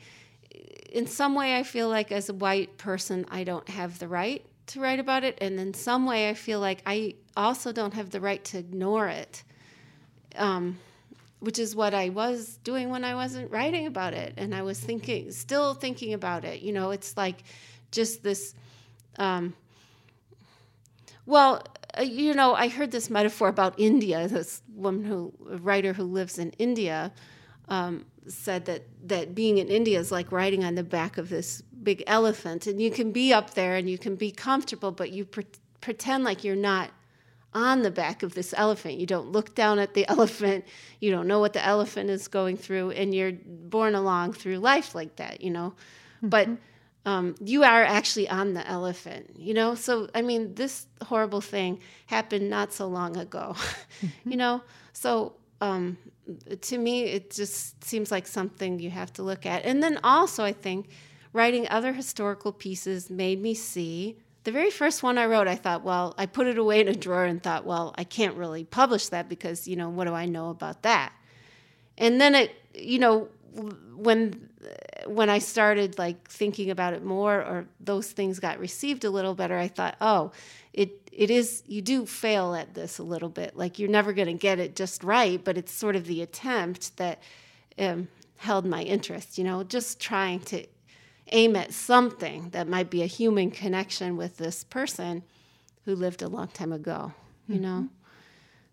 in 0.90 1.06
some 1.06 1.34
way 1.34 1.56
i 1.56 1.62
feel 1.62 1.88
like 1.88 2.12
as 2.12 2.28
a 2.28 2.34
white 2.34 2.76
person 2.78 3.24
i 3.30 3.44
don't 3.44 3.68
have 3.68 3.98
the 3.98 4.08
right 4.08 4.44
to 4.64 4.80
write 4.80 5.00
about 5.00 5.24
it. 5.24 5.36
And 5.40 5.58
in 5.58 5.74
some 5.74 6.06
way 6.06 6.28
i 6.28 6.34
feel 6.34 6.60
like 6.60 6.82
i 6.86 7.14
also 7.36 7.72
don't 7.72 7.94
have 7.94 8.10
the 8.10 8.20
right 8.20 8.42
to 8.44 8.58
ignore 8.58 9.08
it 9.08 9.42
um, 10.36 10.78
which 11.40 11.58
is 11.58 11.74
what 11.74 11.94
i 11.94 12.08
was 12.10 12.58
doing 12.64 12.88
when 12.90 13.04
i 13.04 13.14
wasn't 13.14 13.50
writing 13.50 13.86
about 13.86 14.14
it. 14.14 14.34
And 14.36 14.54
i 14.54 14.62
was 14.62 14.78
thinking 14.78 15.30
still 15.32 15.74
thinking 15.74 16.14
about 16.14 16.44
it. 16.44 16.62
You 16.62 16.72
know 16.72 16.90
it's 16.90 17.16
like 17.16 17.42
just 17.90 18.22
this 18.22 18.54
um, 19.18 19.54
well 21.26 21.62
uh, 21.98 22.02
you 22.02 22.34
know 22.34 22.54
i 22.54 22.68
heard 22.68 22.90
this 22.90 23.10
metaphor 23.10 23.48
about 23.48 23.78
india 23.78 24.26
this 24.28 24.62
woman 24.74 25.04
who 25.04 25.32
a 25.50 25.58
writer 25.58 25.92
who 25.92 26.04
lives 26.04 26.38
in 26.38 26.50
india 26.52 27.12
um, 27.68 28.05
said 28.27 28.64
that 28.66 28.83
that 29.05 29.35
being 29.35 29.58
in 29.58 29.69
India 29.69 29.98
is 29.98 30.13
like 30.13 30.31
riding 30.33 30.65
on 30.65 30.75
the 30.75 30.83
back 30.83 31.19
of 31.19 31.29
this 31.29 31.63
big 31.83 32.02
elephant, 32.06 32.67
and 32.67 32.81
you 32.81 32.90
can 32.90 33.13
be 33.13 33.33
up 33.33 33.54
there 33.54 33.77
and 33.77 33.88
you 33.88 33.98
can 33.98 34.17
be 34.17 34.31
comfortable, 34.31 34.92
but 34.92 35.10
you 35.10 35.25
pre- 35.25 35.46
pretend 35.81 36.25
like 36.25 36.44
you're 36.44 36.56
not 36.56 36.90
on 37.54 37.83
the 37.83 37.90
back 37.90 38.23
of 38.23 38.35
this 38.35 38.54
elephant. 38.56 38.98
You 38.98 39.06
don't 39.06 39.31
look 39.31 39.54
down 39.54 39.79
at 39.79 39.94
the 39.94 40.06
elephant. 40.08 40.65
You 41.00 41.10
don't 41.10 41.27
know 41.27 41.40
what 41.40 41.52
the 41.52 41.65
elephant 41.65 42.10
is 42.10 42.29
going 42.29 42.56
through, 42.56 42.92
and 42.92 43.15
you're 43.15 43.33
born 43.33 43.94
along 43.94 44.35
through 44.35 44.58
life 44.58 44.94
like 44.94 45.17
that, 45.17 45.40
you 45.40 45.50
know. 45.50 45.75
Mm-hmm. 46.19 46.29
But 46.29 46.48
um, 47.04 47.35
you 47.40 47.65
are 47.65 47.83
actually 47.83 48.29
on 48.29 48.54
the 48.54 48.67
elephant, 48.67 49.37
you 49.37 49.54
know. 49.54 49.75
So 49.75 50.08
I 50.15 50.23
mean, 50.23 50.54
this 50.54 50.87
horrible 51.02 51.40
thing 51.40 51.81
happened 52.06 52.48
not 52.48 52.73
so 52.73 52.87
long 52.87 53.17
ago, 53.17 53.54
mm-hmm. 53.56 54.31
you 54.31 54.37
know. 54.37 54.63
So 54.92 55.35
um, 55.60 55.96
to 56.60 56.79
me, 56.79 57.04
it 57.04 57.31
just 57.31 57.83
seems 57.85 58.10
like 58.10 58.27
something 58.27 58.79
you 58.79 58.90
have 58.90 59.12
to 59.14 59.23
look 59.23 59.46
at. 59.46 59.64
And 59.64 59.83
then 59.83 59.98
also, 60.04 60.44
I 60.44 60.52
think 60.52 60.88
writing 61.33 61.66
other 61.68 61.92
historical 61.92 62.52
pieces 62.52 63.10
made 63.10 63.40
me 63.40 63.54
see. 63.54 64.16
The 64.44 64.52
very 64.52 64.70
first 64.70 65.02
one 65.02 65.18
I 65.18 65.27
wrote, 65.27 65.46
I 65.46 65.56
thought, 65.56 65.83
well, 65.85 66.14
I 66.18 66.27
put 66.27 66.46
it 66.46 66.58
away 66.58 66.81
in 66.81 66.88
a 66.88 66.94
drawer 66.94 67.25
and 67.25 67.42
thought, 67.42 67.64
well, 67.64 67.94
I 67.96 68.04
can't 68.04 68.37
really 68.37 68.64
publish 68.64 69.08
that 69.08 69.29
because, 69.29 69.68
you 69.68 69.77
know, 69.77 69.88
what 69.88 70.06
do 70.06 70.14
I 70.14 70.27
know 70.27 70.50
about 70.50 70.83
that? 70.83 71.12
And 71.98 72.20
then 72.20 72.35
it, 72.35 72.54
you 72.75 72.98
know, 72.98 73.29
when 73.94 74.48
when 75.06 75.29
I 75.29 75.38
started 75.38 75.98
like 75.98 76.29
thinking 76.29 76.70
about 76.70 76.94
it 76.94 77.04
more 77.04 77.35
or 77.35 77.66
those 77.81 78.10
things 78.12 78.38
got 78.38 78.58
received 78.58 79.04
a 79.04 79.10
little 79.10 79.35
better, 79.35 79.58
I 79.58 79.68
thought, 79.68 79.96
oh, 80.00 80.33
it 80.73 81.10
it 81.12 81.31
is 81.31 81.62
you 81.66 81.83
do 81.83 82.06
fail 82.06 82.54
at 82.54 82.75
this 82.75 82.98
a 82.98 83.02
little 83.02 83.29
bit. 83.29 83.56
Like 83.56 83.79
you're 83.79 83.90
never 83.90 84.12
going 84.12 84.29
to 84.29 84.35
get 84.35 84.58
it 84.58 84.77
just 84.77 85.04
right, 85.04 85.42
but 85.42 85.58
it's 85.58 85.73
sort 85.73 85.96
of 85.96 86.06
the 86.06 86.23
attempt 86.23 86.96
that 86.96 87.20
um, 87.79 88.08
held 88.38 88.64
my 88.64 88.83
interest. 88.83 89.38
You 89.38 89.44
know, 89.44 89.62
just 89.62 90.00
trying 90.00 90.40
to 90.40 90.66
aim 91.31 91.56
at 91.56 91.73
something 91.73 92.50
that 92.50 92.68
might 92.68 92.90
be 92.90 93.02
a 93.02 93.06
human 93.06 93.50
connection 93.50 94.16
with 94.16 94.38
this 94.38 94.64
person 94.64 95.23
who 95.85 95.94
lived 95.94 96.23
a 96.23 96.29
long 96.29 96.48
time 96.48 96.73
ago. 96.73 97.12
You 97.48 97.54
mm-hmm. 97.54 97.62
know. 97.62 97.88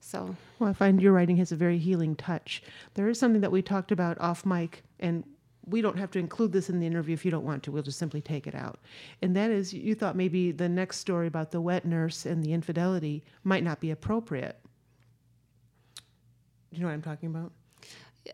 So, 0.01 0.35
well, 0.59 0.69
I 0.69 0.73
find 0.73 1.01
your 1.01 1.11
writing 1.11 1.37
has 1.37 1.51
a 1.51 1.57
very 1.57 1.77
healing 1.77 2.15
touch. 2.15 2.63
There 2.93 3.09
is 3.09 3.19
something 3.19 3.41
that 3.41 3.51
we 3.51 3.61
talked 3.61 3.91
about 3.91 4.19
off 4.19 4.45
mic, 4.45 4.83
and 4.99 5.25
we 5.69 5.81
don't 5.81 5.97
have 5.97 6.11
to 6.11 6.19
include 6.19 6.51
this 6.51 6.69
in 6.69 6.79
the 6.79 6.87
interview 6.87 7.13
if 7.13 7.23
you 7.23 7.31
don't 7.31 7.45
want 7.45 7.63
to. 7.63 7.71
We'll 7.71 7.83
just 7.83 7.99
simply 7.99 8.21
take 8.21 8.47
it 8.47 8.55
out. 8.55 8.79
And 9.21 9.35
that 9.35 9.51
is, 9.51 9.73
you 9.73 9.95
thought 9.95 10.15
maybe 10.15 10.51
the 10.51 10.69
next 10.69 10.97
story 10.97 11.27
about 11.27 11.51
the 11.51 11.61
wet 11.61 11.85
nurse 11.85 12.25
and 12.25 12.43
the 12.43 12.53
infidelity 12.53 13.23
might 13.43 13.63
not 13.63 13.79
be 13.79 13.91
appropriate. 13.91 14.57
Do 16.71 16.77
you 16.77 16.81
know 16.81 16.87
what 16.87 16.93
I'm 16.93 17.01
talking 17.01 17.29
about? 17.29 17.51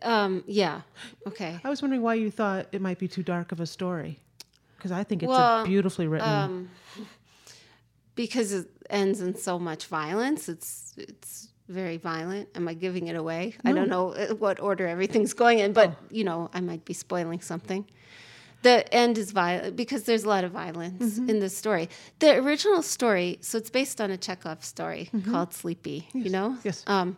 Um, 0.02 0.44
yeah. 0.46 0.82
Okay. 1.26 1.58
I 1.64 1.70
was 1.70 1.82
wondering 1.82 2.02
why 2.02 2.14
you 2.14 2.30
thought 2.30 2.66
it 2.72 2.80
might 2.80 2.98
be 2.98 3.08
too 3.08 3.22
dark 3.22 3.52
of 3.52 3.60
a 3.60 3.66
story. 3.66 4.20
Because 4.76 4.92
I 4.92 5.04
think 5.04 5.22
it's 5.22 5.30
well, 5.30 5.62
a 5.62 5.64
beautifully 5.64 6.06
written. 6.06 6.28
Um, 6.28 6.70
because 8.14 8.52
it 8.52 8.68
ends 8.90 9.20
in 9.20 9.36
so 9.36 9.58
much 9.58 9.86
violence. 9.86 10.48
It's 10.48 10.94
it's 10.96 11.48
very 11.68 11.96
violent. 11.96 12.48
Am 12.54 12.68
I 12.68 12.74
giving 12.74 13.08
it 13.08 13.16
away? 13.16 13.54
No. 13.64 13.70
I 13.70 13.74
don't 13.74 13.88
know 13.88 14.12
uh, 14.12 14.34
what 14.34 14.60
order 14.60 14.86
everything's 14.86 15.32
going 15.32 15.58
in, 15.58 15.72
but 15.72 15.90
oh. 15.90 15.96
you 16.10 16.24
know, 16.24 16.50
I 16.52 16.60
might 16.60 16.84
be 16.84 16.94
spoiling 16.94 17.40
something. 17.40 17.84
The 18.62 18.92
end 18.92 19.18
is 19.18 19.32
violent 19.32 19.76
because 19.76 20.04
there's 20.04 20.24
a 20.24 20.28
lot 20.28 20.42
of 20.42 20.50
violence 20.50 21.18
mm-hmm. 21.18 21.30
in 21.30 21.40
this 21.40 21.56
story. 21.56 21.88
The 22.18 22.36
original 22.36 22.82
story, 22.82 23.38
so 23.40 23.58
it's 23.58 23.70
based 23.70 24.00
on 24.00 24.10
a 24.10 24.16
Chekhov 24.16 24.64
story 24.64 25.10
mm-hmm. 25.14 25.30
called 25.30 25.52
Sleepy. 25.52 26.08
Yes. 26.12 26.24
You 26.24 26.30
know, 26.30 26.58
yes. 26.64 26.82
Um, 26.86 27.16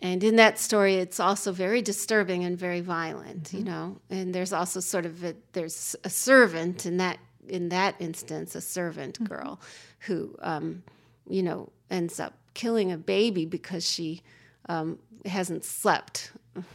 and 0.00 0.24
in 0.24 0.36
that 0.36 0.58
story, 0.58 0.96
it's 0.96 1.20
also 1.20 1.52
very 1.52 1.82
disturbing 1.82 2.44
and 2.44 2.58
very 2.58 2.80
violent. 2.80 3.44
Mm-hmm. 3.44 3.56
You 3.58 3.64
know, 3.64 4.00
and 4.10 4.34
there's 4.34 4.52
also 4.52 4.80
sort 4.80 5.06
of 5.06 5.22
a, 5.24 5.34
there's 5.52 5.94
a 6.04 6.10
servant 6.10 6.86
in 6.86 6.96
that 6.96 7.18
in 7.48 7.68
that 7.70 7.96
instance, 7.98 8.54
a 8.54 8.60
servant 8.60 9.14
mm-hmm. 9.14 9.34
girl 9.34 9.60
who, 10.00 10.34
um, 10.40 10.82
you 11.28 11.42
know, 11.42 11.70
ends 11.90 12.20
up 12.20 12.34
killing 12.54 12.92
a 12.92 12.96
baby 12.96 13.46
because 13.46 13.88
she 13.88 14.22
um, 14.68 14.98
hasn't 15.24 15.64
slept 15.64 16.32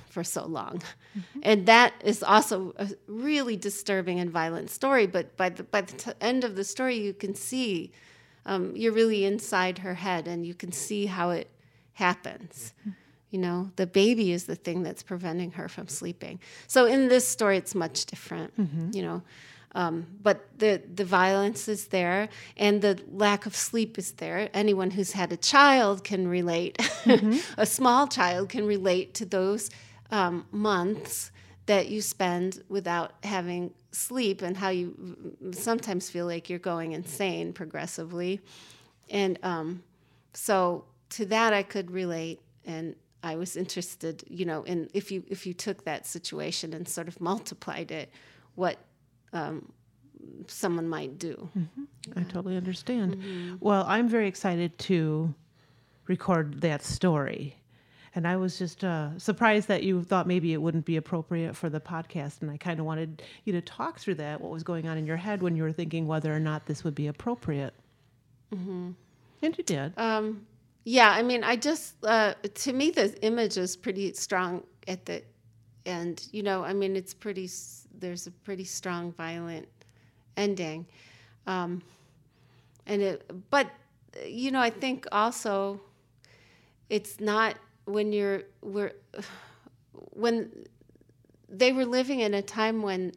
for 0.10 0.24
so 0.24 0.46
long. 0.46 0.82
Mm-hmm. 1.18 1.40
And 1.44 1.66
that 1.66 1.94
is 2.04 2.24
also 2.24 2.74
a 2.78 2.90
really 3.08 3.58
disturbing 3.58 4.20
and 4.20 4.30
violent 4.30 4.70
story. 4.70 5.08
But 5.08 5.36
by 5.38 5.50
the, 5.50 5.64
by 5.64 5.82
the 5.82 5.94
t- 5.94 6.12
end 6.22 6.44
of 6.44 6.56
the 6.56 6.64
story, 6.64 6.98
you 6.98 7.14
can 7.14 7.36
see 7.36 7.92
um, 8.46 8.76
you're 8.76 8.94
really 8.94 9.26
inside 9.26 9.80
her 9.80 9.96
head 9.96 10.28
and 10.28 10.46
you 10.46 10.54
can 10.54 10.72
see 10.72 11.06
how 11.08 11.32
it 11.32 11.50
happens. 11.94 12.74
Mm-hmm. 12.82 12.92
You 13.32 13.40
know, 13.40 13.72
the 13.76 13.88
baby 13.88 14.32
is 14.32 14.46
the 14.46 14.56
thing 14.56 14.84
that's 14.84 15.04
preventing 15.04 15.52
her 15.52 15.68
from 15.68 15.88
sleeping. 15.88 16.40
So 16.68 16.86
in 16.86 17.10
this 17.10 17.28
story, 17.28 17.58
it's 17.58 17.76
much 17.76 18.06
different. 18.06 18.58
Mm-hmm. 18.58 18.92
You 18.94 19.02
know, 19.02 19.24
um, 19.76 20.08
but 20.24 20.48
the, 20.58 20.82
the 20.96 21.04
violence 21.04 21.68
is 21.68 21.88
there 21.88 22.30
and 22.56 22.82
the 22.82 22.98
lack 23.12 23.46
of 23.46 23.54
sleep 23.54 24.00
is 24.00 24.14
there. 24.14 24.50
Anyone 24.54 24.90
who's 24.90 25.12
had 25.12 25.34
a 25.34 25.38
child 25.38 26.06
can 26.06 26.30
relate, 26.30 26.78
mm-hmm. 26.78 27.38
a 27.58 27.66
small 27.66 28.08
child 28.08 28.48
can 28.48 28.66
relate 28.66 29.14
to 29.16 29.26
those 29.26 29.70
um, 30.12 30.48
months 30.52 31.30
that 31.66 31.90
you 31.90 32.02
spend 32.02 32.64
without 32.70 33.14
having 33.24 33.74
sleep 33.92 34.42
and 34.42 34.56
how 34.56 34.70
you 34.70 35.36
sometimes 35.52 36.10
feel 36.10 36.26
like 36.26 36.50
you're 36.50 36.58
going 36.58 36.94
insane 36.94 37.52
progressively. 37.52 38.40
And 39.10 39.38
um, 39.44 39.84
so 40.34 40.86
to 41.10 41.26
that 41.26 41.52
I 41.52 41.64
could 41.64 41.92
relate 41.92 42.40
and 42.66 42.96
I 43.24 43.36
was 43.36 43.58
interested, 43.58 44.24
you 44.30 44.46
know, 44.46 44.64
in 44.64 44.90
if 44.94 45.12
you 45.12 45.24
if 45.28 45.46
you 45.46 45.54
took 45.54 45.84
that 45.84 46.06
situation 46.06 46.74
and 46.74 46.88
sort 46.88 47.08
of 47.08 47.20
multiplied 47.20 47.92
it, 47.92 48.12
what 48.54 48.78
um, 49.36 49.72
someone 50.48 50.88
might 50.88 51.20
do. 51.20 51.50
Mm-hmm. 51.58 51.84
Yeah. 52.08 52.14
I 52.18 52.24
totally 52.24 52.58
understand. 52.58 53.18
Mm-hmm. 53.18 53.56
Well, 53.60 53.86
I'm 53.88 54.08
very 54.10 54.28
excited 54.28 54.78
to 54.80 55.34
record 56.08 56.62
that 56.62 56.84
story. 56.84 57.58
And 58.16 58.26
I 58.26 58.38
was 58.38 58.58
just 58.58 58.84
uh, 58.84 59.20
surprised 59.20 59.68
that 59.68 59.84
you 59.84 60.02
thought 60.02 60.26
maybe 60.26 60.54
it 60.54 60.62
wouldn't 60.62 60.86
be 60.86 60.96
appropriate 60.96 61.54
for 61.54 61.70
the 61.70 61.82
podcast. 61.82 62.42
And 62.42 62.50
I 62.50 62.56
kind 62.56 62.80
of 62.80 62.86
wanted 62.86 63.22
you 63.44 63.52
to 63.52 63.62
talk 63.62 64.00
through 64.00 64.16
that, 64.16 64.40
what 64.40 64.52
was 64.52 64.64
going 64.64 64.88
on 64.88 64.98
in 64.98 65.06
your 65.06 65.18
head 65.18 65.42
when 65.42 65.56
you 65.58 65.64
were 65.64 65.74
thinking 65.74 66.08
whether 66.08 66.34
or 66.34 66.40
not 66.40 66.66
this 66.66 66.86
would 66.86 66.96
be 66.96 67.08
appropriate. 67.08 67.74
Mm-hmm. 68.54 68.92
And 69.42 69.58
you 69.58 69.64
did. 69.66 69.94
Um, 69.98 70.48
yeah, 70.86 71.10
I 71.10 71.24
mean, 71.24 71.44
I 71.44 71.58
just, 71.58 71.96
uh, 72.06 72.36
to 72.54 72.72
me, 72.72 72.92
the 72.92 73.22
image 73.22 73.58
is 73.58 73.76
pretty 73.76 74.14
strong 74.14 74.64
at 74.88 75.06
the 75.06 75.22
end. 75.86 76.28
You 76.32 76.44
know, 76.44 76.64
I 76.64 76.72
mean, 76.72 76.96
it's 76.96 77.14
pretty, 77.14 77.50
there's 78.00 78.28
a 78.28 78.32
pretty 78.32 78.64
strong, 78.64 79.12
violent 79.12 79.68
ending. 80.38 80.86
Um, 81.48 81.82
and 82.88 83.02
it, 83.02 83.50
but 83.50 83.70
you 84.26 84.52
know, 84.52 84.62
I 84.62 84.70
think 84.70 85.08
also 85.12 85.82
it's 86.90 87.20
not 87.20 87.58
when 87.86 88.12
you're 88.12 88.44
we're 88.62 88.94
when 90.12 90.66
they 91.50 91.72
were 91.72 91.86
living 91.86 92.20
in 92.20 92.34
a 92.34 92.42
time 92.42 92.82
when 92.82 93.14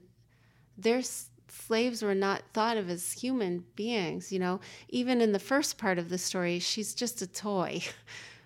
their 0.77 1.03
slaves 1.49 2.03
were 2.03 2.15
not 2.15 2.43
thought 2.53 2.77
of 2.77 2.89
as 2.89 3.13
human 3.13 3.65
beings. 3.75 4.33
You 4.33 4.39
know, 4.39 4.61
even 4.89 5.21
in 5.21 5.33
the 5.33 5.39
first 5.39 5.79
part 5.79 5.99
of 5.99 6.09
the 6.09 6.19
story, 6.19 6.59
she's 6.59 6.95
just 6.95 7.23
a 7.23 7.27
toy. 7.27 7.83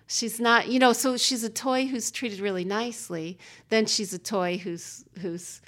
She's 0.05 0.37
not, 0.39 0.67
you 0.67 0.79
know, 0.79 0.91
so 0.93 1.15
she's 1.15 1.45
a 1.45 1.49
toy 1.49 1.85
who's 1.85 2.11
treated 2.11 2.39
really 2.39 2.65
nicely. 2.65 3.39
Then 3.69 3.85
she's 3.85 4.13
a 4.13 4.19
toy 4.19 4.57
who's 4.57 5.05
who's 5.21 5.61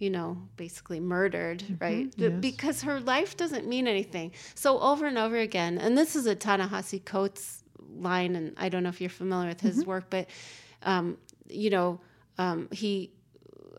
you 0.00 0.08
know, 0.10 0.36
basically 0.56 0.98
murdered, 0.98 1.60
mm-hmm, 1.60 1.74
right? 1.78 2.12
Yes. 2.16 2.32
Because 2.40 2.82
her 2.82 2.98
life 3.00 3.36
doesn't 3.36 3.68
mean 3.68 3.86
anything. 3.86 4.32
So 4.54 4.80
over 4.80 5.06
and 5.06 5.18
over 5.18 5.36
again, 5.36 5.78
and 5.78 5.96
this 5.96 6.16
is 6.16 6.26
a 6.26 6.34
Ta-Nehisi 6.34 7.04
Coates 7.04 7.62
line, 7.96 8.34
and 8.34 8.54
I 8.56 8.70
don't 8.70 8.82
know 8.82 8.88
if 8.88 9.00
you're 9.00 9.10
familiar 9.10 9.50
with 9.50 9.60
his 9.60 9.80
mm-hmm. 9.80 9.90
work, 9.90 10.06
but 10.08 10.28
um, 10.82 11.18
you 11.48 11.68
know, 11.68 12.00
um, 12.38 12.68
he 12.72 13.12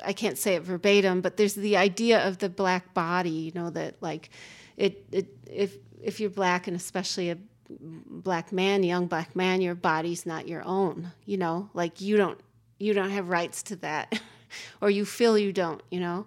I 0.04 0.14
can't 0.14 0.38
say 0.38 0.56
it 0.56 0.64
verbatim, 0.64 1.22
but 1.22 1.38
there's 1.38 1.56
the 1.56 1.78
idea 1.78 2.26
of 2.28 2.38
the 2.38 2.50
black 2.50 2.94
body, 2.94 3.30
you 3.30 3.52
know, 3.56 3.72
that 3.72 3.96
like 4.02 4.30
it, 4.78 5.06
it 5.12 5.28
if 5.48 5.76
if 6.02 6.20
you're 6.20 6.30
black 6.30 6.68
and 6.68 6.76
especially 6.76 7.32
a 7.32 7.38
black 7.70 8.52
man, 8.52 8.84
young 8.84 9.08
black 9.08 9.36
man, 9.36 9.62
your 9.62 9.76
body's 9.76 10.26
not 10.26 10.48
your 10.48 10.64
own, 10.66 11.12
you 11.26 11.38
know, 11.38 11.70
like 11.74 12.00
you 12.00 12.16
don't 12.16 12.40
you 12.78 12.94
don't 12.94 13.10
have 13.10 13.30
rights 13.30 13.64
to 13.64 13.76
that. 13.78 14.22
or 14.82 14.90
you 14.90 15.06
feel 15.06 15.38
you 15.38 15.54
don't, 15.54 15.82
you 15.90 16.00
know? 16.00 16.26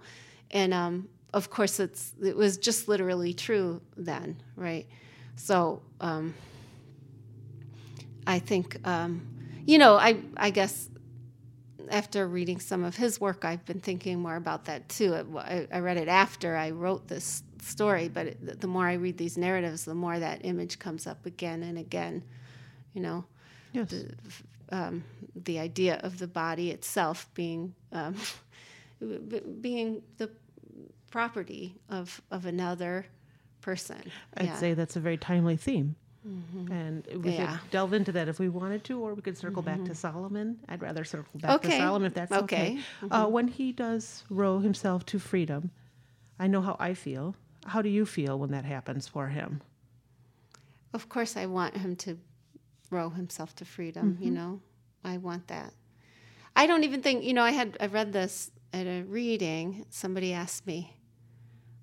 And 0.50 0.72
um, 0.72 1.08
of 1.32 1.50
course, 1.50 1.80
it's, 1.80 2.12
it 2.22 2.36
was 2.36 2.56
just 2.56 2.88
literally 2.88 3.34
true 3.34 3.80
then, 3.96 4.40
right? 4.56 4.86
So 5.36 5.82
um, 6.00 6.34
I 8.26 8.38
think, 8.38 8.78
um, 8.86 9.26
you 9.66 9.78
know, 9.78 9.96
I, 9.96 10.18
I 10.36 10.50
guess 10.50 10.88
after 11.90 12.26
reading 12.26 12.60
some 12.60 12.84
of 12.84 12.96
his 12.96 13.20
work, 13.20 13.44
I've 13.44 13.64
been 13.64 13.80
thinking 13.80 14.20
more 14.20 14.36
about 14.36 14.66
that 14.66 14.88
too. 14.88 15.14
I, 15.38 15.66
I 15.72 15.80
read 15.80 15.96
it 15.96 16.08
after 16.08 16.56
I 16.56 16.70
wrote 16.70 17.08
this 17.08 17.42
story, 17.60 18.08
but 18.08 18.26
it, 18.28 18.60
the 18.60 18.66
more 18.66 18.86
I 18.86 18.94
read 18.94 19.18
these 19.18 19.36
narratives, 19.36 19.84
the 19.84 19.94
more 19.94 20.18
that 20.18 20.44
image 20.44 20.78
comes 20.78 21.06
up 21.06 21.26
again 21.26 21.62
and 21.62 21.78
again. 21.78 22.22
You 22.92 23.02
know, 23.02 23.24
yes. 23.72 23.90
the, 23.90 24.14
um, 24.70 25.04
the 25.34 25.58
idea 25.58 25.96
of 26.02 26.18
the 26.18 26.28
body 26.28 26.70
itself 26.70 27.28
being 27.34 27.74
um, 27.95 28.14
being 29.61 30.03
the 30.18 30.30
property 31.11 31.76
of 31.88 32.20
of 32.30 32.45
another 32.45 33.07
person. 33.61 34.03
I'd 34.36 34.47
yeah. 34.47 34.57
say 34.57 34.74
that's 34.74 34.97
a 34.97 35.01
very 35.01 35.16
timely 35.16 35.57
theme. 35.57 35.97
Mm-hmm. 36.26 36.72
And 36.72 37.07
we 37.22 37.32
yeah. 37.32 37.59
could 37.59 37.70
delve 37.70 37.92
into 37.92 38.12
that 38.12 38.28
if 38.28 38.38
we 38.38 38.49
wanted 38.49 38.82
to, 38.84 38.99
or 38.99 39.14
we 39.14 39.22
could 39.22 39.36
circle 39.36 39.62
mm-hmm. 39.62 39.70
back 39.72 39.76
to 39.86 39.92
mm-hmm. 39.92 39.92
Solomon. 39.92 40.59
I'd 40.68 40.80
rather 40.80 41.05
circle 41.05 41.38
back 41.38 41.57
okay. 41.57 41.70
to 41.70 41.76
Solomon 41.78 42.07
if 42.07 42.14
that's 42.14 42.32
okay. 42.32 42.42
okay. 42.42 42.72
Uh, 42.72 43.05
mm-hmm. 43.07 43.12
Uh, 43.12 43.28
when 43.28 43.49
he 43.49 43.72
does 43.72 44.24
row 44.30 44.59
himself 44.59 45.05
to 45.07 45.18
freedom, 45.18 45.70
I 46.38 46.47
know 46.47 46.62
how 46.62 46.76
I 46.80 46.95
feel. 46.95 47.34
How 47.66 47.82
do 47.82 47.88
you 47.88 48.07
feel 48.07 48.38
when 48.38 48.51
that 48.53 48.64
happens 48.64 49.07
for 49.07 49.28
him? 49.28 49.61
Of 50.92 51.09
course, 51.09 51.36
I 51.36 51.47
want 51.47 51.76
him 51.76 51.97
to 51.97 52.18
row 52.90 53.11
himself 53.11 53.55
to 53.57 53.64
freedom. 53.64 54.14
Mm-hmm. 54.14 54.24
You 54.24 54.30
know, 54.30 54.61
I 55.05 55.18
want 55.18 55.49
that. 55.49 55.72
I 56.57 56.66
don't 56.66 56.84
even 56.84 57.02
think 57.02 57.24
you 57.24 57.34
know. 57.34 57.42
I 57.42 57.50
had 57.50 57.76
I 57.80 57.86
read 57.86 58.12
this 58.12 58.50
at 58.72 58.86
a 58.86 59.02
reading. 59.02 59.86
Somebody 59.90 60.32
asked 60.32 60.66
me, 60.66 60.96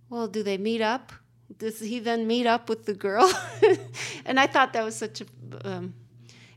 well, 0.09 0.27
do 0.27 0.43
they 0.43 0.57
meet 0.57 0.81
up? 0.81 1.11
Does 1.57 1.79
he 1.79 1.99
then 1.99 2.27
meet 2.27 2.45
up 2.45 2.69
with 2.69 2.85
the 2.85 2.93
girl? 2.93 3.31
and 4.25 4.39
I 4.39 4.47
thought 4.47 4.73
that 4.73 4.83
was 4.83 4.95
such 4.95 5.21
a, 5.21 5.25
um, 5.69 5.93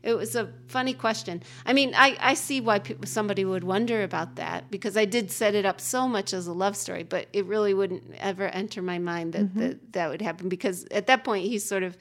it 0.03 0.13
was 0.13 0.35
a 0.35 0.49
funny 0.67 0.93
question. 0.93 1.43
I 1.65 1.73
mean, 1.73 1.93
I, 1.95 2.15
I 2.19 2.33
see 2.33 2.61
why 2.61 2.79
people, 2.79 3.05
somebody 3.05 3.43
would 3.43 3.63
wonder 3.63 4.03
about 4.03 4.35
that 4.37 4.69
because 4.71 4.95
I 4.95 5.05
did 5.05 5.31
set 5.31 5.53
it 5.55 5.65
up 5.65 5.81
so 5.81 6.07
much 6.07 6.33
as 6.33 6.47
a 6.47 6.53
love 6.53 6.77
story, 6.77 7.03
but 7.03 7.27
it 7.33 7.45
really 7.45 7.73
wouldn't 7.73 8.13
ever 8.19 8.47
enter 8.47 8.81
my 8.81 8.99
mind 8.99 9.33
that 9.33 9.45
Mm-hmm. 9.45 9.59
that, 9.59 9.93
that 9.93 10.09
would 10.09 10.21
happen 10.21 10.47
because 10.49 10.85
at 10.91 11.07
that 11.07 11.23
point 11.23 11.45
he's 11.45 11.65
sort 11.65 11.83
of, 11.83 11.97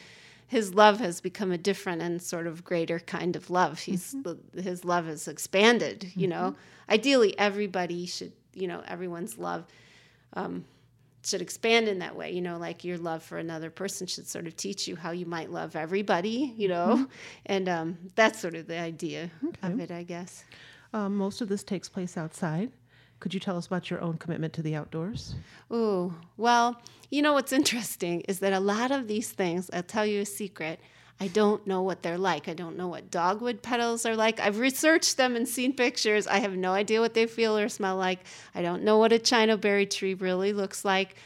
his 0.55 0.73
love 0.75 1.01
has 1.01 1.21
become 1.21 1.51
a 1.53 1.59
different 1.59 2.01
and 2.01 2.23
sort 2.23 2.47
of 2.47 2.63
greater 2.63 2.99
kind 3.01 3.35
of 3.37 3.51
love. 3.51 3.81
He's 3.81 4.15
Mm-hmm. 4.15 4.61
his 4.61 4.85
love 4.85 5.07
has 5.07 5.27
expanded. 5.29 6.13
You 6.15 6.29
know, 6.29 6.55
ideally 6.89 7.37
everybody 7.39 8.07
should, 8.07 8.33
you 8.55 8.69
know, 8.69 8.81
everyone's 8.87 9.37
love 9.37 9.65
um, 10.35 10.65
should 11.25 11.43
expand 11.43 11.89
in 11.89 11.99
that 11.99 12.15
way. 12.15 12.31
You 12.31 12.41
know, 12.41 12.57
like 12.59 12.85
your 12.85 12.99
love 12.99 13.23
for 13.23 13.39
another 13.39 13.71
person 13.71 14.07
should 14.07 14.29
sort 14.29 14.47
of 14.47 14.55
teach 14.57 14.87
you 14.89 14.95
how 14.97 15.11
you 15.11 15.27
might 15.27 15.51
love 15.51 15.75
everybody. 15.75 16.55
You 16.57 16.69
know, 16.69 17.07
and 17.47 17.69
um, 17.69 17.99
that's 18.15 18.39
sort 18.39 18.55
of 18.55 18.67
the 18.69 18.79
idea 18.79 19.31
of 19.63 19.81
it, 19.81 19.91
I 19.91 20.05
guess. 20.05 20.45
Um, 20.93 21.17
most 21.17 21.41
of 21.41 21.49
this 21.49 21.65
takes 21.65 21.89
place 21.89 22.17
outside. 22.17 22.71
Could 23.25 23.33
you 23.33 23.41
tell 23.41 23.57
us 23.57 23.67
about 23.67 23.89
your 23.89 24.03
own 24.03 24.19
commitment 24.19 24.53
to 24.53 24.61
the 24.61 24.75
outdoors? 24.75 25.35
Ooh, 25.73 26.15
well, 26.37 26.79
you 27.11 27.23
know 27.23 27.33
what's 27.33 27.55
interesting 27.55 28.21
is 28.29 28.41
that 28.41 28.53
a 28.53 28.61
lot 28.61 28.91
of 28.91 29.09
these 29.09 29.31
things, 29.33 29.71
I'll 29.73 29.83
tell 29.83 30.05
you 30.05 30.21
a 30.21 30.27
secret, 30.27 30.79
I 31.19 31.29
don't 31.29 31.67
know 31.67 31.81
what 31.81 32.03
they're 32.03 32.19
like. 32.19 32.51
I 32.51 32.53
don't 32.53 32.77
know 32.77 32.89
what 32.89 33.11
dogwood 33.11 33.63
petals 33.63 34.05
are 34.05 34.15
like. 34.15 34.41
I've 34.41 34.59
researched 34.59 35.17
them 35.17 35.37
and 35.37 35.49
seen 35.49 35.73
pictures. 35.73 36.27
I 36.27 36.41
have 36.41 36.55
no 36.55 36.73
idea 36.73 37.01
what 37.01 37.15
they 37.15 37.25
feel 37.25 37.57
or 37.57 37.71
smell 37.71 37.97
like. 37.97 38.27
I 38.55 38.61
don't 38.61 38.83
know 38.83 38.99
what 38.99 39.11
a 39.11 39.19
china 39.19 39.57
berry 39.57 39.87
tree 39.87 40.13
really 40.13 40.53
looks 40.53 40.85
like. 40.85 41.17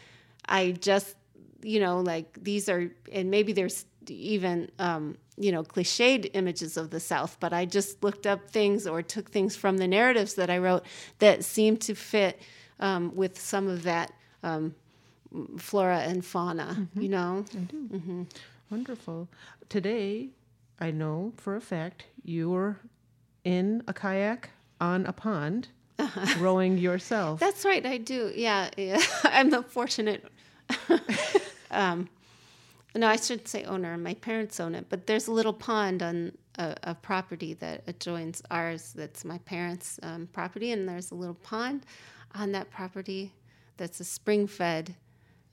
I 0.48 0.70
just, 0.70 1.16
you 1.62 1.80
know, 1.80 1.98
like 1.98 2.44
these 2.44 2.68
are, 2.68 2.92
and 3.10 3.28
maybe 3.28 3.52
there's 3.52 3.86
even, 4.06 4.70
um, 4.78 5.18
you 5.38 5.52
know, 5.52 5.62
cliched 5.62 6.30
images 6.34 6.76
of 6.76 6.90
the 6.90 7.00
South, 7.00 7.36
but 7.40 7.52
I 7.52 7.64
just 7.64 8.02
looked 8.02 8.26
up 8.26 8.50
things 8.50 8.86
or 8.86 9.02
took 9.02 9.30
things 9.30 9.56
from 9.56 9.78
the 9.78 9.88
narratives 9.88 10.34
that 10.34 10.50
I 10.50 10.58
wrote 10.58 10.84
that 11.18 11.44
seemed 11.44 11.80
to 11.82 11.94
fit 11.94 12.40
um, 12.80 13.14
with 13.14 13.38
some 13.38 13.68
of 13.68 13.82
that 13.84 14.12
um, 14.42 14.74
flora 15.56 15.98
and 15.98 16.24
fauna, 16.24 16.88
you 16.94 17.08
know? 17.08 17.44
I 17.54 17.58
do 17.58 18.26
Wonderful. 18.70 19.28
Today, 19.68 20.28
I 20.78 20.90
know 20.90 21.32
for 21.36 21.56
a 21.56 21.60
fact 21.60 22.04
you 22.22 22.50
were 22.50 22.76
in 23.44 23.82
a 23.88 23.94
kayak 23.94 24.50
on 24.80 25.06
a 25.06 25.12
pond 25.12 25.68
rowing 26.38 26.76
yourself. 26.76 27.40
That's 27.40 27.64
right, 27.64 27.84
I 27.84 27.96
do. 27.96 28.30
Yeah, 28.34 28.68
yeah. 28.76 29.00
I'm 29.24 29.50
the 29.50 29.62
fortunate. 29.62 30.24
um, 31.70 32.08
no, 32.98 33.06
I 33.06 33.16
shouldn't 33.16 33.48
say 33.48 33.64
owner. 33.64 33.96
My 33.96 34.14
parents 34.14 34.58
own 34.60 34.74
it, 34.74 34.86
but 34.88 35.06
there's 35.06 35.28
a 35.28 35.32
little 35.32 35.52
pond 35.52 36.02
on 36.02 36.32
a, 36.58 36.74
a 36.82 36.94
property 36.94 37.54
that 37.54 37.84
adjoins 37.86 38.42
ours. 38.50 38.92
That's 38.94 39.24
my 39.24 39.38
parents' 39.38 40.00
um, 40.02 40.28
property, 40.32 40.72
and 40.72 40.88
there's 40.88 41.10
a 41.12 41.14
little 41.14 41.36
pond 41.36 41.86
on 42.34 42.52
that 42.52 42.70
property 42.70 43.32
that's 43.76 44.00
a 44.00 44.04
spring-fed 44.04 44.94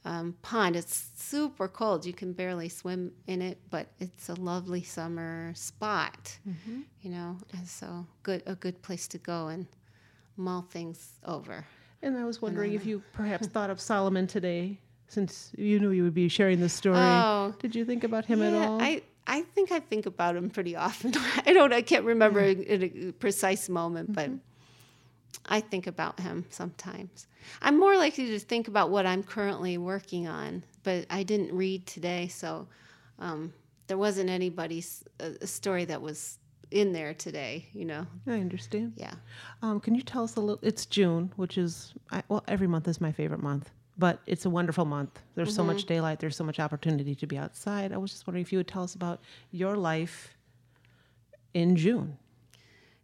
um, 0.06 0.36
pond. 0.42 0.76
It's 0.76 1.10
super 1.16 1.68
cold. 1.68 2.06
You 2.06 2.14
can 2.14 2.34
barely 2.34 2.70
swim 2.70 3.12
in 3.28 3.42
it, 3.42 3.60
but 3.70 3.88
it's 4.00 4.30
a 4.30 4.36
lovely 4.36 4.82
summer 4.84 5.54
spot. 5.56 6.38
You 7.02 7.12
know, 7.12 7.38
and 7.54 7.68
so 7.68 8.06
good 8.24 8.42
a 8.48 8.56
good 8.56 8.82
place 8.82 9.08
to 9.10 9.18
go 9.20 9.48
and 9.48 9.68
mull 10.38 10.64
things 10.70 11.20
over. 11.26 11.66
and 12.02 12.18
I 12.18 12.26
was 12.26 12.42
wondering 12.42 12.74
if 12.74 12.86
you 12.86 13.02
perhaps 13.14 13.48
thought 13.54 13.70
of 13.70 13.80
Solomon 13.80 14.28
today, 14.28 14.80
since 15.08 15.52
you 15.58 15.80
knew 15.80 15.92
you 15.92 16.04
would 16.04 16.14
be 16.14 16.28
sharing 16.30 16.60
this 16.60 16.74
story. 16.74 16.98
Oh. 16.98 17.54
Did 17.60 17.76
you 17.76 17.86
think 17.86 18.04
about 18.04 18.26
him 18.26 18.42
at 18.42 18.54
all? 18.54 18.82
I, 18.82 19.02
I 19.28 19.42
think 19.42 19.72
I 19.72 19.80
think 19.80 20.06
about 20.06 20.36
him 20.36 20.50
pretty 20.50 20.76
often. 20.76 21.14
I 21.46 21.54
don't. 21.54 21.74
I 21.74 21.82
can't 21.82 22.06
remember 22.06 22.42
in 22.42 22.84
a 22.84 23.12
precise 23.14 23.70
moment, 23.70 24.14
but 24.14 24.30
I 25.48 25.60
think 25.60 25.88
about 25.88 26.20
him 26.20 26.46
sometimes. 26.50 27.28
I'm 27.62 27.80
more 27.80 27.98
likely 27.98 28.28
to 28.28 28.40
think 28.40 28.68
about 28.68 28.90
what 28.90 29.06
I'm 29.06 29.24
currently 29.24 29.78
working 29.78 30.28
on, 30.28 30.64
but 30.84 31.06
I 31.10 31.24
didn't 31.24 31.56
read 31.56 31.86
today, 31.86 32.28
so 32.28 32.68
um, 33.20 33.54
there 33.88 33.98
wasn't 33.98 34.30
anybody's 34.30 35.04
uh, 35.20 35.30
a 35.42 35.48
story 35.48 35.86
that 35.86 36.02
was 36.02 36.40
in 36.72 36.94
there 36.94 37.14
today. 37.14 37.68
You 37.74 37.86
know. 37.86 38.08
I 38.28 38.34
understand. 38.34 38.94
Yeah. 38.96 39.14
Um, 39.62 39.80
can 39.80 39.96
you 39.96 40.02
tell 40.02 40.24
us 40.24 40.36
a 40.36 40.40
little? 40.40 40.60
It's 40.62 40.86
June, 40.86 41.32
which 41.36 41.58
is 41.58 41.94
I, 42.12 42.24
well, 42.28 42.44
every 42.48 42.68
month 42.68 42.88
is 42.88 43.02
my 43.02 43.12
favorite 43.12 43.42
month, 43.42 43.72
but 43.98 44.20
it's 44.26 44.46
a 44.46 44.50
wonderful 44.50 44.86
month. 44.86 45.20
There's 45.36 45.56
so 45.56 45.64
much 45.64 45.80
mm-hmm. 45.80 45.88
daylight. 45.88 46.20
There's 46.20 46.36
so 46.36 46.44
much 46.44 46.60
opportunity 46.60 47.16
to 47.16 47.28
be 47.28 47.38
outside. 47.38 47.94
I 47.94 47.98
was 47.98 48.12
just 48.12 48.28
wondering 48.28 48.42
if 48.42 48.52
you 48.52 48.60
would 48.60 48.68
tell 48.68 48.84
us 48.84 48.96
about 48.96 49.22
your 49.52 49.76
life 49.78 50.36
in 51.54 51.76
June. 51.76 52.18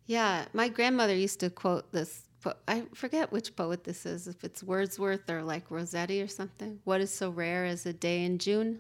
Yeah, 0.05 0.45
my 0.53 0.67
grandmother 0.67 1.15
used 1.15 1.39
to 1.39 1.49
quote 1.49 1.91
this. 1.91 2.23
po- 2.41 2.55
I 2.67 2.83
forget 2.93 3.31
which 3.31 3.55
poet 3.55 3.83
this 3.85 4.05
is, 4.05 4.27
if 4.27 4.43
it's 4.43 4.61
Wordsworth 4.61 5.29
or 5.29 5.41
like 5.43 5.71
Rossetti 5.71 6.21
or 6.21 6.27
something. 6.27 6.79
What 6.83 6.99
is 6.99 7.13
so 7.13 7.29
rare 7.29 7.65
as 7.65 7.85
a 7.85 7.93
day 7.93 8.25
in 8.25 8.37
June? 8.37 8.79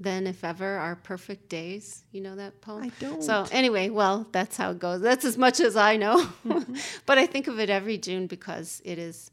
Then, 0.00 0.26
if 0.26 0.42
ever, 0.42 0.76
are 0.76 0.96
perfect 0.96 1.48
days. 1.48 2.04
You 2.10 2.20
know 2.20 2.34
that 2.34 2.60
poem? 2.60 2.82
I 2.82 2.90
don't. 2.98 3.22
So, 3.22 3.46
anyway, 3.52 3.90
well, 3.90 4.26
that's 4.32 4.56
how 4.56 4.72
it 4.72 4.80
goes. 4.80 5.00
That's 5.00 5.24
as 5.24 5.38
much 5.38 5.60
as 5.60 5.76
I 5.76 5.96
know. 5.96 6.26
but 7.06 7.18
I 7.18 7.26
think 7.26 7.46
of 7.46 7.60
it 7.60 7.70
every 7.70 7.96
June 7.96 8.26
because 8.26 8.82
it 8.84 8.98
is, 8.98 9.30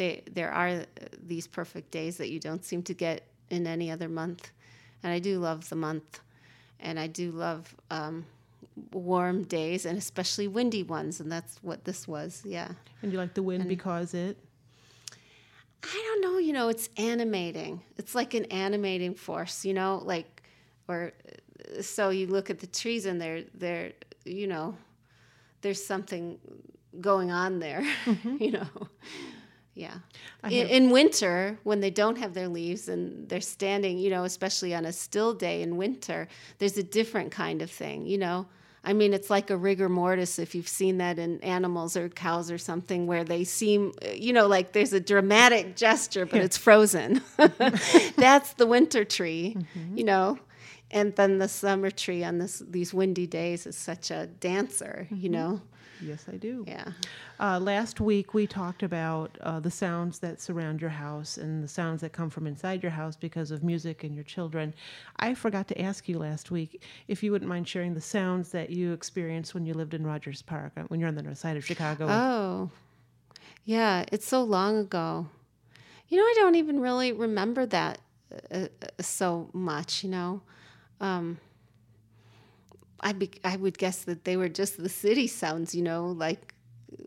they, 0.00 0.22
there 0.32 0.50
are 0.50 0.86
these 1.22 1.46
perfect 1.46 1.90
days 1.90 2.16
that 2.16 2.30
you 2.30 2.40
don't 2.40 2.64
seem 2.64 2.82
to 2.84 2.94
get 2.94 3.26
in 3.50 3.66
any 3.66 3.90
other 3.90 4.08
month. 4.08 4.50
And 5.02 5.12
I 5.12 5.18
do 5.18 5.38
love 5.38 5.68
the 5.68 5.76
month. 5.76 6.20
And 6.80 6.98
I 6.98 7.06
do 7.06 7.30
love 7.32 7.76
um, 7.90 8.24
warm 8.92 9.42
days 9.42 9.84
and 9.84 9.98
especially 9.98 10.48
windy 10.48 10.82
ones. 10.82 11.20
And 11.20 11.30
that's 11.30 11.58
what 11.60 11.84
this 11.84 12.08
was. 12.08 12.42
Yeah. 12.46 12.68
And 13.02 13.12
you 13.12 13.18
like 13.18 13.34
the 13.34 13.42
wind 13.42 13.68
because 13.68 14.14
it. 14.14 14.38
I 15.82 16.02
don't 16.06 16.22
know, 16.22 16.38
you 16.38 16.54
know, 16.54 16.70
it's 16.70 16.88
animating. 16.96 17.82
It's 17.98 18.14
like 18.14 18.32
an 18.32 18.46
animating 18.46 19.14
force, 19.14 19.66
you 19.66 19.74
know, 19.74 20.00
like 20.02 20.42
or 20.88 21.12
so 21.82 22.08
you 22.08 22.26
look 22.26 22.48
at 22.48 22.58
the 22.58 22.66
trees 22.66 23.04
and 23.04 23.20
they're 23.20 23.44
they're 23.54 23.92
you 24.24 24.46
know, 24.46 24.76
there's 25.60 25.84
something 25.84 26.38
going 27.00 27.30
on 27.30 27.58
there, 27.58 27.82
you 28.38 28.52
know. 28.52 28.68
Yeah. 29.80 29.94
In, 30.44 30.68
in 30.68 30.90
winter, 30.90 31.58
when 31.62 31.80
they 31.80 31.90
don't 31.90 32.18
have 32.18 32.34
their 32.34 32.48
leaves 32.48 32.88
and 32.88 33.28
they're 33.28 33.40
standing, 33.40 33.98
you 33.98 34.10
know, 34.10 34.24
especially 34.24 34.74
on 34.74 34.84
a 34.84 34.92
still 34.92 35.32
day 35.32 35.62
in 35.62 35.76
winter, 35.76 36.28
there's 36.58 36.76
a 36.76 36.82
different 36.82 37.30
kind 37.32 37.62
of 37.62 37.70
thing, 37.70 38.06
you 38.06 38.18
know. 38.18 38.46
I 38.82 38.94
mean, 38.94 39.12
it's 39.12 39.28
like 39.28 39.50
a 39.50 39.56
rigor 39.56 39.88
mortis 39.88 40.38
if 40.38 40.54
you've 40.54 40.68
seen 40.68 40.98
that 40.98 41.18
in 41.18 41.40
animals 41.40 41.96
or 41.96 42.08
cows 42.08 42.50
or 42.50 42.56
something 42.58 43.06
where 43.06 43.24
they 43.24 43.44
seem, 43.44 43.92
you 44.14 44.32
know, 44.32 44.46
like 44.46 44.72
there's 44.72 44.94
a 44.94 45.00
dramatic 45.00 45.76
gesture, 45.76 46.24
but 46.24 46.40
it's 46.40 46.56
frozen. 46.56 47.20
That's 48.16 48.54
the 48.54 48.66
winter 48.66 49.04
tree, 49.04 49.56
mm-hmm. 49.58 49.98
you 49.98 50.04
know. 50.04 50.38
And 50.90 51.14
then 51.16 51.38
the 51.38 51.48
summer 51.48 51.90
tree 51.90 52.24
on 52.24 52.38
this 52.38 52.62
these 52.68 52.92
windy 52.92 53.26
days 53.26 53.66
is 53.66 53.76
such 53.76 54.10
a 54.10 54.26
dancer, 54.26 55.06
you 55.10 55.28
mm-hmm. 55.28 55.32
know. 55.32 55.62
Yes, 56.02 56.26
I 56.32 56.36
do. 56.36 56.64
Yeah. 56.66 56.92
Uh, 57.38 57.58
last 57.58 58.00
week 58.00 58.34
we 58.34 58.46
talked 58.46 58.82
about 58.82 59.36
uh, 59.42 59.60
the 59.60 59.70
sounds 59.70 60.18
that 60.20 60.40
surround 60.40 60.80
your 60.80 60.90
house 60.90 61.36
and 61.36 61.62
the 61.62 61.68
sounds 61.68 62.00
that 62.00 62.12
come 62.12 62.30
from 62.30 62.46
inside 62.46 62.82
your 62.82 62.92
house 62.92 63.16
because 63.16 63.50
of 63.50 63.62
music 63.62 64.04
and 64.04 64.14
your 64.14 64.24
children. 64.24 64.74
I 65.16 65.34
forgot 65.34 65.68
to 65.68 65.80
ask 65.80 66.08
you 66.08 66.18
last 66.18 66.50
week 66.50 66.82
if 67.08 67.22
you 67.22 67.32
wouldn't 67.32 67.48
mind 67.48 67.68
sharing 67.68 67.94
the 67.94 68.00
sounds 68.00 68.50
that 68.50 68.70
you 68.70 68.92
experienced 68.92 69.54
when 69.54 69.66
you 69.66 69.74
lived 69.74 69.94
in 69.94 70.06
Rogers 70.06 70.42
Park, 70.42 70.72
uh, 70.76 70.82
when 70.82 71.00
you're 71.00 71.08
on 71.08 71.14
the 71.14 71.22
north 71.22 71.38
side 71.38 71.56
of 71.56 71.64
Chicago. 71.64 72.06
Oh, 72.08 72.70
yeah, 73.64 74.04
it's 74.10 74.26
so 74.26 74.42
long 74.42 74.78
ago. 74.78 75.28
You 76.08 76.16
know, 76.18 76.24
I 76.24 76.34
don't 76.36 76.56
even 76.56 76.80
really 76.80 77.12
remember 77.12 77.66
that 77.66 77.98
uh, 78.50 78.66
uh, 78.82 78.86
so 79.00 79.48
much, 79.52 80.02
you 80.02 80.10
know. 80.10 80.42
Um, 81.00 81.38
I, 83.00 83.12
be, 83.12 83.30
I 83.44 83.56
would 83.56 83.78
guess 83.78 84.04
that 84.04 84.24
they 84.24 84.36
were 84.36 84.48
just 84.48 84.76
the 84.76 84.88
city 84.88 85.26
sounds, 85.26 85.74
you 85.74 85.82
know, 85.82 86.08
like 86.08 86.54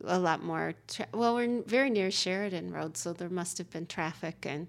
a 0.06 0.20
lot 0.20 0.44
more. 0.44 0.74
Tra- 0.88 1.08
well, 1.14 1.36
we're 1.36 1.62
very 1.64 1.90
near 1.90 2.12
Sheridan 2.12 2.72
Road, 2.72 2.98
so 2.98 3.14
there 3.14 3.30
must 3.30 3.58
have 3.58 3.70
been 3.70 3.86
traffic, 3.86 4.46
and 4.48 4.68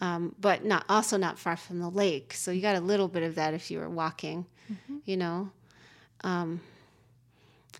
um, 0.00 0.34
but 0.40 0.64
not 0.64 0.84
also 0.88 1.16
not 1.16 1.38
far 1.38 1.56
from 1.56 1.80
the 1.80 1.88
lake. 1.90 2.32
So 2.34 2.50
you 2.50 2.60
got 2.62 2.76
a 2.76 2.80
little 2.80 3.08
bit 3.08 3.22
of 3.22 3.34
that 3.36 3.54
if 3.54 3.70
you 3.70 3.78
were 3.78 3.88
walking, 3.90 4.46
you 5.04 5.16
know. 5.16 5.50
Um, 6.22 6.60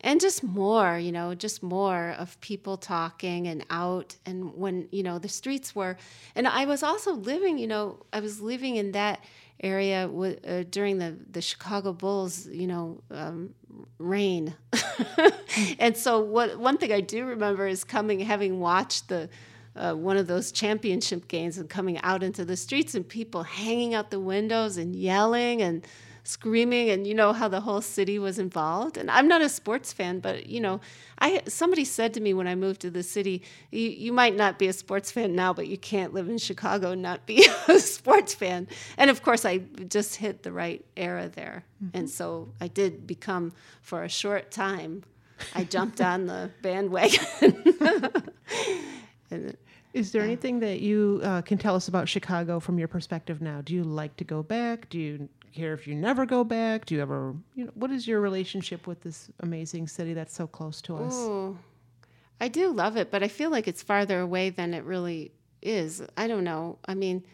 and 0.05 0.21
just 0.21 0.45
more 0.45 0.99
you 0.99 1.11
know 1.11 1.35
just 1.35 1.63
more 1.63 2.11
of 2.19 2.39
people 2.41 2.77
talking 2.77 3.49
and 3.49 3.65
out. 3.71 4.15
And 4.27 4.55
when 4.55 4.87
you 4.93 5.03
know 5.03 5.19
the 5.19 5.29
streets 5.29 5.75
were 5.75 5.97
and 6.37 6.47
i 6.47 6.65
was 6.67 6.83
also 6.83 7.15
living 7.15 7.59
you 7.59 7.67
know 7.67 7.99
i 8.13 8.21
was 8.21 8.41
living 8.41 8.77
in 8.77 8.93
that 8.93 9.25
area 9.61 10.09
with, 10.09 10.47
uh, 10.47 10.65
during 10.65 10.99
the 10.99 11.17
the 11.31 11.41
chicago 11.41 11.93
bulls 11.93 12.47
you 12.47 12.67
know 12.67 13.03
um, 13.11 13.55
reign. 13.99 14.55
And 15.79 15.97
so 15.97 16.21
what 16.21 16.59
one 16.59 16.77
thing 16.79 16.93
i 16.93 17.01
do 17.01 17.25
remember 17.25 17.67
is 17.67 17.83
coming 17.83 18.21
having 18.21 18.61
watched 18.61 19.09
the 19.09 19.29
uh, 19.77 19.95
one 19.95 20.17
of 20.17 20.27
those 20.27 20.53
championship 20.53 21.27
games 21.27 21.59
and 21.59 21.69
coming 21.69 21.99
out 22.03 22.23
into 22.23 22.45
the 22.45 22.57
streets 22.57 22.95
and 22.95 23.09
people 23.09 23.43
hanging 23.43 23.95
out 23.95 24.11
the 24.11 24.21
windows 24.21 24.77
and 24.77 24.95
yelling 24.95 25.63
and 25.63 25.85
screaming 26.27 26.89
and 26.89 27.07
you 27.07 27.13
know 27.13 27.35
how 27.35 27.47
the 27.47 27.61
whole 27.61 27.83
city 27.83 28.19
was 28.19 28.39
involved 28.39 28.97
and 28.97 29.11
i'm 29.11 29.29
not 29.29 29.43
a 29.43 29.49
sports 29.49 29.93
fan 29.93 30.21
but 30.21 30.47
you 30.47 30.59
know 30.59 30.81
i 31.19 31.43
somebody 31.47 31.85
said 31.85 32.15
to 32.15 32.21
me 32.21 32.33
when 32.33 32.47
i 32.47 32.55
moved 32.55 32.81
to 32.81 32.91
the 32.91 33.03
city 33.03 33.43
you, 33.71 33.91
you 33.91 34.11
might 34.11 34.35
not 34.35 34.59
be 34.59 34.67
a 34.67 34.73
sports 34.73 35.11
fan 35.11 35.37
now 35.37 35.53
but 35.53 35.69
you 35.69 35.77
can't 35.77 36.15
live 36.15 36.27
in 36.27 36.39
chicago 36.39 36.93
and 36.93 37.03
not 37.03 37.27
be 37.27 37.47
a 37.69 37.79
sports 37.79 38.33
fan 38.33 38.67
and 38.97 39.11
of 39.11 39.23
course 39.23 39.45
i 39.45 39.59
just 39.89 40.17
hit 40.17 40.43
the 40.43 40.51
right 40.51 40.83
era 40.97 41.29
there 41.29 41.63
mm-hmm. 41.85 41.95
and 41.99 42.09
so 42.09 42.49
i 42.59 42.67
did 42.69 43.07
become 43.07 43.53
for 43.83 44.03
a 44.03 44.09
short 44.09 44.51
time 44.51 45.05
i 45.55 45.63
jumped 45.63 46.01
on 46.01 46.25
the 46.25 46.51
bandwagon 46.63 47.23
and, 49.31 49.57
is 49.93 50.11
there 50.11 50.23
anything 50.23 50.59
that 50.59 50.81
you 50.81 51.21
uh, 51.23 51.41
can 51.43 51.57
tell 51.57 51.77
us 51.77 51.87
about 51.87 52.09
Chicago 52.09 52.59
from 52.59 52.81
your 52.81 52.89
perspective 52.89 53.41
now? 53.41 53.61
Do 53.61 53.75
you 53.75 53.85
like 53.85 54.17
to 54.17 54.25
go 54.25 54.43
back? 54.43 54.89
Do 54.89 54.99
you 54.99 55.29
care 55.55 55.73
if 55.73 55.87
you 55.87 55.95
never 55.95 56.27
go 56.27 56.45
back? 56.45 56.85
Do 56.87 56.95
you 56.95 57.01
ever, 57.01 57.35
you 57.55 57.67
know, 57.67 57.71
what 57.75 57.91
is 57.91 58.07
your 58.07 58.21
relationship 58.21 58.87
with 58.87 59.01
this 59.03 59.31
amazing 59.41 59.89
city 59.89 60.15
that's 60.15 60.35
so 60.35 60.47
close 60.47 60.83
to 60.83 60.97
us? 60.97 61.15
Ooh, 61.15 61.59
I 62.41 62.49
do 62.49 62.73
love 62.73 62.97
it, 62.97 63.11
but 63.11 63.23
I 63.23 63.29
feel 63.29 63.51
like 63.51 63.69
it's 63.69 63.83
farther 63.83 64.21
away 64.21 64.51
than 64.51 64.75
it 64.75 64.85
really 64.85 65.33
is. 65.63 66.03
I 66.17 66.27
don't 66.27 66.45
know. 66.45 66.79
I 66.87 66.95
mean, 66.95 67.25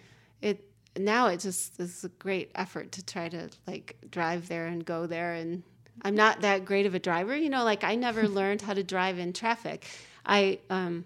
it 0.41 0.65
now 0.97 1.29
it 1.29 1.41
just 1.41 1.81
is 1.81 2.05
a 2.05 2.09
great 2.09 2.51
effort 2.55 2.93
to 2.93 3.05
try 3.05 3.29
to 3.29 3.49
like 3.67 3.97
drive 4.11 4.49
there 4.49 4.67
and 4.67 4.85
go 4.85 5.07
there 5.07 5.35
and 5.35 5.63
I'm 6.03 6.15
not 6.15 6.41
that 6.41 6.65
great 6.65 6.87
of 6.87 6.95
a 6.95 6.99
driver, 6.99 7.37
you 7.37 7.51
know, 7.51 7.65
like 7.65 7.85
I 7.85 7.95
never 7.95 8.29
learned 8.41 8.63
how 8.63 8.75
to 8.75 8.83
drive 8.83 9.19
in 9.19 9.33
traffic. 9.33 9.87
I 10.25 10.61
um 10.69 11.05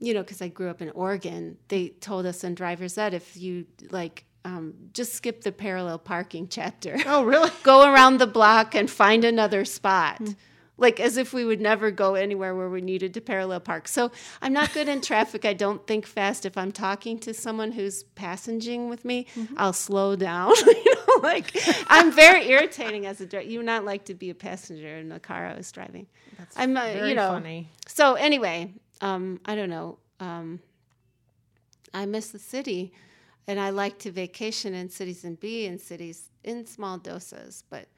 you 0.00 0.12
know, 0.12 0.22
because 0.22 0.42
I 0.42 0.48
grew 0.48 0.68
up 0.68 0.82
in 0.82 0.90
Oregon, 0.90 1.56
they 1.68 1.88
told 1.88 2.26
us 2.26 2.44
in 2.44 2.54
driver's 2.54 2.98
ed 2.98 3.14
if 3.14 3.36
you 3.36 3.66
like 3.90 4.24
um, 4.44 4.74
just 4.92 5.14
skip 5.14 5.42
the 5.42 5.52
parallel 5.52 5.98
parking 5.98 6.48
chapter. 6.48 6.96
Oh, 7.06 7.24
really? 7.24 7.50
go 7.62 7.92
around 7.92 8.18
the 8.18 8.26
block 8.26 8.74
and 8.74 8.90
find 8.90 9.24
another 9.24 9.64
spot. 9.64 10.20
Mm. 10.20 10.36
Like 10.76 10.98
as 10.98 11.16
if 11.16 11.32
we 11.32 11.44
would 11.44 11.60
never 11.60 11.92
go 11.92 12.14
anywhere 12.14 12.54
where 12.54 12.68
we 12.68 12.80
needed 12.80 13.14
to 13.14 13.20
parallel 13.20 13.60
park. 13.60 13.86
So 13.86 14.10
I'm 14.42 14.52
not 14.52 14.72
good 14.72 14.88
in 14.88 15.00
traffic. 15.00 15.44
I 15.44 15.52
don't 15.52 15.86
think 15.86 16.04
fast. 16.04 16.44
If 16.44 16.58
I'm 16.58 16.72
talking 16.72 17.18
to 17.20 17.32
someone 17.32 17.70
who's 17.70 18.02
passenging 18.16 18.88
with 18.88 19.04
me, 19.04 19.26
mm-hmm. 19.36 19.54
I'll 19.56 19.72
slow 19.72 20.16
down. 20.16 20.52
you 20.66 20.94
know, 20.94 21.20
like 21.22 21.52
I'm 21.86 22.10
very 22.10 22.48
irritating 22.48 23.06
as 23.06 23.20
a 23.20 23.26
driver. 23.26 23.46
You 23.46 23.58
would 23.58 23.66
not 23.66 23.84
like 23.84 24.06
to 24.06 24.14
be 24.14 24.30
a 24.30 24.34
passenger 24.34 24.96
in 24.96 25.10
the 25.10 25.20
car 25.20 25.46
I 25.46 25.56
was 25.56 25.70
driving. 25.70 26.08
That's 26.38 26.58
I'm, 26.58 26.76
uh, 26.76 26.80
very 26.80 27.10
you 27.10 27.14
know, 27.14 27.28
funny. 27.28 27.70
So 27.86 28.14
anyway, 28.14 28.74
um, 29.00 29.40
I 29.44 29.54
don't 29.54 29.70
know. 29.70 29.98
Um, 30.18 30.58
I 31.92 32.06
miss 32.06 32.30
the 32.30 32.40
city 32.40 32.92
and 33.46 33.60
I 33.60 33.70
like 33.70 33.98
to 34.00 34.10
vacation 34.10 34.74
in 34.74 34.88
cities 34.88 35.24
and 35.24 35.38
be 35.38 35.66
in 35.66 35.78
cities 35.78 36.30
in 36.44 36.66
small 36.66 36.98
doses. 36.98 37.64
But 37.68 37.88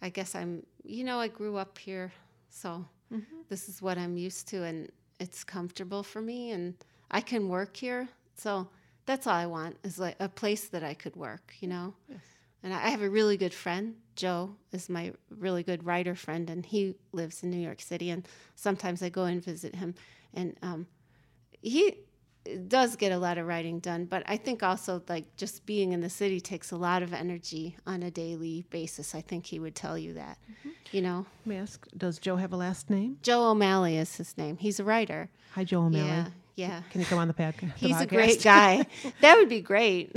I 0.00 0.08
guess 0.08 0.34
I'm, 0.34 0.64
you 0.84 1.04
know, 1.04 1.18
I 1.18 1.28
grew 1.28 1.56
up 1.56 1.78
here, 1.78 2.12
so 2.50 2.84
mm-hmm. 3.12 3.36
this 3.48 3.68
is 3.68 3.80
what 3.80 3.98
I'm 3.98 4.16
used 4.16 4.48
to, 4.48 4.64
and 4.64 4.90
it's 5.20 5.44
comfortable 5.44 6.02
for 6.02 6.20
me, 6.20 6.50
and 6.50 6.74
I 7.10 7.20
can 7.20 7.48
work 7.48 7.76
here. 7.76 8.08
So 8.34 8.68
that's 9.06 9.26
all 9.26 9.34
I 9.34 9.46
want 9.46 9.76
is 9.84 9.98
like 9.98 10.16
a 10.20 10.28
place 10.28 10.68
that 10.68 10.82
I 10.82 10.94
could 10.94 11.16
work, 11.16 11.54
you 11.60 11.68
know. 11.68 11.94
Yes. 12.08 12.20
And 12.64 12.72
I 12.72 12.88
have 12.88 13.02
a 13.02 13.10
really 13.10 13.36
good 13.36 13.54
friend. 13.54 13.96
Joe 14.14 14.54
is 14.72 14.88
my 14.88 15.12
really 15.30 15.62
good 15.62 15.84
writer 15.84 16.14
friend, 16.14 16.48
and 16.48 16.64
he 16.64 16.94
lives 17.12 17.42
in 17.42 17.50
New 17.50 17.58
York 17.58 17.80
City. 17.80 18.10
And 18.10 18.26
sometimes 18.54 19.02
I 19.02 19.08
go 19.08 19.24
and 19.24 19.44
visit 19.44 19.74
him, 19.74 19.94
and 20.34 20.56
um, 20.62 20.86
he 21.60 21.96
does 22.68 22.96
get 22.96 23.12
a 23.12 23.18
lot 23.18 23.38
of 23.38 23.46
writing 23.46 23.78
done, 23.78 24.04
but 24.04 24.22
I 24.26 24.36
think 24.36 24.62
also 24.62 25.02
like 25.08 25.36
just 25.36 25.64
being 25.66 25.92
in 25.92 26.00
the 26.00 26.10
city 26.10 26.40
takes 26.40 26.70
a 26.70 26.76
lot 26.76 27.02
of 27.02 27.12
energy 27.12 27.76
on 27.86 28.02
a 28.02 28.10
daily 28.10 28.64
basis. 28.70 29.14
I 29.14 29.20
think 29.20 29.46
he 29.46 29.58
would 29.58 29.74
tell 29.74 29.96
you 29.96 30.14
that. 30.14 30.38
Mm-hmm. 30.50 30.70
You 30.92 31.02
know. 31.02 31.26
May 31.44 31.58
I 31.58 31.62
ask, 31.62 31.86
does 31.96 32.18
Joe 32.18 32.36
have 32.36 32.52
a 32.52 32.56
last 32.56 32.90
name? 32.90 33.18
Joe 33.22 33.50
O'Malley 33.50 33.96
is 33.96 34.16
his 34.16 34.36
name. 34.36 34.56
He's 34.56 34.80
a 34.80 34.84
writer. 34.84 35.30
Hi, 35.52 35.64
Joe 35.64 35.82
O'Malley. 35.82 36.08
Yeah. 36.08 36.26
Yeah. 36.54 36.82
Can 36.90 37.00
you 37.00 37.06
come 37.06 37.18
on 37.18 37.28
the, 37.28 37.34
pad- 37.34 37.54
the 37.58 37.66
He's 37.76 37.96
podcast? 37.96 38.02
a 38.02 38.06
great 38.06 38.42
guy. 38.42 38.86
that 39.20 39.36
would 39.36 39.48
be 39.48 39.60
great. 39.60 40.14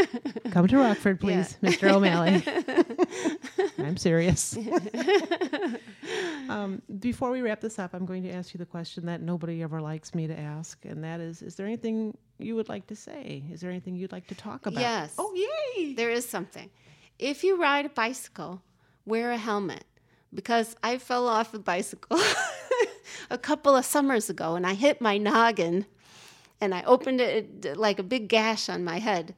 come 0.50 0.66
to 0.66 0.78
Rockford, 0.78 1.20
please, 1.20 1.58
yeah. 1.60 1.70
Mr. 1.70 1.92
O'Malley. 1.92 2.42
I'm 3.78 3.96
serious. 3.96 4.56
um, 6.48 6.80
before 7.00 7.30
we 7.30 7.42
wrap 7.42 7.60
this 7.60 7.78
up, 7.78 7.92
I'm 7.92 8.06
going 8.06 8.22
to 8.22 8.30
ask 8.30 8.54
you 8.54 8.58
the 8.58 8.66
question 8.66 9.04
that 9.06 9.20
nobody 9.20 9.62
ever 9.62 9.80
likes 9.80 10.14
me 10.14 10.26
to 10.26 10.38
ask, 10.38 10.82
and 10.84 11.04
that 11.04 11.20
is: 11.20 11.42
Is 11.42 11.54
there 11.56 11.66
anything 11.66 12.16
you 12.38 12.56
would 12.56 12.68
like 12.68 12.86
to 12.86 12.96
say? 12.96 13.42
Is 13.52 13.60
there 13.60 13.70
anything 13.70 13.94
you'd 13.94 14.12
like 14.12 14.26
to 14.28 14.34
talk 14.34 14.66
about? 14.66 14.80
Yes. 14.80 15.14
Oh, 15.18 15.34
yay! 15.34 15.92
There 15.94 16.10
is 16.10 16.26
something. 16.26 16.70
If 17.18 17.44
you 17.44 17.60
ride 17.60 17.84
a 17.84 17.90
bicycle, 17.90 18.62
wear 19.04 19.32
a 19.32 19.36
helmet 19.36 19.84
because 20.32 20.76
I 20.82 20.98
fell 20.98 21.28
off 21.28 21.52
a 21.54 21.58
bicycle 21.58 22.18
a 23.30 23.38
couple 23.38 23.76
of 23.76 23.84
summers 23.84 24.30
ago 24.30 24.54
and 24.54 24.66
I 24.66 24.74
hit 24.74 25.00
my 25.00 25.18
noggin 25.18 25.86
and 26.60 26.74
I 26.74 26.82
opened 26.82 27.20
it 27.20 27.76
like 27.76 27.98
a 27.98 28.02
big 28.02 28.28
gash 28.28 28.68
on 28.68 28.84
my 28.84 28.98
head 28.98 29.34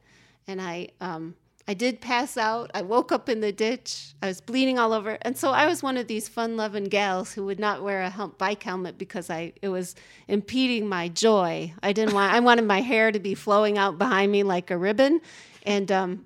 and 0.47 0.61
I 0.61 0.89
um, 1.01 1.35
I 1.69 1.73
did 1.73 1.99
pass 1.99 2.37
out. 2.37 2.71
I 2.73 2.81
woke 2.81 3.11
up 3.11 3.27
in 3.27 3.41
the 3.41 3.51
ditch. 3.51 4.13
I 4.21 4.27
was 4.27 4.39
bleeding 4.39 4.79
all 4.79 4.93
over. 4.93 5.17
And 5.23 5.37
so 5.37 5.51
I 5.51 5.67
was 5.67 5.83
one 5.83 5.97
of 5.97 6.07
these 6.07 6.29
fun-loving 6.29 6.85
gals 6.85 7.33
who 7.33 7.43
would 7.45 7.59
not 7.59 7.83
wear 7.83 8.03
a 8.03 8.09
hel- 8.09 8.29
bike 8.29 8.63
helmet 8.63 8.97
because 8.97 9.29
I 9.29 9.51
it 9.61 9.67
was 9.67 9.95
impeding 10.29 10.87
my 10.87 11.09
joy. 11.09 11.73
I 11.83 11.91
didn't 11.91 12.13
want 12.13 12.33
I 12.33 12.39
wanted 12.39 12.65
my 12.65 12.79
hair 12.79 13.11
to 13.11 13.19
be 13.19 13.35
flowing 13.35 13.77
out 13.77 13.97
behind 13.97 14.31
me 14.31 14.43
like 14.43 14.71
a 14.71 14.77
ribbon. 14.77 15.19
And 15.65 15.91
um, 15.91 16.25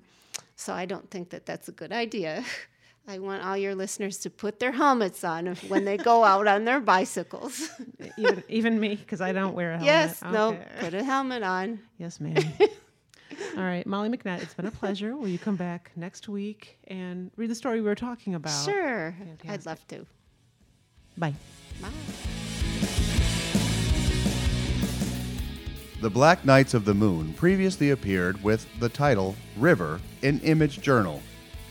so 0.54 0.72
I 0.72 0.86
don't 0.86 1.10
think 1.10 1.30
that 1.30 1.44
that's 1.44 1.68
a 1.68 1.72
good 1.72 1.92
idea. 1.92 2.44
I 3.06 3.18
want 3.18 3.44
all 3.44 3.56
your 3.56 3.74
listeners 3.74 4.18
to 4.18 4.30
put 4.30 4.60
their 4.60 4.70
helmets 4.70 5.24
on 5.24 5.56
when 5.68 5.84
they 5.84 5.96
go 5.96 6.22
out 6.22 6.46
on 6.46 6.64
their 6.64 6.80
bicycles. 6.80 7.68
even, 8.16 8.44
even 8.48 8.80
me, 8.80 8.94
because 8.94 9.20
I 9.20 9.32
don't 9.32 9.54
wear 9.54 9.72
a 9.72 9.78
helmet. 9.78 9.86
Yes, 9.86 10.22
okay. 10.22 10.32
no, 10.32 10.58
put 10.78 10.94
a 10.94 11.02
helmet 11.02 11.42
on. 11.42 11.80
Yes, 11.98 12.20
ma'am. 12.20 12.36
all 13.56 13.64
right, 13.64 13.84
Molly 13.86 14.08
McNett, 14.08 14.42
it's 14.42 14.54
been 14.54 14.66
a 14.66 14.70
pleasure. 14.70 15.16
Will 15.16 15.28
you 15.28 15.38
come 15.38 15.56
back 15.56 15.90
next 15.96 16.28
week 16.28 16.78
and 16.86 17.32
read 17.36 17.50
the 17.50 17.56
story 17.56 17.80
we 17.80 17.88
were 17.88 17.96
talking 17.96 18.36
about? 18.36 18.64
Sure, 18.64 19.16
Fantastic. 19.18 19.50
I'd 19.50 19.66
love 19.66 19.86
to. 19.88 20.06
Bye. 21.18 21.34
Bye. 21.80 21.88
The 26.00 26.10
Black 26.10 26.44
Knights 26.44 26.74
of 26.74 26.84
the 26.84 26.94
Moon 26.94 27.32
previously 27.34 27.90
appeared 27.90 28.42
with 28.42 28.66
the 28.80 28.88
title 28.88 29.34
River 29.56 30.00
in 30.22 30.40
Image 30.40 30.80
Journal 30.80 31.20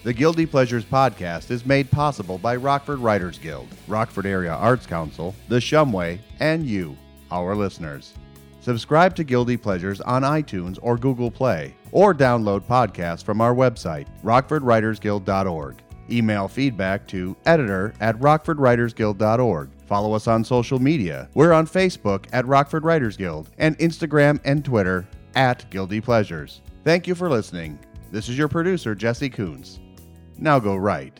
the 0.03 0.13
Guilty 0.13 0.47
Pleasures 0.47 0.83
podcast 0.83 1.51
is 1.51 1.63
made 1.63 1.91
possible 1.91 2.39
by 2.39 2.55
Rockford 2.55 2.99
Writers 2.99 3.37
Guild, 3.37 3.67
Rockford 3.87 4.25
Area 4.25 4.53
Arts 4.53 4.87
Council, 4.87 5.35
the 5.47 5.57
Shumway, 5.57 6.17
and 6.39 6.65
you, 6.65 6.97
our 7.29 7.55
listeners. 7.55 8.15
Subscribe 8.61 9.15
to 9.15 9.23
Guilty 9.23 9.57
Pleasures 9.57 10.01
on 10.01 10.23
iTunes 10.23 10.79
or 10.81 10.97
Google 10.97 11.29
Play, 11.29 11.75
or 11.91 12.15
download 12.15 12.61
podcasts 12.61 13.23
from 13.23 13.41
our 13.41 13.53
website, 13.53 14.07
rockfordwritersguild.org. 14.23 15.75
Email 16.09 16.47
feedback 16.47 17.07
to 17.07 17.37
editor 17.45 17.93
at 17.99 18.17
rockfordwritersguild.org. 18.19 19.69
Follow 19.85 20.13
us 20.13 20.27
on 20.27 20.43
social 20.43 20.79
media. 20.79 21.29
We're 21.35 21.53
on 21.53 21.67
Facebook 21.67 22.25
at 22.33 22.47
Rockford 22.47 22.83
Writers 22.83 23.17
Guild 23.17 23.51
and 23.59 23.77
Instagram 23.77 24.39
and 24.45 24.65
Twitter 24.65 25.07
at 25.35 25.69
Guilty 25.69 26.01
Pleasures. 26.01 26.61
Thank 26.83 27.05
you 27.05 27.13
for 27.13 27.29
listening. 27.29 27.77
This 28.11 28.29
is 28.29 28.37
your 28.37 28.47
producer, 28.47 28.95
Jesse 28.95 29.29
Coons. 29.29 29.79
Now 30.43 30.57
go 30.57 30.75
write. 30.75 31.19